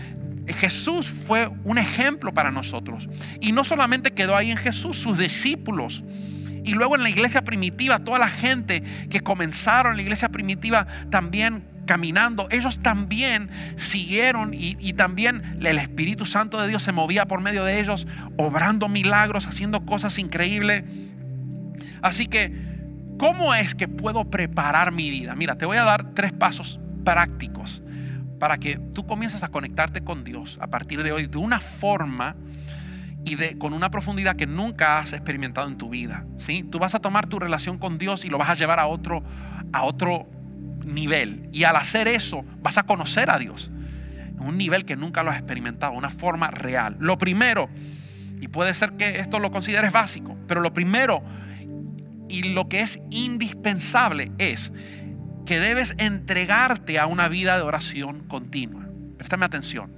Jesús 0.52 1.08
fue 1.08 1.48
un 1.64 1.78
ejemplo 1.78 2.34
para 2.34 2.50
nosotros. 2.50 3.08
Y 3.40 3.52
no 3.52 3.64
solamente 3.64 4.12
quedó 4.12 4.36
ahí 4.36 4.50
en 4.50 4.56
Jesús, 4.56 4.98
sus 4.98 5.18
discípulos. 5.18 6.02
Y 6.64 6.72
luego 6.72 6.96
en 6.96 7.02
la 7.02 7.10
iglesia 7.10 7.42
primitiva, 7.42 8.00
toda 8.00 8.18
la 8.18 8.28
gente 8.28 8.82
que 9.10 9.20
comenzaron 9.20 9.92
en 9.92 9.96
la 9.98 10.02
iglesia 10.02 10.28
primitiva 10.30 10.86
también 11.10 11.64
caminando, 11.86 12.48
ellos 12.50 12.78
también 12.82 13.50
siguieron 13.76 14.54
y, 14.54 14.76
y, 14.80 14.94
también 14.94 15.58
el 15.60 15.78
Espíritu 15.78 16.24
Santo 16.24 16.58
de 16.58 16.68
Dios 16.68 16.82
se 16.82 16.92
movía 16.92 17.26
por 17.26 17.42
medio 17.42 17.62
de 17.64 17.78
ellos, 17.78 18.06
obrando 18.38 18.88
milagros, 18.88 19.46
haciendo 19.46 19.84
cosas 19.84 20.18
increíbles. 20.18 20.84
Así 22.00 22.26
que, 22.26 22.54
¿cómo 23.18 23.54
es 23.54 23.74
que 23.74 23.86
puedo 23.86 24.30
preparar 24.30 24.92
mi 24.92 25.10
vida? 25.10 25.34
Mira, 25.34 25.56
te 25.58 25.66
voy 25.66 25.76
a 25.76 25.84
dar 25.84 26.14
tres 26.14 26.32
pasos 26.32 26.80
prácticos 27.04 27.82
para 28.38 28.58
que 28.58 28.78
tú 28.92 29.06
comiences 29.06 29.42
a 29.42 29.48
conectarte 29.48 30.02
con 30.02 30.24
Dios 30.24 30.58
a 30.60 30.66
partir 30.66 31.02
de 31.02 31.12
hoy 31.12 31.26
de 31.26 31.38
una 31.38 31.60
forma 31.60 32.36
y 33.24 33.36
de, 33.36 33.58
con 33.58 33.72
una 33.72 33.90
profundidad 33.90 34.36
que 34.36 34.46
nunca 34.46 34.98
has 34.98 35.12
experimentado 35.12 35.68
en 35.68 35.78
tu 35.78 35.88
vida. 35.88 36.24
¿sí? 36.36 36.62
Tú 36.62 36.78
vas 36.78 36.94
a 36.94 37.00
tomar 37.00 37.26
tu 37.26 37.38
relación 37.38 37.78
con 37.78 37.98
Dios 37.98 38.24
y 38.24 38.28
lo 38.28 38.38
vas 38.38 38.50
a 38.50 38.54
llevar 38.54 38.80
a 38.80 38.86
otro, 38.86 39.22
a 39.72 39.82
otro 39.82 40.26
nivel. 40.84 41.48
Y 41.52 41.64
al 41.64 41.76
hacer 41.76 42.08
eso 42.08 42.44
vas 42.62 42.78
a 42.78 42.84
conocer 42.84 43.30
a 43.30 43.38
Dios. 43.38 43.70
En 44.28 44.40
un 44.40 44.58
nivel 44.58 44.84
que 44.84 44.96
nunca 44.96 45.22
lo 45.22 45.30
has 45.30 45.38
experimentado, 45.38 45.92
una 45.92 46.10
forma 46.10 46.50
real. 46.50 46.96
Lo 46.98 47.16
primero, 47.16 47.70
y 48.40 48.48
puede 48.48 48.74
ser 48.74 48.92
que 48.92 49.20
esto 49.20 49.38
lo 49.38 49.50
consideres 49.50 49.92
básico, 49.92 50.36
pero 50.46 50.60
lo 50.60 50.72
primero 50.74 51.22
y 52.28 52.42
lo 52.42 52.68
que 52.68 52.80
es 52.80 53.00
indispensable 53.10 54.32
es 54.38 54.72
que 55.46 55.60
debes 55.60 55.94
entregarte 55.98 56.98
a 56.98 57.06
una 57.06 57.28
vida 57.28 57.56
de 57.56 57.62
oración 57.62 58.20
continua. 58.28 58.86
Préstame 59.16 59.44
atención. 59.44 59.92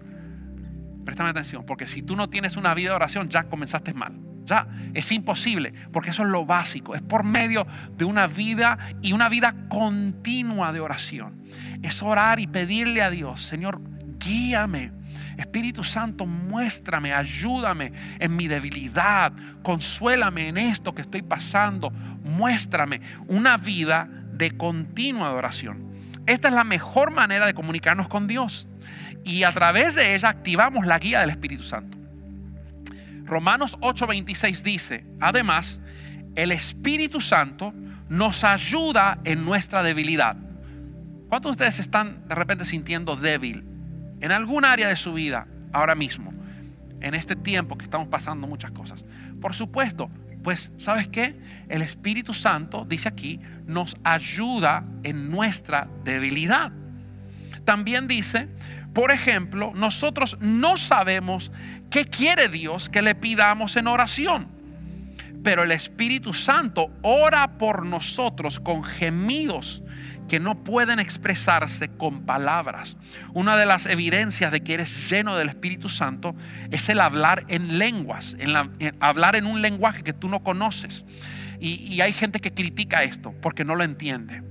Préstame 1.05 1.31
atención, 1.31 1.65
porque 1.67 1.87
si 1.87 2.03
tú 2.03 2.17
no 2.17 2.29
tienes 2.29 2.57
una 2.57 2.75
vida 2.75 2.91
de 2.91 2.97
oración, 2.97 3.29
ya 3.29 3.45
comenzaste 3.45 3.95
mal. 3.95 4.13
Ya 4.45 4.69
es 4.95 5.11
imposible, 5.13 5.73
porque 5.93 6.11
eso 6.11 6.23
es 6.23 6.29
lo 6.29 6.47
básico. 6.47 6.95
Es 6.95 7.03
por 7.03 7.25
medio 7.25 7.67
de 7.97 8.05
una 8.05 8.27
vida 8.27 8.79
y 9.03 9.13
una 9.13 9.29
vida 9.29 9.55
continua 9.69 10.73
de 10.73 10.81
oración. 10.81 11.43
Es 11.83 12.03
orar 12.03 12.39
y 12.41 12.47
pedirle 12.47 13.03
a 13.03 13.11
Dios, 13.11 13.43
Señor, 13.43 13.81
guíame. 14.19 14.93
Espíritu 15.37 15.85
Santo, 15.85 16.27
muéstrame, 16.27 17.13
ayúdame 17.13 17.93
en 18.19 18.37
mi 18.37 18.49
debilidad, 18.49 19.33
consuélame 19.63 20.49
en 20.49 20.57
esto 20.57 20.95
que 20.95 21.03
estoy 21.03 21.23
pasando, 21.23 21.91
muéstrame 21.91 23.01
una 23.29 23.59
vida 23.59 24.09
de 24.37 24.57
continua 24.57 25.29
adoración. 25.29 25.93
Esta 26.27 26.49
es 26.49 26.55
la 26.55 26.65
mejor 26.65 27.11
manera 27.11 27.47
de 27.47 27.55
comunicarnos 27.55 28.09
con 28.09 28.27
Dios. 28.27 28.69
Y 29.25 29.45
a 29.45 29.53
través 29.53 29.95
de 29.95 30.15
ella 30.15 30.29
activamos 30.29 30.87
la 30.87 30.99
guía 30.99 31.21
del 31.21 31.31
Espíritu 31.31 31.63
Santo. 31.63 31.97
Romanos 33.25 33.77
8:26 33.81 34.63
dice, 34.63 35.05
además, 35.21 35.81
el 36.35 36.53
Espíritu 36.53 37.21
Santo 37.21 37.73
nos 38.09 38.45
ayuda 38.45 39.19
en 39.25 39.45
nuestra 39.45 39.83
debilidad. 39.83 40.37
¿Cuántos 41.29 41.51
de 41.51 41.65
ustedes 41.65 41.81
están 41.81 42.29
de 42.29 42.35
repente 42.35 42.65
sintiendo 42.65 43.17
débil 43.17 43.65
en 44.21 44.31
algún 44.31 44.65
área 44.65 44.89
de 44.89 44.97
su 44.97 45.13
vida 45.13 45.49
ahora 45.73 45.97
mismo? 45.97 46.33
En 47.01 47.15
este 47.15 47.35
tiempo 47.35 47.77
que 47.77 47.85
estamos 47.85 48.09
pasando 48.09 48.47
muchas 48.47 48.71
cosas. 48.71 49.05
Por 49.41 49.55
supuesto, 49.55 50.09
pues, 50.47 50.71
¿sabes 50.77 51.09
qué? 51.09 51.35
El 51.69 51.83
Espíritu 51.83 52.33
Santo, 52.33 52.87
dice 52.89 53.09
aquí, 53.09 53.41
nos 53.67 53.97
ayuda 54.05 54.85
en 55.03 55.29
nuestra 55.29 55.89
debilidad. 56.05 56.71
También 57.65 58.07
dice, 58.07 58.47
por 58.95 59.11
ejemplo, 59.11 59.73
nosotros 59.75 60.37
no 60.39 60.77
sabemos 60.77 61.51
qué 61.91 62.05
quiere 62.05 62.47
Dios 62.47 62.89
que 62.89 63.03
le 63.03 63.17
pidamos 63.17 63.75
en 63.75 63.89
oración, 63.89 64.47
pero 65.43 65.65
el 65.65 65.73
Espíritu 65.73 66.33
Santo 66.33 66.93
ora 67.03 67.59
por 67.59 67.85
nosotros 67.85 68.61
con 68.61 68.85
gemidos 68.85 69.83
que 70.29 70.41
no 70.41 70.65
pueden 70.65 70.99
expresarse 70.99 71.89
con 71.89 72.23
palabras. 72.23 72.97
Una 73.35 73.57
de 73.57 73.67
las 73.67 73.87
evidencias 73.87 74.53
de 74.53 74.61
que 74.61 74.75
eres 74.75 75.11
lleno 75.11 75.37
del 75.37 75.49
Espíritu 75.49 75.89
Santo 75.89 76.35
es 76.71 76.89
el 76.89 77.01
hablar 77.01 77.45
en 77.49 77.79
lenguas, 77.79 78.37
en, 78.39 78.55
hablar 79.01 79.37
en 79.37 79.47
un 79.47 79.63
lenguaje 79.63 80.03
que 80.03 80.13
tú 80.13 80.29
no 80.29 80.43
conoces. 80.43 81.05
Y, 81.59 82.01
hay 82.01 82.13
gente 82.13 82.41
que 82.41 82.53
critica 82.53 83.03
esto 83.03 83.35
porque 83.41 83.65
no 83.65 83.75
lo 83.75 83.85
entiende. 83.85 84.43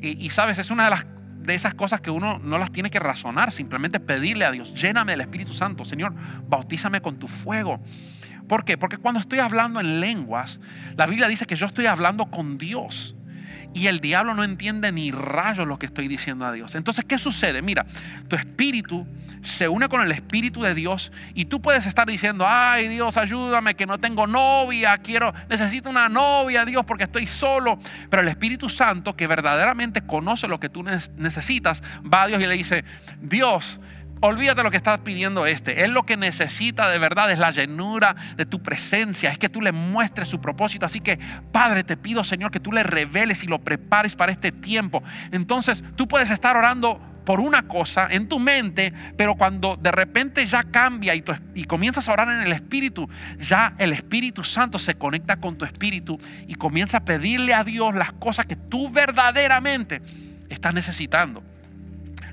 Y, 0.00 0.30
sabes, 0.30 0.58
es 0.58 0.70
una 0.70 0.84
de 0.84 0.90
las 0.90 1.06
de 1.40 1.54
esas 1.54 1.72
cosas 1.72 2.02
que 2.02 2.10
uno 2.10 2.38
no 2.38 2.58
las 2.58 2.70
tiene 2.70 2.90
que 2.90 3.00
razonar, 3.00 3.52
simplemente 3.52 4.00
pedirle 4.00 4.44
a 4.44 4.50
Dios, 4.50 4.74
lléname 4.74 5.12
del 5.12 5.22
Espíritu 5.22 5.54
Santo, 5.54 5.86
Señor, 5.86 6.12
bautízame 6.46 7.00
con 7.00 7.18
tu 7.18 7.26
fuego. 7.26 7.82
¿Por 8.46 8.64
qué? 8.64 8.76
Porque 8.76 8.98
cuando 8.98 9.20
estoy 9.20 9.38
hablando 9.38 9.80
en 9.80 10.00
lenguas, 10.00 10.60
la 10.94 11.06
Biblia 11.06 11.26
dice 11.26 11.46
que 11.46 11.56
yo 11.56 11.66
estoy 11.66 11.86
hablando 11.86 12.26
con 12.26 12.58
Dios. 12.58 13.14
Y 13.74 13.86
el 13.86 14.00
diablo 14.00 14.34
no 14.34 14.44
entiende 14.44 14.90
ni 14.92 15.10
rayos 15.10 15.66
lo 15.66 15.78
que 15.78 15.86
estoy 15.86 16.08
diciendo 16.08 16.46
a 16.46 16.52
Dios. 16.52 16.74
Entonces, 16.74 17.04
¿qué 17.04 17.18
sucede? 17.18 17.62
Mira, 17.62 17.86
tu 18.28 18.36
espíritu 18.36 19.06
se 19.42 19.68
une 19.68 19.88
con 19.88 20.00
el 20.00 20.10
espíritu 20.10 20.62
de 20.62 20.74
Dios 20.74 21.12
y 21.34 21.44
tú 21.44 21.60
puedes 21.60 21.86
estar 21.86 22.06
diciendo, 22.06 22.44
ay 22.46 22.88
Dios, 22.88 23.16
ayúdame, 23.16 23.74
que 23.74 23.86
no 23.86 23.98
tengo 23.98 24.26
novia, 24.26 24.98
quiero, 24.98 25.32
necesito 25.48 25.90
una 25.90 26.08
novia, 26.08 26.64
Dios, 26.64 26.84
porque 26.84 27.04
estoy 27.04 27.26
solo. 27.26 27.78
Pero 28.10 28.22
el 28.22 28.28
Espíritu 28.28 28.68
Santo, 28.68 29.14
que 29.14 29.26
verdaderamente 29.26 30.02
conoce 30.02 30.48
lo 30.48 30.58
que 30.58 30.68
tú 30.68 30.82
necesitas, 30.82 31.82
va 32.02 32.22
a 32.22 32.26
Dios 32.26 32.40
y 32.42 32.46
le 32.46 32.54
dice, 32.54 32.84
Dios, 33.20 33.80
Olvídate 34.20 34.62
lo 34.62 34.70
que 34.70 34.76
estás 34.76 34.98
pidiendo 35.00 35.46
este. 35.46 35.84
Él 35.84 35.92
lo 35.92 36.04
que 36.04 36.16
necesita 36.16 36.88
de 36.88 36.98
verdad 36.98 37.30
es 37.30 37.38
la 37.38 37.50
llenura 37.50 38.16
de 38.36 38.46
tu 38.46 38.62
presencia, 38.62 39.30
es 39.30 39.38
que 39.38 39.48
tú 39.48 39.60
le 39.60 39.72
muestres 39.72 40.28
su 40.28 40.40
propósito. 40.40 40.86
Así 40.86 41.00
que, 41.00 41.18
Padre, 41.52 41.84
te 41.84 41.96
pido, 41.96 42.24
Señor, 42.24 42.50
que 42.50 42.60
tú 42.60 42.72
le 42.72 42.82
reveles 42.82 43.44
y 43.44 43.46
lo 43.46 43.60
prepares 43.60 44.16
para 44.16 44.32
este 44.32 44.50
tiempo. 44.50 45.02
Entonces, 45.30 45.84
tú 45.94 46.08
puedes 46.08 46.30
estar 46.30 46.56
orando 46.56 47.00
por 47.24 47.40
una 47.40 47.68
cosa 47.68 48.08
en 48.10 48.26
tu 48.26 48.38
mente, 48.38 48.92
pero 49.16 49.34
cuando 49.34 49.76
de 49.76 49.92
repente 49.92 50.46
ya 50.46 50.64
cambia 50.64 51.14
y, 51.14 51.22
y 51.54 51.64
comienzas 51.64 52.08
a 52.08 52.14
orar 52.14 52.28
en 52.28 52.40
el 52.40 52.52
Espíritu, 52.52 53.06
ya 53.38 53.74
el 53.76 53.92
Espíritu 53.92 54.42
Santo 54.42 54.78
se 54.78 54.94
conecta 54.94 55.36
con 55.36 55.58
tu 55.58 55.66
Espíritu 55.66 56.18
y 56.46 56.54
comienza 56.54 56.96
a 56.96 57.04
pedirle 57.04 57.52
a 57.52 57.64
Dios 57.64 57.94
las 57.94 58.12
cosas 58.12 58.46
que 58.46 58.56
tú 58.56 58.88
verdaderamente 58.88 60.00
estás 60.48 60.72
necesitando. 60.72 61.42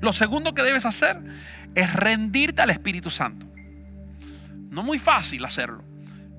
Lo 0.00 0.12
segundo 0.12 0.54
que 0.54 0.62
debes 0.62 0.86
hacer 0.86 1.18
es 1.74 1.92
rendirte 1.92 2.62
al 2.62 2.70
Espíritu 2.70 3.10
Santo. 3.10 3.46
No 4.70 4.82
muy 4.82 4.98
fácil 4.98 5.44
hacerlo, 5.44 5.82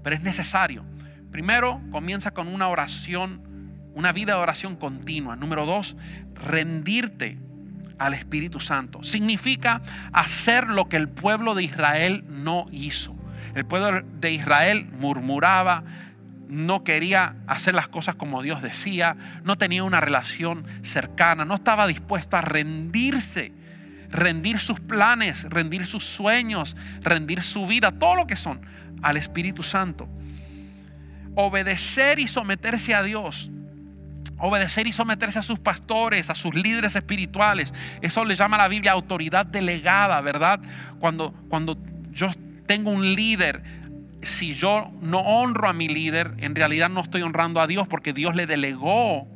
pero 0.03 0.15
es 0.15 0.23
necesario. 0.23 0.85
Primero, 1.31 1.81
comienza 1.91 2.31
con 2.31 2.47
una 2.47 2.67
oración, 2.67 3.41
una 3.93 4.11
vida 4.11 4.33
de 4.33 4.39
oración 4.39 4.75
continua. 4.75 5.35
Número 5.35 5.65
dos, 5.65 5.95
rendirte 6.33 7.37
al 7.97 8.13
Espíritu 8.13 8.59
Santo. 8.59 9.03
Significa 9.03 9.81
hacer 10.11 10.67
lo 10.67 10.87
que 10.87 10.97
el 10.97 11.09
pueblo 11.09 11.55
de 11.55 11.63
Israel 11.63 12.23
no 12.29 12.67
hizo. 12.71 13.15
El 13.55 13.65
pueblo 13.65 14.03
de 14.19 14.31
Israel 14.31 14.85
murmuraba, 14.99 15.83
no 16.49 16.83
quería 16.83 17.35
hacer 17.47 17.75
las 17.75 17.87
cosas 17.87 18.15
como 18.15 18.41
Dios 18.41 18.61
decía, 18.61 19.15
no 19.43 19.57
tenía 19.57 19.83
una 19.83 19.99
relación 19.99 20.65
cercana, 20.81 21.45
no 21.45 21.55
estaba 21.55 21.87
dispuesto 21.87 22.37
a 22.37 22.41
rendirse, 22.41 23.51
rendir 24.09 24.59
sus 24.59 24.79
planes, 24.79 25.43
rendir 25.49 25.85
sus 25.85 26.05
sueños, 26.05 26.75
rendir 27.01 27.43
su 27.43 27.67
vida, 27.67 27.91
todo 27.91 28.15
lo 28.15 28.27
que 28.27 28.35
son 28.35 28.61
al 29.01 29.17
Espíritu 29.17 29.63
Santo. 29.63 30.07
Obedecer 31.35 32.19
y 32.19 32.27
someterse 32.27 32.95
a 32.95 33.03
Dios 33.03 33.51
obedecer 34.39 34.87
y 34.87 34.91
someterse 34.91 35.39
a 35.39 35.41
sus 35.41 35.59
pastores, 35.59 36.29
a 36.29 36.35
sus 36.35 36.53
líderes 36.53 36.95
espirituales. 36.95 37.73
Eso 38.01 38.23
le 38.23 38.35
llama 38.35 38.55
a 38.57 38.59
la 38.59 38.67
Biblia 38.67 38.91
autoridad 38.91 39.45
delegada, 39.45 40.21
¿verdad? 40.21 40.59
Cuando, 40.99 41.33
cuando 41.49 41.77
yo 42.11 42.29
tengo 42.65 42.91
un 42.91 43.15
líder, 43.15 43.63
si 44.21 44.53
yo 44.53 44.91
no 45.01 45.19
honro 45.19 45.69
a 45.69 45.73
mi 45.73 45.87
líder, 45.87 46.35
en 46.39 46.55
realidad 46.55 46.89
no 46.89 47.01
estoy 47.01 47.21
honrando 47.21 47.61
a 47.61 47.67
Dios 47.67 47.87
porque 47.87 48.13
Dios 48.13 48.35
le 48.35 48.45
delegó 48.45 49.27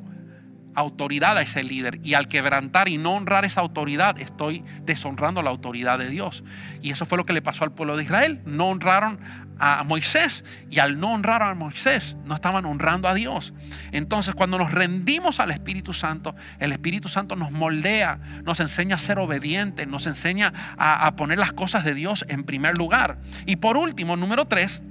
autoridad 0.75 1.37
a 1.37 1.41
ese 1.41 1.63
líder. 1.63 1.99
Y 2.03 2.13
al 2.13 2.27
quebrantar 2.27 2.87
y 2.89 2.97
no 2.97 3.15
honrar 3.15 3.45
esa 3.45 3.61
autoridad, 3.61 4.19
estoy 4.19 4.63
deshonrando 4.83 5.41
la 5.41 5.49
autoridad 5.49 5.99
de 5.99 6.09
Dios. 6.09 6.43
Y 6.81 6.91
eso 6.91 7.05
fue 7.05 7.17
lo 7.17 7.25
que 7.25 7.33
le 7.33 7.41
pasó 7.41 7.63
al 7.63 7.73
pueblo 7.73 7.97
de 7.97 8.03
Israel. 8.03 8.41
No 8.45 8.69
honraron 8.69 9.19
a 9.61 9.83
Moisés 9.83 10.43
y 10.71 10.79
al 10.79 10.99
no 10.99 11.13
honrar 11.13 11.43
a 11.43 11.53
Moisés 11.53 12.17
no 12.25 12.33
estaban 12.33 12.65
honrando 12.65 13.07
a 13.07 13.13
Dios. 13.13 13.53
Entonces 13.91 14.33
cuando 14.33 14.57
nos 14.57 14.71
rendimos 14.71 15.39
al 15.39 15.51
Espíritu 15.51 15.93
Santo, 15.93 16.35
el 16.59 16.71
Espíritu 16.71 17.09
Santo 17.09 17.35
nos 17.35 17.51
moldea, 17.51 18.19
nos 18.43 18.59
enseña 18.59 18.95
a 18.95 18.97
ser 18.97 19.19
obedientes, 19.19 19.87
nos 19.87 20.07
enseña 20.07 20.75
a, 20.77 21.05
a 21.05 21.15
poner 21.15 21.37
las 21.37 21.53
cosas 21.53 21.85
de 21.85 21.93
Dios 21.93 22.25
en 22.27 22.43
primer 22.43 22.77
lugar. 22.77 23.19
Y 23.45 23.57
por 23.57 23.77
último, 23.77 24.17
número 24.17 24.45
tres, 24.45 24.81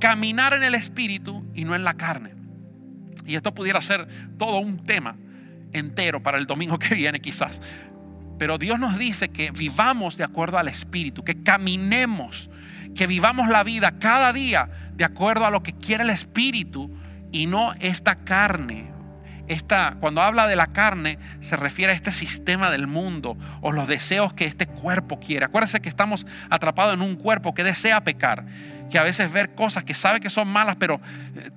caminar 0.00 0.52
en 0.52 0.64
el 0.64 0.74
Espíritu 0.74 1.44
y 1.54 1.64
no 1.64 1.76
en 1.76 1.84
la 1.84 1.94
carne. 1.94 2.34
Y 3.26 3.36
esto 3.36 3.54
pudiera 3.54 3.80
ser 3.80 4.08
todo 4.38 4.58
un 4.58 4.84
tema 4.84 5.16
entero 5.72 6.22
para 6.22 6.38
el 6.38 6.46
domingo 6.46 6.78
que 6.78 6.94
viene 6.94 7.20
quizás. 7.20 7.60
Pero 8.38 8.58
Dios 8.58 8.78
nos 8.78 8.98
dice 8.98 9.28
que 9.28 9.50
vivamos 9.52 10.16
de 10.16 10.24
acuerdo 10.24 10.58
al 10.58 10.68
Espíritu, 10.68 11.24
que 11.24 11.42
caminemos 11.42 12.50
que 12.96 13.06
vivamos 13.06 13.48
la 13.48 13.62
vida 13.62 13.98
cada 13.98 14.32
día 14.32 14.68
de 14.94 15.04
acuerdo 15.04 15.44
a 15.44 15.50
lo 15.50 15.62
que 15.62 15.74
quiere 15.74 16.02
el 16.02 16.10
Espíritu 16.10 16.90
y 17.30 17.46
no 17.46 17.74
esta 17.74 18.16
carne. 18.16 18.90
Esta, 19.46 19.96
cuando 20.00 20.22
habla 20.22 20.48
de 20.48 20.56
la 20.56 20.68
carne, 20.68 21.18
se 21.38 21.54
refiere 21.54 21.92
a 21.92 21.94
este 21.94 22.12
sistema 22.12 22.70
del 22.70 22.88
mundo 22.88 23.36
o 23.60 23.70
los 23.70 23.86
deseos 23.86 24.32
que 24.32 24.44
este 24.44 24.66
cuerpo 24.66 25.20
quiere. 25.20 25.44
Acuérdense 25.44 25.80
que 25.80 25.88
estamos 25.88 26.26
atrapados 26.50 26.94
en 26.94 27.02
un 27.02 27.14
cuerpo 27.14 27.54
que 27.54 27.62
desea 27.62 28.02
pecar, 28.02 28.44
que 28.90 28.98
a 28.98 29.04
veces 29.04 29.30
ver 29.30 29.54
cosas 29.54 29.84
que 29.84 29.94
sabe 29.94 30.18
que 30.18 30.30
son 30.30 30.48
malas, 30.48 30.76
pero 30.76 31.00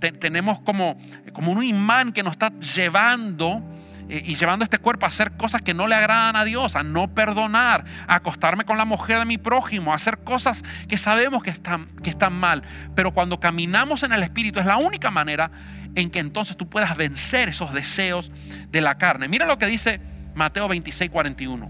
eh, 0.01 0.11
tenemos 0.11 0.59
como, 0.59 0.99
como 1.33 1.51
un 1.51 1.63
imán 1.63 2.11
que 2.11 2.21
nos 2.21 2.33
está 2.33 2.51
llevando 2.59 3.63
y 4.09 4.35
llevando 4.35 4.63
este 4.63 4.79
cuerpo 4.79 5.05
a 5.05 5.09
hacer 5.09 5.37
cosas 5.37 5.61
que 5.61 5.75
no 5.75 5.85
le 5.85 5.93
agradan 5.93 6.35
a 6.35 6.43
Dios, 6.43 6.75
a 6.75 6.81
no 6.81 7.13
perdonar, 7.13 7.85
a 8.07 8.15
acostarme 8.15 8.65
con 8.65 8.77
la 8.77 8.85
mujer 8.85 9.19
de 9.19 9.25
mi 9.25 9.37
prójimo, 9.37 9.91
a 9.91 9.95
hacer 9.95 10.17
cosas 10.19 10.63
que 10.87 10.97
sabemos 10.97 11.43
que 11.43 11.51
están, 11.51 11.87
que 12.01 12.09
están 12.09 12.33
mal. 12.33 12.63
Pero 12.95 13.13
cuando 13.13 13.39
caminamos 13.39 14.01
en 14.01 14.11
el 14.11 14.23
Espíritu 14.23 14.59
es 14.59 14.65
la 14.65 14.77
única 14.77 15.11
manera 15.11 15.51
en 15.93 16.09
que 16.09 16.19
entonces 16.19 16.57
tú 16.57 16.67
puedas 16.67 16.97
vencer 16.97 17.49
esos 17.49 17.71
deseos 17.71 18.31
de 18.69 18.81
la 18.81 18.97
carne. 18.97 19.27
Mira 19.27 19.45
lo 19.45 19.59
que 19.59 19.67
dice 19.67 20.01
Mateo 20.33 20.67
26, 20.67 21.11
41. 21.11 21.69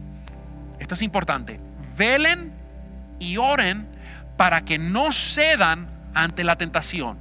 Esto 0.80 0.94
es 0.94 1.02
importante. 1.02 1.60
Velen 1.98 2.54
y 3.20 3.36
oren 3.36 3.86
para 4.38 4.62
que 4.62 4.78
no 4.78 5.12
cedan 5.12 5.90
ante 6.14 6.46
la 6.46 6.58
tentación. 6.58 7.18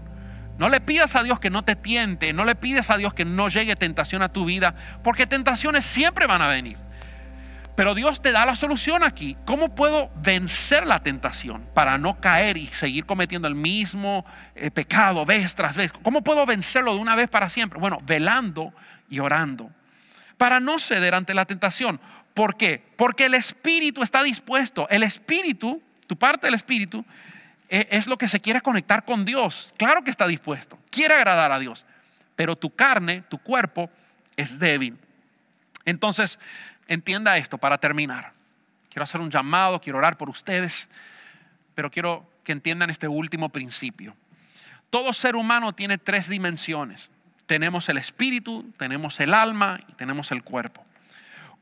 No 0.59 0.69
le 0.69 0.81
pidas 0.81 1.15
a 1.15 1.23
Dios 1.23 1.39
que 1.39 1.51
no 1.51 1.65
te 1.65 1.77
tiente, 1.77 2.33
no 2.33 2.45
le 2.45 2.57
pides 2.57 2.91
a 2.91 2.97
Dios 2.97 3.15
que 3.15 3.25
no 3.25 3.49
llegue 3.49 3.77
tentación 3.77 4.23
a 4.23 4.33
tu 4.33 4.45
vida, 4.45 4.75
porque 5.05 5.27
tentaciones 5.27 5.85
siempre 5.85 6.27
van 6.27 6.43
a 6.43 6.49
venir. 6.49 6.77
Pero 7.77 7.95
Dios 7.95 8.21
te 8.21 8.33
da 8.33 8.45
la 8.45 8.57
solución 8.57 9.05
aquí. 9.05 9.37
¿Cómo 9.45 9.77
puedo 9.77 10.11
vencer 10.17 10.85
la 10.85 11.01
tentación 11.01 11.65
para 11.75 11.97
no 11.97 12.21
caer 12.21 12.57
y 12.57 12.67
seguir 12.67 13.07
cometiendo 13.07 13.47
el 13.47 13.55
mismo 13.55 14.27
eh, 14.57 14.73
pecado 14.73 15.25
vez 15.25 15.55
tras 15.55 15.77
vez? 15.77 15.93
¿Cómo 15.93 16.23
puedo 16.23 16.45
vencerlo 16.45 16.93
de 16.93 16.99
una 16.99 17.15
vez 17.15 17.29
para 17.29 17.49
siempre? 17.49 17.79
Bueno, 17.79 18.01
velando 18.03 18.75
y 19.09 19.21
orando. 19.21 19.71
Para 20.39 20.59
no 20.59 20.81
ceder 20.81 21.15
ante 21.15 21.35
la 21.35 21.45
tentación. 21.45 22.01
¿Por 22.35 22.57
qué? 22.57 22.85
Porque 22.97 23.27
el 23.27 23.35
espíritu 23.35 24.03
está 24.03 24.25
dispuesto. 24.25 24.89
El 24.91 25.05
espíritu, 25.05 25.81
tu 26.09 26.17
parte 26.17 26.49
del 26.49 26.55
espíritu, 26.55 27.05
es 27.69 28.07
lo 28.07 28.17
que 28.17 28.29
se 28.29 28.41
quiere 28.41 28.61
conectar 28.61 29.05
con 29.05 29.25
Dios. 29.25 29.75
Claro 29.77 30.03
que 30.03 30.11
está 30.11 30.27
dispuesto, 30.27 30.79
quiere 30.91 31.15
agradar 31.15 31.53
a 31.53 31.59
Dios, 31.59 31.85
pero 32.37 32.57
tu 32.57 32.71
carne, 32.75 33.23
tu 33.29 33.39
cuerpo 33.39 33.91
es 34.37 34.59
débil. 34.59 34.97
Entonces, 35.85 36.39
entienda 36.87 37.37
esto 37.37 37.59
para 37.59 37.79
terminar. 37.79 38.33
Quiero 38.91 39.05
hacer 39.05 39.21
un 39.21 39.31
llamado, 39.31 39.81
quiero 39.81 39.99
orar 39.99 40.17
por 40.17 40.29
ustedes, 40.31 40.89
pero 41.75 41.91
quiero 41.91 42.29
que 42.45 42.53
entiendan 42.53 42.91
este 42.91 43.09
último 43.09 43.51
principio. 43.51 44.17
Todo 44.91 45.13
ser 45.13 45.37
humano 45.37 45.75
tiene 45.75 45.99
tres 45.99 46.29
dimensiones. 46.29 47.13
Tenemos 47.47 47.89
el 47.89 47.99
espíritu, 47.99 48.73
tenemos 48.77 49.21
el 49.21 49.35
alma 49.35 49.81
y 49.89 49.93
tenemos 49.93 50.33
el 50.33 50.43
cuerpo. 50.43 50.85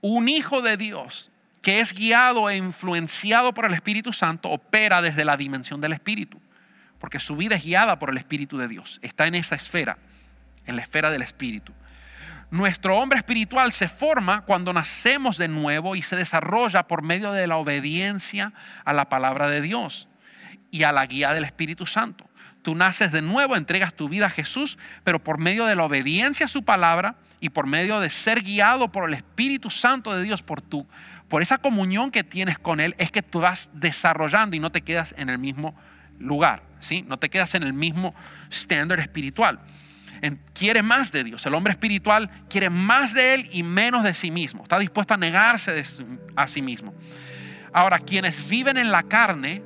Un 0.00 0.28
hijo 0.28 0.62
de 0.62 0.76
Dios 0.76 1.30
que 1.66 1.80
es 1.80 1.92
guiado 1.92 2.48
e 2.48 2.56
influenciado 2.56 3.52
por 3.52 3.64
el 3.64 3.74
Espíritu 3.74 4.12
Santo, 4.12 4.50
opera 4.50 5.02
desde 5.02 5.24
la 5.24 5.36
dimensión 5.36 5.80
del 5.80 5.94
Espíritu, 5.94 6.40
porque 7.00 7.18
su 7.18 7.34
vida 7.34 7.56
es 7.56 7.64
guiada 7.64 7.98
por 7.98 8.08
el 8.08 8.18
Espíritu 8.18 8.56
de 8.56 8.68
Dios, 8.68 9.00
está 9.02 9.26
en 9.26 9.34
esa 9.34 9.56
esfera, 9.56 9.98
en 10.64 10.76
la 10.76 10.82
esfera 10.82 11.10
del 11.10 11.22
Espíritu. 11.22 11.72
Nuestro 12.52 12.96
hombre 12.96 13.18
espiritual 13.18 13.72
se 13.72 13.88
forma 13.88 14.42
cuando 14.42 14.72
nacemos 14.72 15.38
de 15.38 15.48
nuevo 15.48 15.96
y 15.96 16.02
se 16.02 16.14
desarrolla 16.14 16.86
por 16.86 17.02
medio 17.02 17.32
de 17.32 17.48
la 17.48 17.56
obediencia 17.56 18.52
a 18.84 18.92
la 18.92 19.08
palabra 19.08 19.48
de 19.48 19.60
Dios 19.60 20.08
y 20.70 20.84
a 20.84 20.92
la 20.92 21.04
guía 21.04 21.32
del 21.32 21.42
Espíritu 21.42 21.84
Santo. 21.84 22.30
Tú 22.62 22.76
naces 22.76 23.10
de 23.10 23.22
nuevo, 23.22 23.56
entregas 23.56 23.94
tu 23.94 24.08
vida 24.08 24.26
a 24.26 24.30
Jesús, 24.30 24.78
pero 25.02 25.18
por 25.18 25.38
medio 25.38 25.66
de 25.66 25.74
la 25.74 25.82
obediencia 25.82 26.46
a 26.46 26.48
su 26.48 26.64
palabra 26.64 27.16
y 27.40 27.50
por 27.50 27.66
medio 27.66 28.00
de 28.00 28.10
ser 28.10 28.42
guiado 28.42 28.90
por 28.90 29.08
el 29.08 29.14
Espíritu 29.14 29.70
Santo 29.70 30.12
de 30.12 30.22
Dios, 30.22 30.42
por 30.42 30.62
tu 30.62 30.86
por 31.28 31.42
esa 31.42 31.58
comunión 31.58 32.10
que 32.10 32.24
tienes 32.24 32.58
con 32.58 32.80
Él, 32.80 32.94
es 32.98 33.10
que 33.10 33.22
tú 33.22 33.40
vas 33.40 33.68
desarrollando 33.72 34.56
y 34.56 34.60
no 34.60 34.70
te 34.70 34.82
quedas 34.82 35.14
en 35.18 35.28
el 35.28 35.38
mismo 35.38 35.74
lugar, 36.18 36.62
¿sí? 36.80 37.02
No 37.02 37.18
te 37.18 37.28
quedas 37.28 37.54
en 37.54 37.62
el 37.62 37.72
mismo 37.72 38.14
estándar 38.50 39.00
espiritual. 39.00 39.60
quiere 40.54 40.82
más 40.82 41.12
de 41.12 41.24
Dios. 41.24 41.44
El 41.46 41.54
hombre 41.54 41.72
espiritual 41.72 42.30
quiere 42.48 42.70
más 42.70 43.12
de 43.12 43.34
Él 43.34 43.48
y 43.52 43.62
menos 43.62 44.02
de 44.02 44.14
sí 44.14 44.30
mismo. 44.30 44.62
Está 44.62 44.78
dispuesto 44.78 45.14
a 45.14 45.16
negarse 45.16 45.82
a 46.36 46.46
sí 46.46 46.62
mismo. 46.62 46.94
Ahora, 47.72 47.98
quienes 47.98 48.48
viven 48.48 48.76
en 48.76 48.90
la 48.90 49.02
carne 49.02 49.62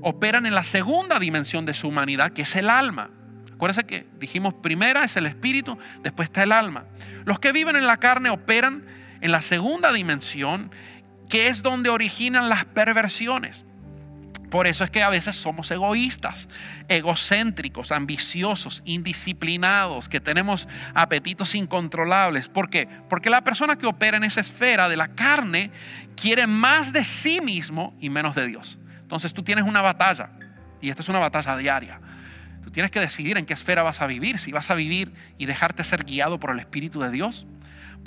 operan 0.00 0.46
en 0.46 0.54
la 0.54 0.62
segunda 0.62 1.18
dimensión 1.18 1.66
de 1.66 1.74
su 1.74 1.88
humanidad, 1.88 2.32
que 2.32 2.42
es 2.42 2.56
el 2.56 2.70
alma. 2.70 3.10
Acuérdense 3.54 3.84
que 3.84 4.06
dijimos 4.18 4.54
primera 4.54 5.04
es 5.04 5.16
el 5.16 5.26
espíritu, 5.26 5.76
después 6.02 6.28
está 6.28 6.44
el 6.44 6.52
alma. 6.52 6.84
Los 7.24 7.38
que 7.40 7.52
viven 7.52 7.76
en 7.76 7.86
la 7.86 7.96
carne 7.96 8.30
operan 8.30 8.84
en 9.20 9.32
la 9.32 9.42
segunda 9.42 9.92
dimensión, 9.92 10.70
que 11.28 11.48
es 11.48 11.62
donde 11.62 11.90
originan 11.90 12.48
las 12.48 12.64
perversiones. 12.64 13.64
Por 14.50 14.66
eso 14.66 14.82
es 14.82 14.90
que 14.90 15.02
a 15.02 15.10
veces 15.10 15.36
somos 15.36 15.70
egoístas, 15.70 16.48
egocéntricos, 16.88 17.92
ambiciosos, 17.92 18.82
indisciplinados, 18.86 20.08
que 20.08 20.20
tenemos 20.20 20.66
apetitos 20.94 21.54
incontrolables. 21.54 22.48
¿Por 22.48 22.70
qué? 22.70 22.88
Porque 23.10 23.28
la 23.28 23.44
persona 23.44 23.76
que 23.76 23.86
opera 23.86 24.16
en 24.16 24.24
esa 24.24 24.40
esfera 24.40 24.88
de 24.88 24.96
la 24.96 25.08
carne 25.08 25.70
quiere 26.16 26.46
más 26.46 26.94
de 26.94 27.04
sí 27.04 27.42
mismo 27.42 27.94
y 28.00 28.08
menos 28.08 28.34
de 28.34 28.46
Dios. 28.46 28.78
Entonces 29.02 29.34
tú 29.34 29.42
tienes 29.42 29.66
una 29.66 29.82
batalla, 29.82 30.30
y 30.80 30.88
esta 30.88 31.02
es 31.02 31.08
una 31.10 31.18
batalla 31.18 31.56
diaria. 31.56 32.00
Tú 32.64 32.70
tienes 32.70 32.90
que 32.90 33.00
decidir 33.00 33.36
en 33.36 33.44
qué 33.44 33.52
esfera 33.52 33.82
vas 33.82 34.00
a 34.00 34.06
vivir, 34.06 34.38
si 34.38 34.50
vas 34.50 34.70
a 34.70 34.74
vivir 34.74 35.12
y 35.36 35.44
dejarte 35.44 35.84
ser 35.84 36.04
guiado 36.04 36.40
por 36.40 36.50
el 36.50 36.60
Espíritu 36.60 37.00
de 37.00 37.10
Dios 37.10 37.46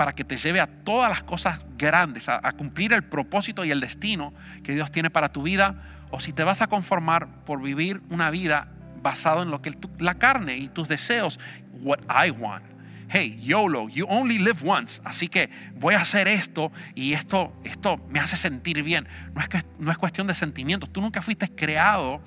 para 0.02 0.14
que 0.14 0.24
te 0.24 0.36
lleve 0.36 0.60
a 0.60 0.66
todas 0.66 1.12
las 1.12 1.22
cosas 1.22 1.64
grandes, 1.78 2.28
a, 2.28 2.42
cumplir 2.54 2.92
el 2.92 3.04
propósito 3.04 3.64
y 3.64 3.70
el 3.70 3.80
destino 3.80 4.34
que 4.64 4.74
Dios 4.74 4.92
tiene 4.92 5.12
para 5.12 5.32
tu 5.32 5.44
vida, 5.44 5.76
o 6.10 6.20
si 6.20 6.34
te 6.34 6.44
vas 6.44 6.64
a 6.64 6.66
conformar 6.66 7.28
por 7.46 7.62
vivir 7.62 8.02
una 8.10 8.32
vida 8.32 8.68
basado 9.04 9.44
en 9.44 9.52
lo 9.52 9.62
que 9.62 9.78
la 10.00 10.16
carne 10.16 10.58
y 10.58 10.70
tus 10.70 10.88
deseos, 10.88 11.40
what 11.82 12.00
I 12.10 12.32
want. 12.32 12.64
Hey, 13.10 13.40
YOLO, 13.44 13.90
you 13.90 14.08
only 14.10 14.40
live 14.40 14.58
once. 14.66 15.00
Así 15.06 15.28
que 15.28 15.52
voy 15.76 15.94
a 15.94 16.00
hacer 16.00 16.28
esto 16.28 16.72
y 16.96 17.14
esto, 17.14 17.54
esto 17.64 18.04
me 18.10 18.20
hace 18.20 18.38
sentir 18.38 18.82
bien. 18.82 19.08
No 19.36 19.42
es, 19.42 19.50
que, 19.50 19.64
no 19.78 19.92
es 19.92 20.00
cuestión 20.00 20.26
de 20.26 20.34
sentimientos. 20.34 20.92
Tú 20.92 21.00
nunca 21.00 21.22
fuiste 21.22 21.48
creado 21.48 22.24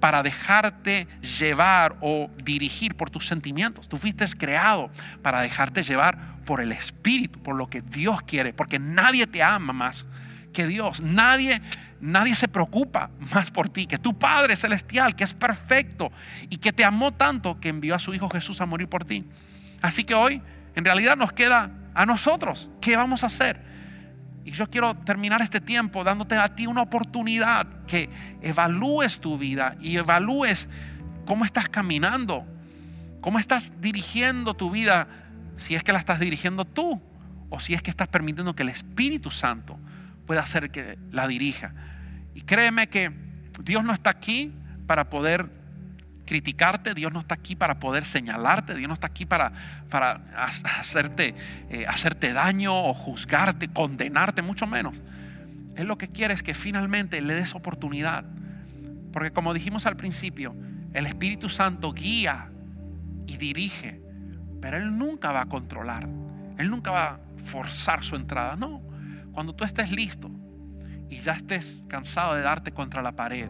para 0.00 0.22
dejarte 0.22 1.06
llevar 1.38 1.96
o 2.00 2.30
dirigir 2.42 2.94
por 2.94 3.10
tus 3.10 3.26
sentimientos. 3.26 3.88
Tú 3.90 3.98
fuiste 3.98 4.24
creado 4.38 4.90
para 5.22 5.42
dejarte 5.42 5.82
llevar 5.82 6.39
por 6.50 6.60
el 6.60 6.72
Espíritu, 6.72 7.38
por 7.38 7.54
lo 7.54 7.70
que 7.70 7.80
Dios 7.80 8.22
quiere, 8.22 8.52
porque 8.52 8.80
nadie 8.80 9.28
te 9.28 9.40
ama 9.40 9.72
más 9.72 10.04
que 10.52 10.66
Dios. 10.66 11.00
Nadie, 11.00 11.62
nadie 12.00 12.34
se 12.34 12.48
preocupa 12.48 13.08
más 13.32 13.52
por 13.52 13.68
ti 13.68 13.86
que 13.86 13.98
tu 13.98 14.18
Padre 14.18 14.56
Celestial, 14.56 15.14
que 15.14 15.22
es 15.22 15.32
perfecto 15.32 16.10
y 16.48 16.56
que 16.56 16.72
te 16.72 16.84
amó 16.84 17.12
tanto 17.12 17.60
que 17.60 17.68
envió 17.68 17.94
a 17.94 18.00
su 18.00 18.12
Hijo 18.14 18.28
Jesús 18.28 18.60
a 18.60 18.66
morir 18.66 18.88
por 18.88 19.04
ti. 19.04 19.24
Así 19.80 20.02
que 20.02 20.12
hoy, 20.12 20.42
en 20.74 20.84
realidad, 20.84 21.16
nos 21.16 21.32
queda 21.32 21.70
a 21.94 22.04
nosotros. 22.04 22.68
¿Qué 22.80 22.96
vamos 22.96 23.22
a 23.22 23.26
hacer? 23.26 23.60
Y 24.44 24.50
yo 24.50 24.68
quiero 24.68 24.96
terminar 24.96 25.42
este 25.42 25.60
tiempo 25.60 26.02
dándote 26.02 26.34
a 26.34 26.56
ti 26.56 26.66
una 26.66 26.82
oportunidad 26.82 27.68
que 27.86 28.10
evalúes 28.42 29.20
tu 29.20 29.38
vida 29.38 29.76
y 29.80 29.98
evalúes 29.98 30.68
cómo 31.26 31.44
estás 31.44 31.68
caminando, 31.68 32.44
cómo 33.20 33.38
estás 33.38 33.80
dirigiendo 33.80 34.54
tu 34.54 34.72
vida, 34.72 35.06
si 35.60 35.74
es 35.74 35.84
que 35.84 35.92
la 35.92 35.98
estás 35.98 36.18
dirigiendo 36.18 36.64
tú 36.64 37.00
o 37.50 37.60
si 37.60 37.74
es 37.74 37.82
que 37.82 37.90
estás 37.90 38.08
permitiendo 38.08 38.54
que 38.54 38.62
el 38.62 38.68
Espíritu 38.70 39.30
Santo 39.30 39.78
pueda 40.26 40.40
hacer 40.40 40.70
que 40.70 40.98
la 41.10 41.26
dirija. 41.28 41.74
Y 42.34 42.42
créeme 42.42 42.88
que 42.88 43.10
Dios 43.62 43.84
no 43.84 43.92
está 43.92 44.10
aquí 44.10 44.52
para 44.86 45.10
poder 45.10 45.50
criticarte, 46.24 46.94
Dios 46.94 47.12
no 47.12 47.18
está 47.18 47.34
aquí 47.34 47.56
para 47.56 47.80
poder 47.80 48.04
señalarte, 48.04 48.74
Dios 48.74 48.86
no 48.86 48.94
está 48.94 49.08
aquí 49.08 49.26
para, 49.26 49.52
para 49.90 50.22
ha- 50.36 50.44
hacerte, 50.78 51.34
eh, 51.68 51.84
hacerte 51.88 52.32
daño 52.32 52.72
o 52.72 52.94
juzgarte, 52.94 53.68
condenarte, 53.68 54.40
mucho 54.40 54.66
menos. 54.66 55.02
Él 55.74 55.88
lo 55.88 55.98
que 55.98 56.08
quiere 56.08 56.32
es 56.34 56.42
que 56.42 56.54
finalmente 56.54 57.20
le 57.20 57.34
des 57.34 57.54
oportunidad. 57.54 58.24
Porque 59.12 59.32
como 59.32 59.52
dijimos 59.52 59.86
al 59.86 59.96
principio, 59.96 60.54
el 60.94 61.06
Espíritu 61.06 61.48
Santo 61.48 61.92
guía 61.92 62.48
y 63.26 63.36
dirige, 63.36 64.00
pero 64.60 64.76
Él 64.76 64.96
nunca 64.96 65.32
va 65.32 65.42
a 65.42 65.46
controlar, 65.46 66.08
Él 66.58 66.70
nunca 66.70 66.90
va 66.90 67.06
a 67.06 67.18
forzar 67.44 68.04
su 68.04 68.16
entrada. 68.16 68.56
No, 68.56 68.82
cuando 69.32 69.54
tú 69.54 69.64
estés 69.64 69.90
listo 69.90 70.30
y 71.08 71.20
ya 71.20 71.32
estés 71.32 71.84
cansado 71.88 72.34
de 72.34 72.42
darte 72.42 72.72
contra 72.72 73.02
la 73.02 73.12
pared, 73.12 73.48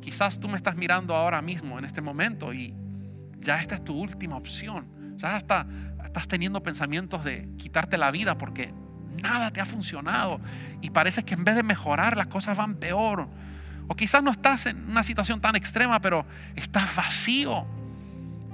Quizás 0.00 0.40
tú 0.40 0.48
me 0.48 0.56
estás 0.56 0.76
mirando 0.76 1.14
ahora 1.14 1.42
mismo, 1.42 1.78
en 1.78 1.84
este 1.84 2.00
momento, 2.00 2.52
y 2.52 2.74
ya 3.38 3.60
esta 3.60 3.74
es 3.74 3.84
tu 3.84 3.94
última 3.94 4.36
opción. 4.36 4.86
Ya 5.16 5.36
hasta 5.36 5.66
estás 6.04 6.26
teniendo 6.26 6.62
pensamientos 6.62 7.22
de 7.22 7.48
quitarte 7.56 7.98
la 7.98 8.10
vida 8.10 8.36
porque 8.36 8.72
nada 9.22 9.50
te 9.50 9.60
ha 9.60 9.64
funcionado 9.64 10.40
y 10.80 10.90
parece 10.90 11.24
que 11.24 11.34
en 11.34 11.44
vez 11.44 11.54
de 11.54 11.62
mejorar 11.62 12.16
las 12.16 12.26
cosas 12.26 12.56
van 12.56 12.76
peor. 12.76 13.28
O 13.88 13.94
quizás 13.94 14.22
no 14.22 14.30
estás 14.30 14.66
en 14.66 14.88
una 14.88 15.02
situación 15.02 15.40
tan 15.40 15.56
extrema, 15.56 16.00
pero 16.00 16.24
estás 16.56 16.94
vacío. 16.96 17.66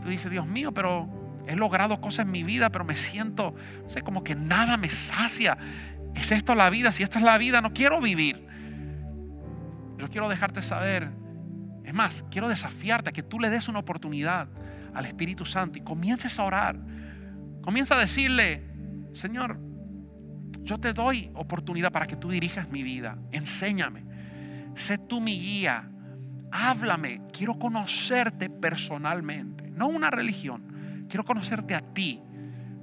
Tú 0.03 0.09
dices, 0.09 0.31
Dios 0.31 0.47
mío, 0.47 0.73
pero 0.73 1.09
he 1.47 1.57
logrado 1.57 2.01
cosas 2.01 2.27
en 2.27 2.33
mi 2.33 2.43
vida, 2.43 2.71
pero 2.71 2.85
me 2.85 2.95
siento, 2.95 3.55
no 3.83 3.91
sé, 3.91 4.03
como 4.03 4.25
que 4.25 4.35
nada 4.35 4.77
me 4.77 4.89
sacia. 4.89 5.57
¿Es 6.15 6.33
esto 6.33 6.55
la 6.55 6.71
vida? 6.71 6.93
Si 6.93 7.03
esto 7.03 7.19
es 7.19 7.25
la 7.25 7.39
vida, 7.39 7.61
no 7.61 7.73
quiero 7.73 8.01
vivir. 8.01 8.47
Yo 9.99 10.09
quiero 10.09 10.29
dejarte 10.29 10.63
saber 10.63 11.11
es 11.87 11.95
más, 11.95 12.25
quiero 12.33 12.49
desafiarte 12.49 13.11
a 13.11 13.13
que 13.13 13.23
tú 13.23 13.39
le 13.39 13.49
des 13.49 13.69
una 13.69 13.79
oportunidad 13.79 14.49
al 14.93 15.07
Espíritu 15.07 15.47
Santo 15.47 15.79
y 15.79 15.83
comiences 15.83 16.37
a 16.41 16.43
orar. 16.43 16.77
Comienza 17.63 17.95
a 17.95 18.01
decirle, 18.01 18.65
Señor, 19.13 19.61
yo 20.63 20.79
te 20.79 20.93
doy 20.93 21.31
oportunidad 21.35 21.93
para 21.93 22.09
que 22.09 22.17
tú 22.17 22.29
dirijas 22.29 22.69
mi 22.71 22.83
vida. 22.83 23.17
Enséñame. 23.31 24.05
Sé 24.75 24.99
tú 24.99 25.21
mi 25.21 25.39
guía. 25.39 25.89
Háblame. 26.51 27.21
Quiero 27.33 27.57
conocerte 27.57 28.51
personalmente. 28.51 29.71
No 29.71 29.87
una 29.87 30.11
religión. 30.11 30.65
Quiero 31.09 31.25
conocerte 31.25 31.75
a 31.75 31.81
ti. 31.81 32.23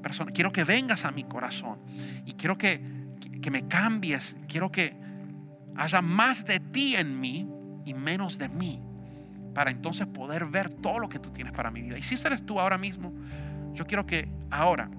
persona. 0.01 0.31
Quiero 0.31 0.51
que 0.51 0.63
vengas 0.63 1.05
a 1.05 1.11
mi 1.11 1.23
corazón. 1.23 1.79
Y 2.25 2.33
quiero 2.33 2.57
que, 2.57 2.81
que 3.41 3.51
me 3.51 3.67
cambies. 3.67 4.37
Quiero 4.47 4.71
que 4.71 4.95
haya 5.75 6.01
más 6.01 6.45
de 6.45 6.59
ti 6.59 6.95
en 6.95 7.19
mí 7.19 7.47
y 7.85 7.93
menos 7.93 8.37
de 8.37 8.49
mí 8.49 8.81
para 9.53 9.71
entonces 9.71 10.07
poder 10.07 10.45
ver 10.45 10.69
todo 10.69 10.99
lo 10.99 11.09
que 11.09 11.19
tú 11.19 11.29
tienes 11.31 11.53
para 11.53 11.71
mi 11.71 11.81
vida. 11.81 11.97
Y 11.97 12.01
si 12.01 12.15
eres 12.25 12.45
tú 12.45 12.59
ahora 12.59 12.77
mismo, 12.77 13.13
yo 13.73 13.85
quiero 13.85 14.05
que 14.05 14.27
ahora 14.49 14.89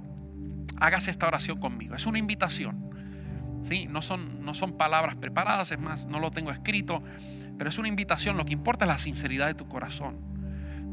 hagas 0.81 1.09
esta 1.09 1.27
oración 1.27 1.59
conmigo. 1.59 1.95
Es 1.95 2.07
una 2.07 2.19
invitación. 2.19 2.91
¿sí? 3.63 3.87
No, 3.87 4.03
son, 4.03 4.45
no 4.45 4.55
son 4.55 4.77
palabras 4.77 5.17
preparadas, 5.17 5.73
es 5.73 5.79
más, 5.79 6.07
no 6.07 6.21
lo 6.21 6.31
tengo 6.31 6.51
escrito, 6.51 7.03
pero 7.59 7.71
es 7.71 7.79
una 7.79 7.89
invitación. 7.89 8.37
Lo 8.37 8.45
que 8.45 8.53
importa 8.53 8.85
es 8.85 8.89
la 8.89 8.99
sinceridad 8.99 9.47
de 9.47 9.55
tu 9.55 9.69
corazón. 9.69 10.34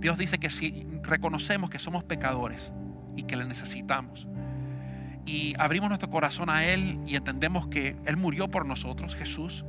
Dios 0.01 0.17
dice 0.17 0.39
que 0.39 0.49
si 0.49 0.85
reconocemos 1.03 1.69
que 1.69 1.79
somos 1.79 2.03
pecadores 2.03 2.73
y 3.15 3.23
que 3.23 3.35
le 3.35 3.45
necesitamos, 3.45 4.27
y 5.25 5.53
abrimos 5.59 5.89
nuestro 5.89 6.09
corazón 6.09 6.49
a 6.49 6.65
Él 6.65 6.99
y 7.05 7.15
entendemos 7.15 7.67
que 7.67 7.95
Él 8.05 8.17
murió 8.17 8.49
por 8.49 8.65
nosotros, 8.65 9.15
Jesús, 9.15 9.63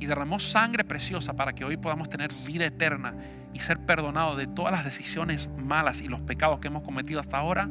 y 0.00 0.06
derramó 0.06 0.38
sangre 0.38 0.84
preciosa 0.84 1.34
para 1.34 1.52
que 1.54 1.64
hoy 1.64 1.76
podamos 1.76 2.08
tener 2.08 2.32
vida 2.46 2.66
eterna 2.66 3.14
y 3.52 3.58
ser 3.58 3.80
perdonados 3.80 4.36
de 4.36 4.46
todas 4.46 4.72
las 4.72 4.84
decisiones 4.84 5.50
malas 5.58 6.02
y 6.02 6.08
los 6.08 6.20
pecados 6.20 6.60
que 6.60 6.68
hemos 6.68 6.84
cometido 6.84 7.18
hasta 7.18 7.38
ahora, 7.38 7.68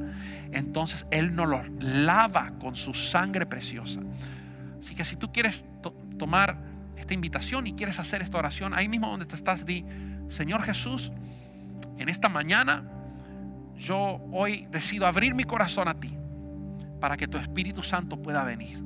entonces 0.52 1.06
Él 1.10 1.36
nos 1.36 1.48
los 1.48 1.62
lava 1.80 2.52
con 2.60 2.76
su 2.76 2.94
sangre 2.94 3.46
preciosa. 3.46 4.02
Así 4.78 4.94
que 4.94 5.06
si 5.06 5.16
tú 5.16 5.32
quieres 5.32 5.66
to 5.82 5.94
tomar 6.20 6.58
esta 6.98 7.14
invitación 7.14 7.68
y 7.68 7.74
quieres 7.74 8.00
hacer 8.00 8.22
esta 8.22 8.38
oración, 8.38 8.74
ahí 8.74 8.90
mismo 8.90 9.08
donde 9.08 9.26
te 9.26 9.36
estás, 9.36 9.66
di, 9.66 9.86
Señor 10.28 10.64
Jesús, 10.64 11.14
en 11.98 12.10
esta 12.10 12.30
mañana 12.30 12.84
yo 13.76 14.22
hoy 14.32 14.68
decido 14.72 15.08
abrir 15.08 15.36
mi 15.36 15.44
corazón 15.44 15.88
a 15.88 16.00
ti 16.00 16.18
para 17.00 17.18
que 17.18 17.28
tu 17.28 17.38
Espíritu 17.38 17.84
Santo 17.84 18.22
pueda 18.22 18.44
venir. 18.44 18.84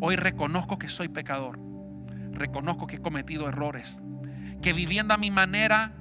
Hoy 0.00 0.16
reconozco 0.16 0.78
que 0.78 0.88
soy 0.88 1.08
pecador 1.08 1.70
reconozco 2.32 2.86
que 2.86 2.96
he 2.96 3.00
cometido 3.00 3.48
errores, 3.48 4.02
que 4.62 4.72
viviendo 4.72 5.14
a 5.14 5.16
mi 5.16 5.30
manera 5.30 5.92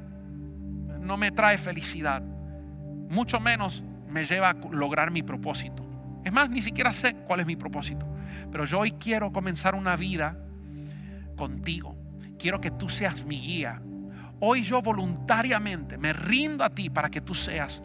no 0.99 1.17
me 1.17 1.31
trae 1.31 1.57
felicidad, 1.57 2.21
mucho 2.21 3.39
menos 3.39 3.83
me 4.07 4.25
lleva 4.25 4.49
a 4.49 4.53
lograr 4.71 5.11
mi 5.11 5.23
propósito. 5.23 5.85
Es 6.23 6.31
más, 6.31 6.49
ni 6.49 6.61
siquiera 6.61 6.91
sé 6.91 7.15
cuál 7.27 7.39
es 7.39 7.45
mi 7.45 7.55
propósito, 7.55 8.07
pero 8.51 8.65
yo 8.65 8.79
hoy 8.79 8.91
quiero 8.93 9.31
comenzar 9.31 9.75
una 9.75 9.95
vida 9.95 10.37
contigo. 11.35 11.95
Quiero 12.37 12.61
que 12.61 12.71
tú 12.71 12.89
seas 12.89 13.25
mi 13.25 13.39
guía. 13.39 13.81
Hoy 14.39 14.63
yo 14.63 14.81
voluntariamente 14.81 15.97
me 15.97 16.13
rindo 16.13 16.63
a 16.63 16.69
ti 16.69 16.89
para 16.89 17.09
que 17.09 17.21
tú 17.21 17.35
seas 17.35 17.83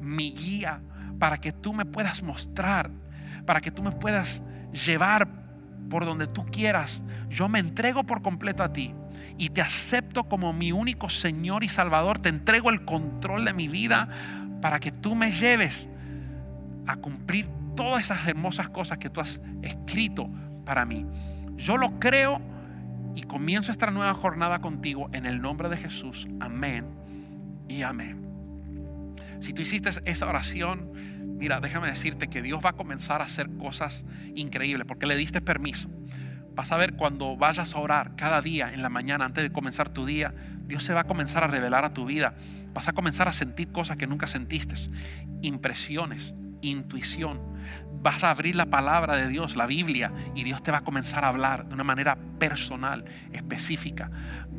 mi 0.00 0.32
guía, 0.32 0.80
para 1.18 1.38
que 1.38 1.52
tú 1.52 1.72
me 1.72 1.84
puedas 1.84 2.22
mostrar, 2.22 2.90
para 3.46 3.60
que 3.60 3.70
tú 3.70 3.82
me 3.82 3.92
puedas 3.92 4.42
llevar 4.72 5.26
por 5.88 6.04
donde 6.04 6.26
tú 6.26 6.44
quieras. 6.46 7.02
Yo 7.30 7.48
me 7.48 7.58
entrego 7.58 8.04
por 8.04 8.22
completo 8.22 8.62
a 8.62 8.72
ti 8.72 8.94
y 9.38 9.50
te 9.50 9.62
acepto 9.62 10.24
como 10.24 10.52
mi 10.52 10.72
único 10.72 11.08
Señor 11.08 11.64
y 11.64 11.68
Salvador. 11.68 12.18
Te 12.18 12.28
entrego 12.28 12.70
el 12.70 12.84
control 12.84 13.44
de 13.44 13.52
mi 13.52 13.68
vida 13.68 14.08
para 14.60 14.80
que 14.80 14.92
tú 14.92 15.14
me 15.14 15.30
lleves 15.30 15.88
a 16.86 16.96
cumplir 16.96 17.48
todas 17.74 18.04
esas 18.04 18.26
hermosas 18.26 18.68
cosas 18.68 18.98
que 18.98 19.10
tú 19.10 19.20
has 19.20 19.40
escrito 19.62 20.28
para 20.64 20.84
mí. 20.84 21.06
Yo 21.56 21.76
lo 21.76 21.98
creo 21.98 22.40
y 23.16 23.22
comienzo 23.22 23.72
esta 23.72 23.90
nueva 23.90 24.12
jornada 24.12 24.60
contigo 24.60 25.08
en 25.12 25.24
el 25.24 25.40
nombre 25.40 25.70
de 25.70 25.78
Jesús. 25.78 26.28
Amén 26.38 26.84
y 27.66 27.80
amén. 27.82 28.26
Si 29.40 29.54
tú 29.54 29.62
hiciste 29.62 29.88
esa 30.04 30.28
oración, 30.28 30.92
mira, 31.38 31.60
déjame 31.60 31.88
decirte 31.88 32.28
que 32.28 32.42
Dios 32.42 32.60
va 32.64 32.70
a 32.70 32.72
comenzar 32.74 33.22
a 33.22 33.24
hacer 33.24 33.48
cosas 33.56 34.04
increíbles 34.34 34.86
porque 34.86 35.06
le 35.06 35.16
diste 35.16 35.40
permiso. 35.40 35.88
Vas 36.54 36.72
a 36.72 36.76
ver 36.76 36.94
cuando 36.94 37.38
vayas 37.38 37.74
a 37.74 37.78
orar 37.78 38.16
cada 38.16 38.42
día 38.42 38.72
en 38.72 38.82
la 38.82 38.90
mañana 38.90 39.24
antes 39.24 39.42
de 39.42 39.50
comenzar 39.50 39.88
tu 39.88 40.04
día, 40.04 40.34
Dios 40.66 40.84
se 40.84 40.92
va 40.92 41.00
a 41.00 41.04
comenzar 41.04 41.42
a 41.42 41.46
revelar 41.48 41.86
a 41.86 41.94
tu 41.94 42.04
vida. 42.04 42.34
Vas 42.74 42.88
a 42.88 42.92
comenzar 42.92 43.28
a 43.28 43.32
sentir 43.32 43.72
cosas 43.72 43.96
que 43.96 44.06
nunca 44.06 44.26
sentiste, 44.26 44.74
impresiones, 45.40 46.34
intuición. 46.60 47.40
Vas 48.02 48.22
a 48.22 48.30
abrir 48.30 48.54
la 48.54 48.66
palabra 48.66 49.16
de 49.16 49.28
Dios, 49.28 49.56
la 49.56 49.66
Biblia, 49.66 50.12
y 50.34 50.44
Dios 50.44 50.62
te 50.62 50.70
va 50.70 50.78
a 50.78 50.84
comenzar 50.84 51.24
a 51.24 51.28
hablar 51.28 51.66
de 51.66 51.74
una 51.74 51.84
manera 51.84 52.16
personal, 52.38 53.04
específica. 53.32 54.10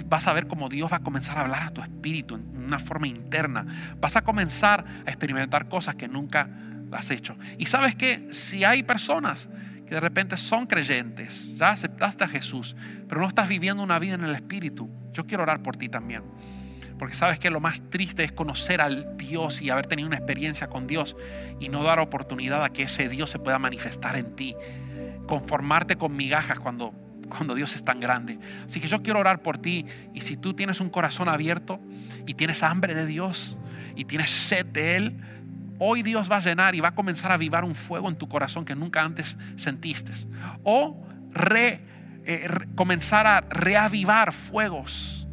Vas 0.05 0.27
a 0.27 0.33
ver 0.33 0.47
cómo 0.47 0.69
Dios 0.69 0.91
va 0.91 0.97
a 0.97 1.03
comenzar 1.03 1.37
a 1.37 1.41
hablar 1.41 1.63
a 1.63 1.69
tu 1.71 1.81
espíritu 1.81 2.35
en 2.35 2.65
una 2.65 2.79
forma 2.79 3.07
interna. 3.07 3.65
Vas 3.99 4.15
a 4.15 4.23
comenzar 4.23 4.85
a 5.05 5.09
experimentar 5.09 5.69
cosas 5.69 5.95
que 5.95 6.07
nunca 6.07 6.49
has 6.91 7.11
hecho. 7.11 7.37
Y 7.57 7.65
sabes 7.65 7.95
que 7.95 8.27
si 8.31 8.63
hay 8.63 8.83
personas 8.83 9.49
que 9.85 9.95
de 9.95 10.01
repente 10.01 10.35
son 10.35 10.67
creyentes, 10.67 11.55
ya 11.55 11.69
aceptaste 11.69 12.23
a 12.23 12.27
Jesús, 12.27 12.75
pero 13.07 13.21
no 13.21 13.27
estás 13.27 13.47
viviendo 13.47 13.81
una 13.81 13.99
vida 13.99 14.15
en 14.15 14.23
el 14.23 14.35
Espíritu, 14.35 14.89
yo 15.13 15.25
quiero 15.25 15.43
orar 15.43 15.63
por 15.63 15.77
ti 15.77 15.87
también. 15.87 16.23
Porque 16.97 17.15
sabes 17.15 17.39
que 17.39 17.49
lo 17.49 17.59
más 17.59 17.89
triste 17.89 18.23
es 18.23 18.31
conocer 18.31 18.81
al 18.81 19.17
Dios 19.17 19.61
y 19.61 19.69
haber 19.69 19.85
tenido 19.87 20.07
una 20.07 20.17
experiencia 20.17 20.67
con 20.67 20.87
Dios 20.87 21.15
y 21.59 21.69
no 21.69 21.83
dar 21.83 21.99
oportunidad 21.99 22.63
a 22.63 22.69
que 22.69 22.83
ese 22.83 23.07
Dios 23.09 23.29
se 23.29 23.39
pueda 23.39 23.59
manifestar 23.59 24.15
en 24.17 24.35
ti. 24.35 24.55
Conformarte 25.27 25.97
con 25.97 26.15
migajas 26.15 26.59
cuando, 26.59 26.93
cuando 27.29 27.53
Dios 27.53 27.75
es 27.75 27.83
tan 27.83 27.99
grande. 27.99 28.39
Así 28.65 28.79
que 28.79 28.87
yo 28.87 29.03
quiero 29.03 29.19
orar 29.19 29.41
por 29.41 29.57
ti 29.59 29.85
y 30.13 30.21
si 30.21 30.37
tú 30.37 30.53
tienes 30.53 30.79
un 30.79 30.89
corazón 30.89 31.29
abierto 31.29 31.79
y 32.25 32.33
tienes 32.33 32.63
hambre 32.63 32.95
de 32.95 33.05
Dios 33.05 33.59
y 33.95 34.05
tienes 34.05 34.31
sed 34.31 34.65
de 34.65 34.95
Él, 34.95 35.17
hoy 35.79 36.01
Dios 36.01 36.31
va 36.31 36.37
a 36.37 36.39
llenar 36.39 36.75
y 36.75 36.79
va 36.79 36.89
a 36.89 36.95
comenzar 36.95 37.31
a 37.31 37.35
avivar 37.35 37.63
un 37.63 37.75
fuego 37.75 38.09
en 38.09 38.15
tu 38.15 38.27
corazón 38.27 38.65
que 38.65 38.75
nunca 38.75 39.03
antes 39.03 39.37
sentiste. 39.55 40.13
O 40.63 41.05
re, 41.31 41.81
eh, 42.25 42.49
comenzar 42.75 43.27
a 43.27 43.41
reavivar 43.41 44.33
fuegos 44.33 45.27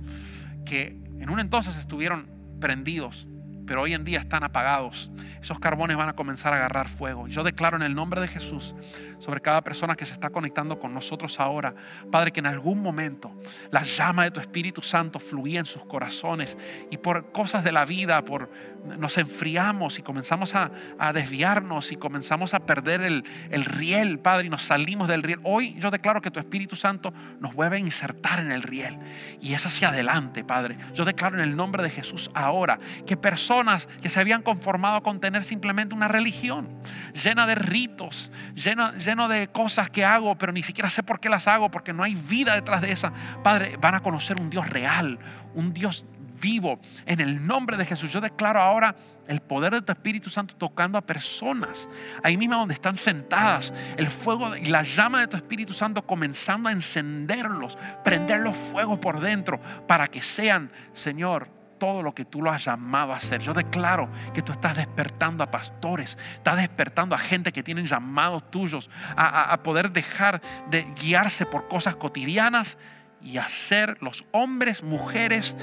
que 0.64 1.03
en 1.18 1.30
un 1.30 1.40
entonces 1.40 1.76
estuvieron 1.76 2.28
prendidos, 2.60 3.26
pero 3.66 3.82
hoy 3.82 3.94
en 3.94 4.04
día 4.04 4.20
están 4.20 4.44
apagados. 4.44 5.10
Esos 5.44 5.58
carbones 5.58 5.98
van 5.98 6.08
a 6.08 6.14
comenzar 6.14 6.54
a 6.54 6.56
agarrar 6.56 6.88
fuego. 6.88 7.28
Yo 7.28 7.42
declaro 7.42 7.76
en 7.76 7.82
el 7.82 7.94
nombre 7.94 8.18
de 8.18 8.28
Jesús 8.28 8.74
sobre 9.18 9.42
cada 9.42 9.60
persona 9.60 9.94
que 9.94 10.06
se 10.06 10.14
está 10.14 10.30
conectando 10.30 10.78
con 10.78 10.94
nosotros 10.94 11.38
ahora, 11.38 11.74
Padre, 12.10 12.32
que 12.32 12.40
en 12.40 12.46
algún 12.46 12.80
momento 12.80 13.30
la 13.70 13.82
llama 13.82 14.24
de 14.24 14.30
tu 14.30 14.40
Espíritu 14.40 14.80
Santo 14.80 15.18
fluía 15.18 15.60
en 15.60 15.66
sus 15.66 15.84
corazones 15.84 16.56
y 16.90 16.96
por 16.96 17.30
cosas 17.30 17.62
de 17.62 17.72
la 17.72 17.84
vida, 17.84 18.24
por 18.24 18.50
nos 18.98 19.18
enfriamos 19.18 19.98
y 19.98 20.02
comenzamos 20.02 20.54
a, 20.54 20.70
desviarnos 21.12 21.92
y 21.92 21.96
comenzamos 21.96 22.54
a 22.54 22.60
perder 22.60 23.02
el, 23.02 23.24
el 23.50 23.66
riel, 23.66 24.20
Padre, 24.20 24.46
y 24.46 24.50
nos 24.50 24.62
salimos 24.62 25.08
del 25.08 25.22
riel. 25.22 25.40
Hoy 25.42 25.74
yo 25.78 25.90
declaro 25.90 26.22
que 26.22 26.30
tu 26.30 26.40
Espíritu 26.40 26.74
Santo 26.74 27.12
nos 27.38 27.54
vuelve 27.54 27.76
a 27.76 27.80
insertar 27.80 28.40
en 28.40 28.50
el 28.50 28.62
riel 28.62 28.98
y 29.42 29.52
es 29.52 29.66
hacia 29.66 29.88
adelante, 29.88 30.42
Padre. 30.42 30.78
Yo 30.94 31.04
declaro 31.04 31.36
en 31.36 31.42
el 31.42 31.54
nombre 31.54 31.82
de 31.82 31.90
Jesús 31.90 32.30
ahora 32.32 32.78
que 33.06 33.18
personas 33.18 33.88
que 34.00 34.08
se 34.08 34.20
habían 34.20 34.40
conformado 34.40 35.02
con 35.02 35.20
tener 35.20 35.33
simplemente 35.42 35.94
una 35.94 36.08
religión 36.08 36.68
llena 37.14 37.46
de 37.46 37.54
ritos, 37.54 38.30
llena, 38.54 38.92
llena 38.92 39.28
de 39.28 39.48
cosas 39.48 39.90
que 39.90 40.04
hago, 40.04 40.36
pero 40.36 40.52
ni 40.52 40.62
siquiera 40.62 40.90
sé 40.90 41.02
por 41.02 41.20
qué 41.20 41.28
las 41.28 41.48
hago, 41.48 41.70
porque 41.70 41.92
no 41.92 42.02
hay 42.02 42.14
vida 42.14 42.54
detrás 42.54 42.80
de 42.80 42.92
esa. 42.92 43.12
Padre, 43.42 43.76
van 43.78 43.94
a 43.94 44.00
conocer 44.00 44.40
un 44.40 44.50
Dios 44.50 44.68
real, 44.68 45.18
un 45.54 45.72
Dios 45.72 46.04
vivo. 46.40 46.78
En 47.06 47.20
el 47.20 47.46
nombre 47.46 47.76
de 47.76 47.84
Jesús, 47.84 48.12
yo 48.12 48.20
declaro 48.20 48.60
ahora 48.60 48.94
el 49.26 49.40
poder 49.40 49.72
de 49.72 49.82
tu 49.82 49.92
Espíritu 49.92 50.28
Santo 50.28 50.54
tocando 50.56 50.98
a 50.98 51.00
personas, 51.00 51.88
ahí 52.22 52.36
mismo 52.36 52.56
donde 52.56 52.74
están 52.74 52.98
sentadas, 52.98 53.72
el 53.96 54.08
fuego 54.08 54.54
y 54.54 54.66
la 54.66 54.82
llama 54.82 55.20
de 55.20 55.28
tu 55.28 55.36
Espíritu 55.36 55.72
Santo 55.72 56.02
comenzando 56.02 56.68
a 56.68 56.72
encenderlos, 56.72 57.78
prenderlos 58.04 58.54
fuego 58.72 59.00
por 59.00 59.20
dentro, 59.20 59.58
para 59.86 60.08
que 60.08 60.20
sean, 60.20 60.70
Señor, 60.92 61.48
todo 61.78 62.02
lo 62.02 62.14
que 62.14 62.24
tú 62.24 62.42
lo 62.42 62.50
has 62.50 62.64
llamado 62.64 63.12
a 63.12 63.16
hacer. 63.16 63.40
Yo 63.40 63.52
declaro 63.52 64.08
que 64.32 64.42
tú 64.42 64.52
estás 64.52 64.76
despertando 64.76 65.42
a 65.42 65.50
pastores, 65.50 66.18
estás 66.34 66.56
despertando 66.56 67.14
a 67.14 67.18
gente 67.18 67.52
que 67.52 67.62
tienen 67.62 67.86
llamados 67.86 68.50
tuyos 68.50 68.90
a, 69.16 69.62
poder 69.62 69.90
dejar 69.90 70.42
de 70.68 70.84
guiarse 71.00 71.46
por 71.46 71.68
cosas 71.68 71.96
cotidianas 71.96 72.78
y 73.22 73.38
a 73.38 73.48
ser 73.48 73.96
los 74.00 74.24
hombres, 74.32 74.82
mujeres 74.82 75.56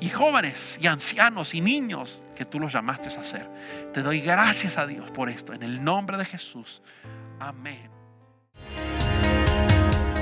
y 0.00 0.10
jóvenes 0.10 0.78
y 0.80 0.86
ancianos 0.86 1.54
y 1.54 1.60
niños 1.60 2.24
que 2.36 2.44
tú 2.44 2.60
los 2.60 2.72
llamaste 2.72 3.08
a 3.08 3.22
ser. 3.22 3.48
Te 3.92 4.02
doy 4.02 4.20
gracias 4.20 4.78
a 4.78 4.86
Dios 4.86 5.10
por 5.10 5.30
esto. 5.30 5.52
En 5.52 5.62
el 5.62 5.82
nombre 5.82 6.16
de 6.16 6.24
Jesús. 6.24 6.82
Amén. 7.40 7.97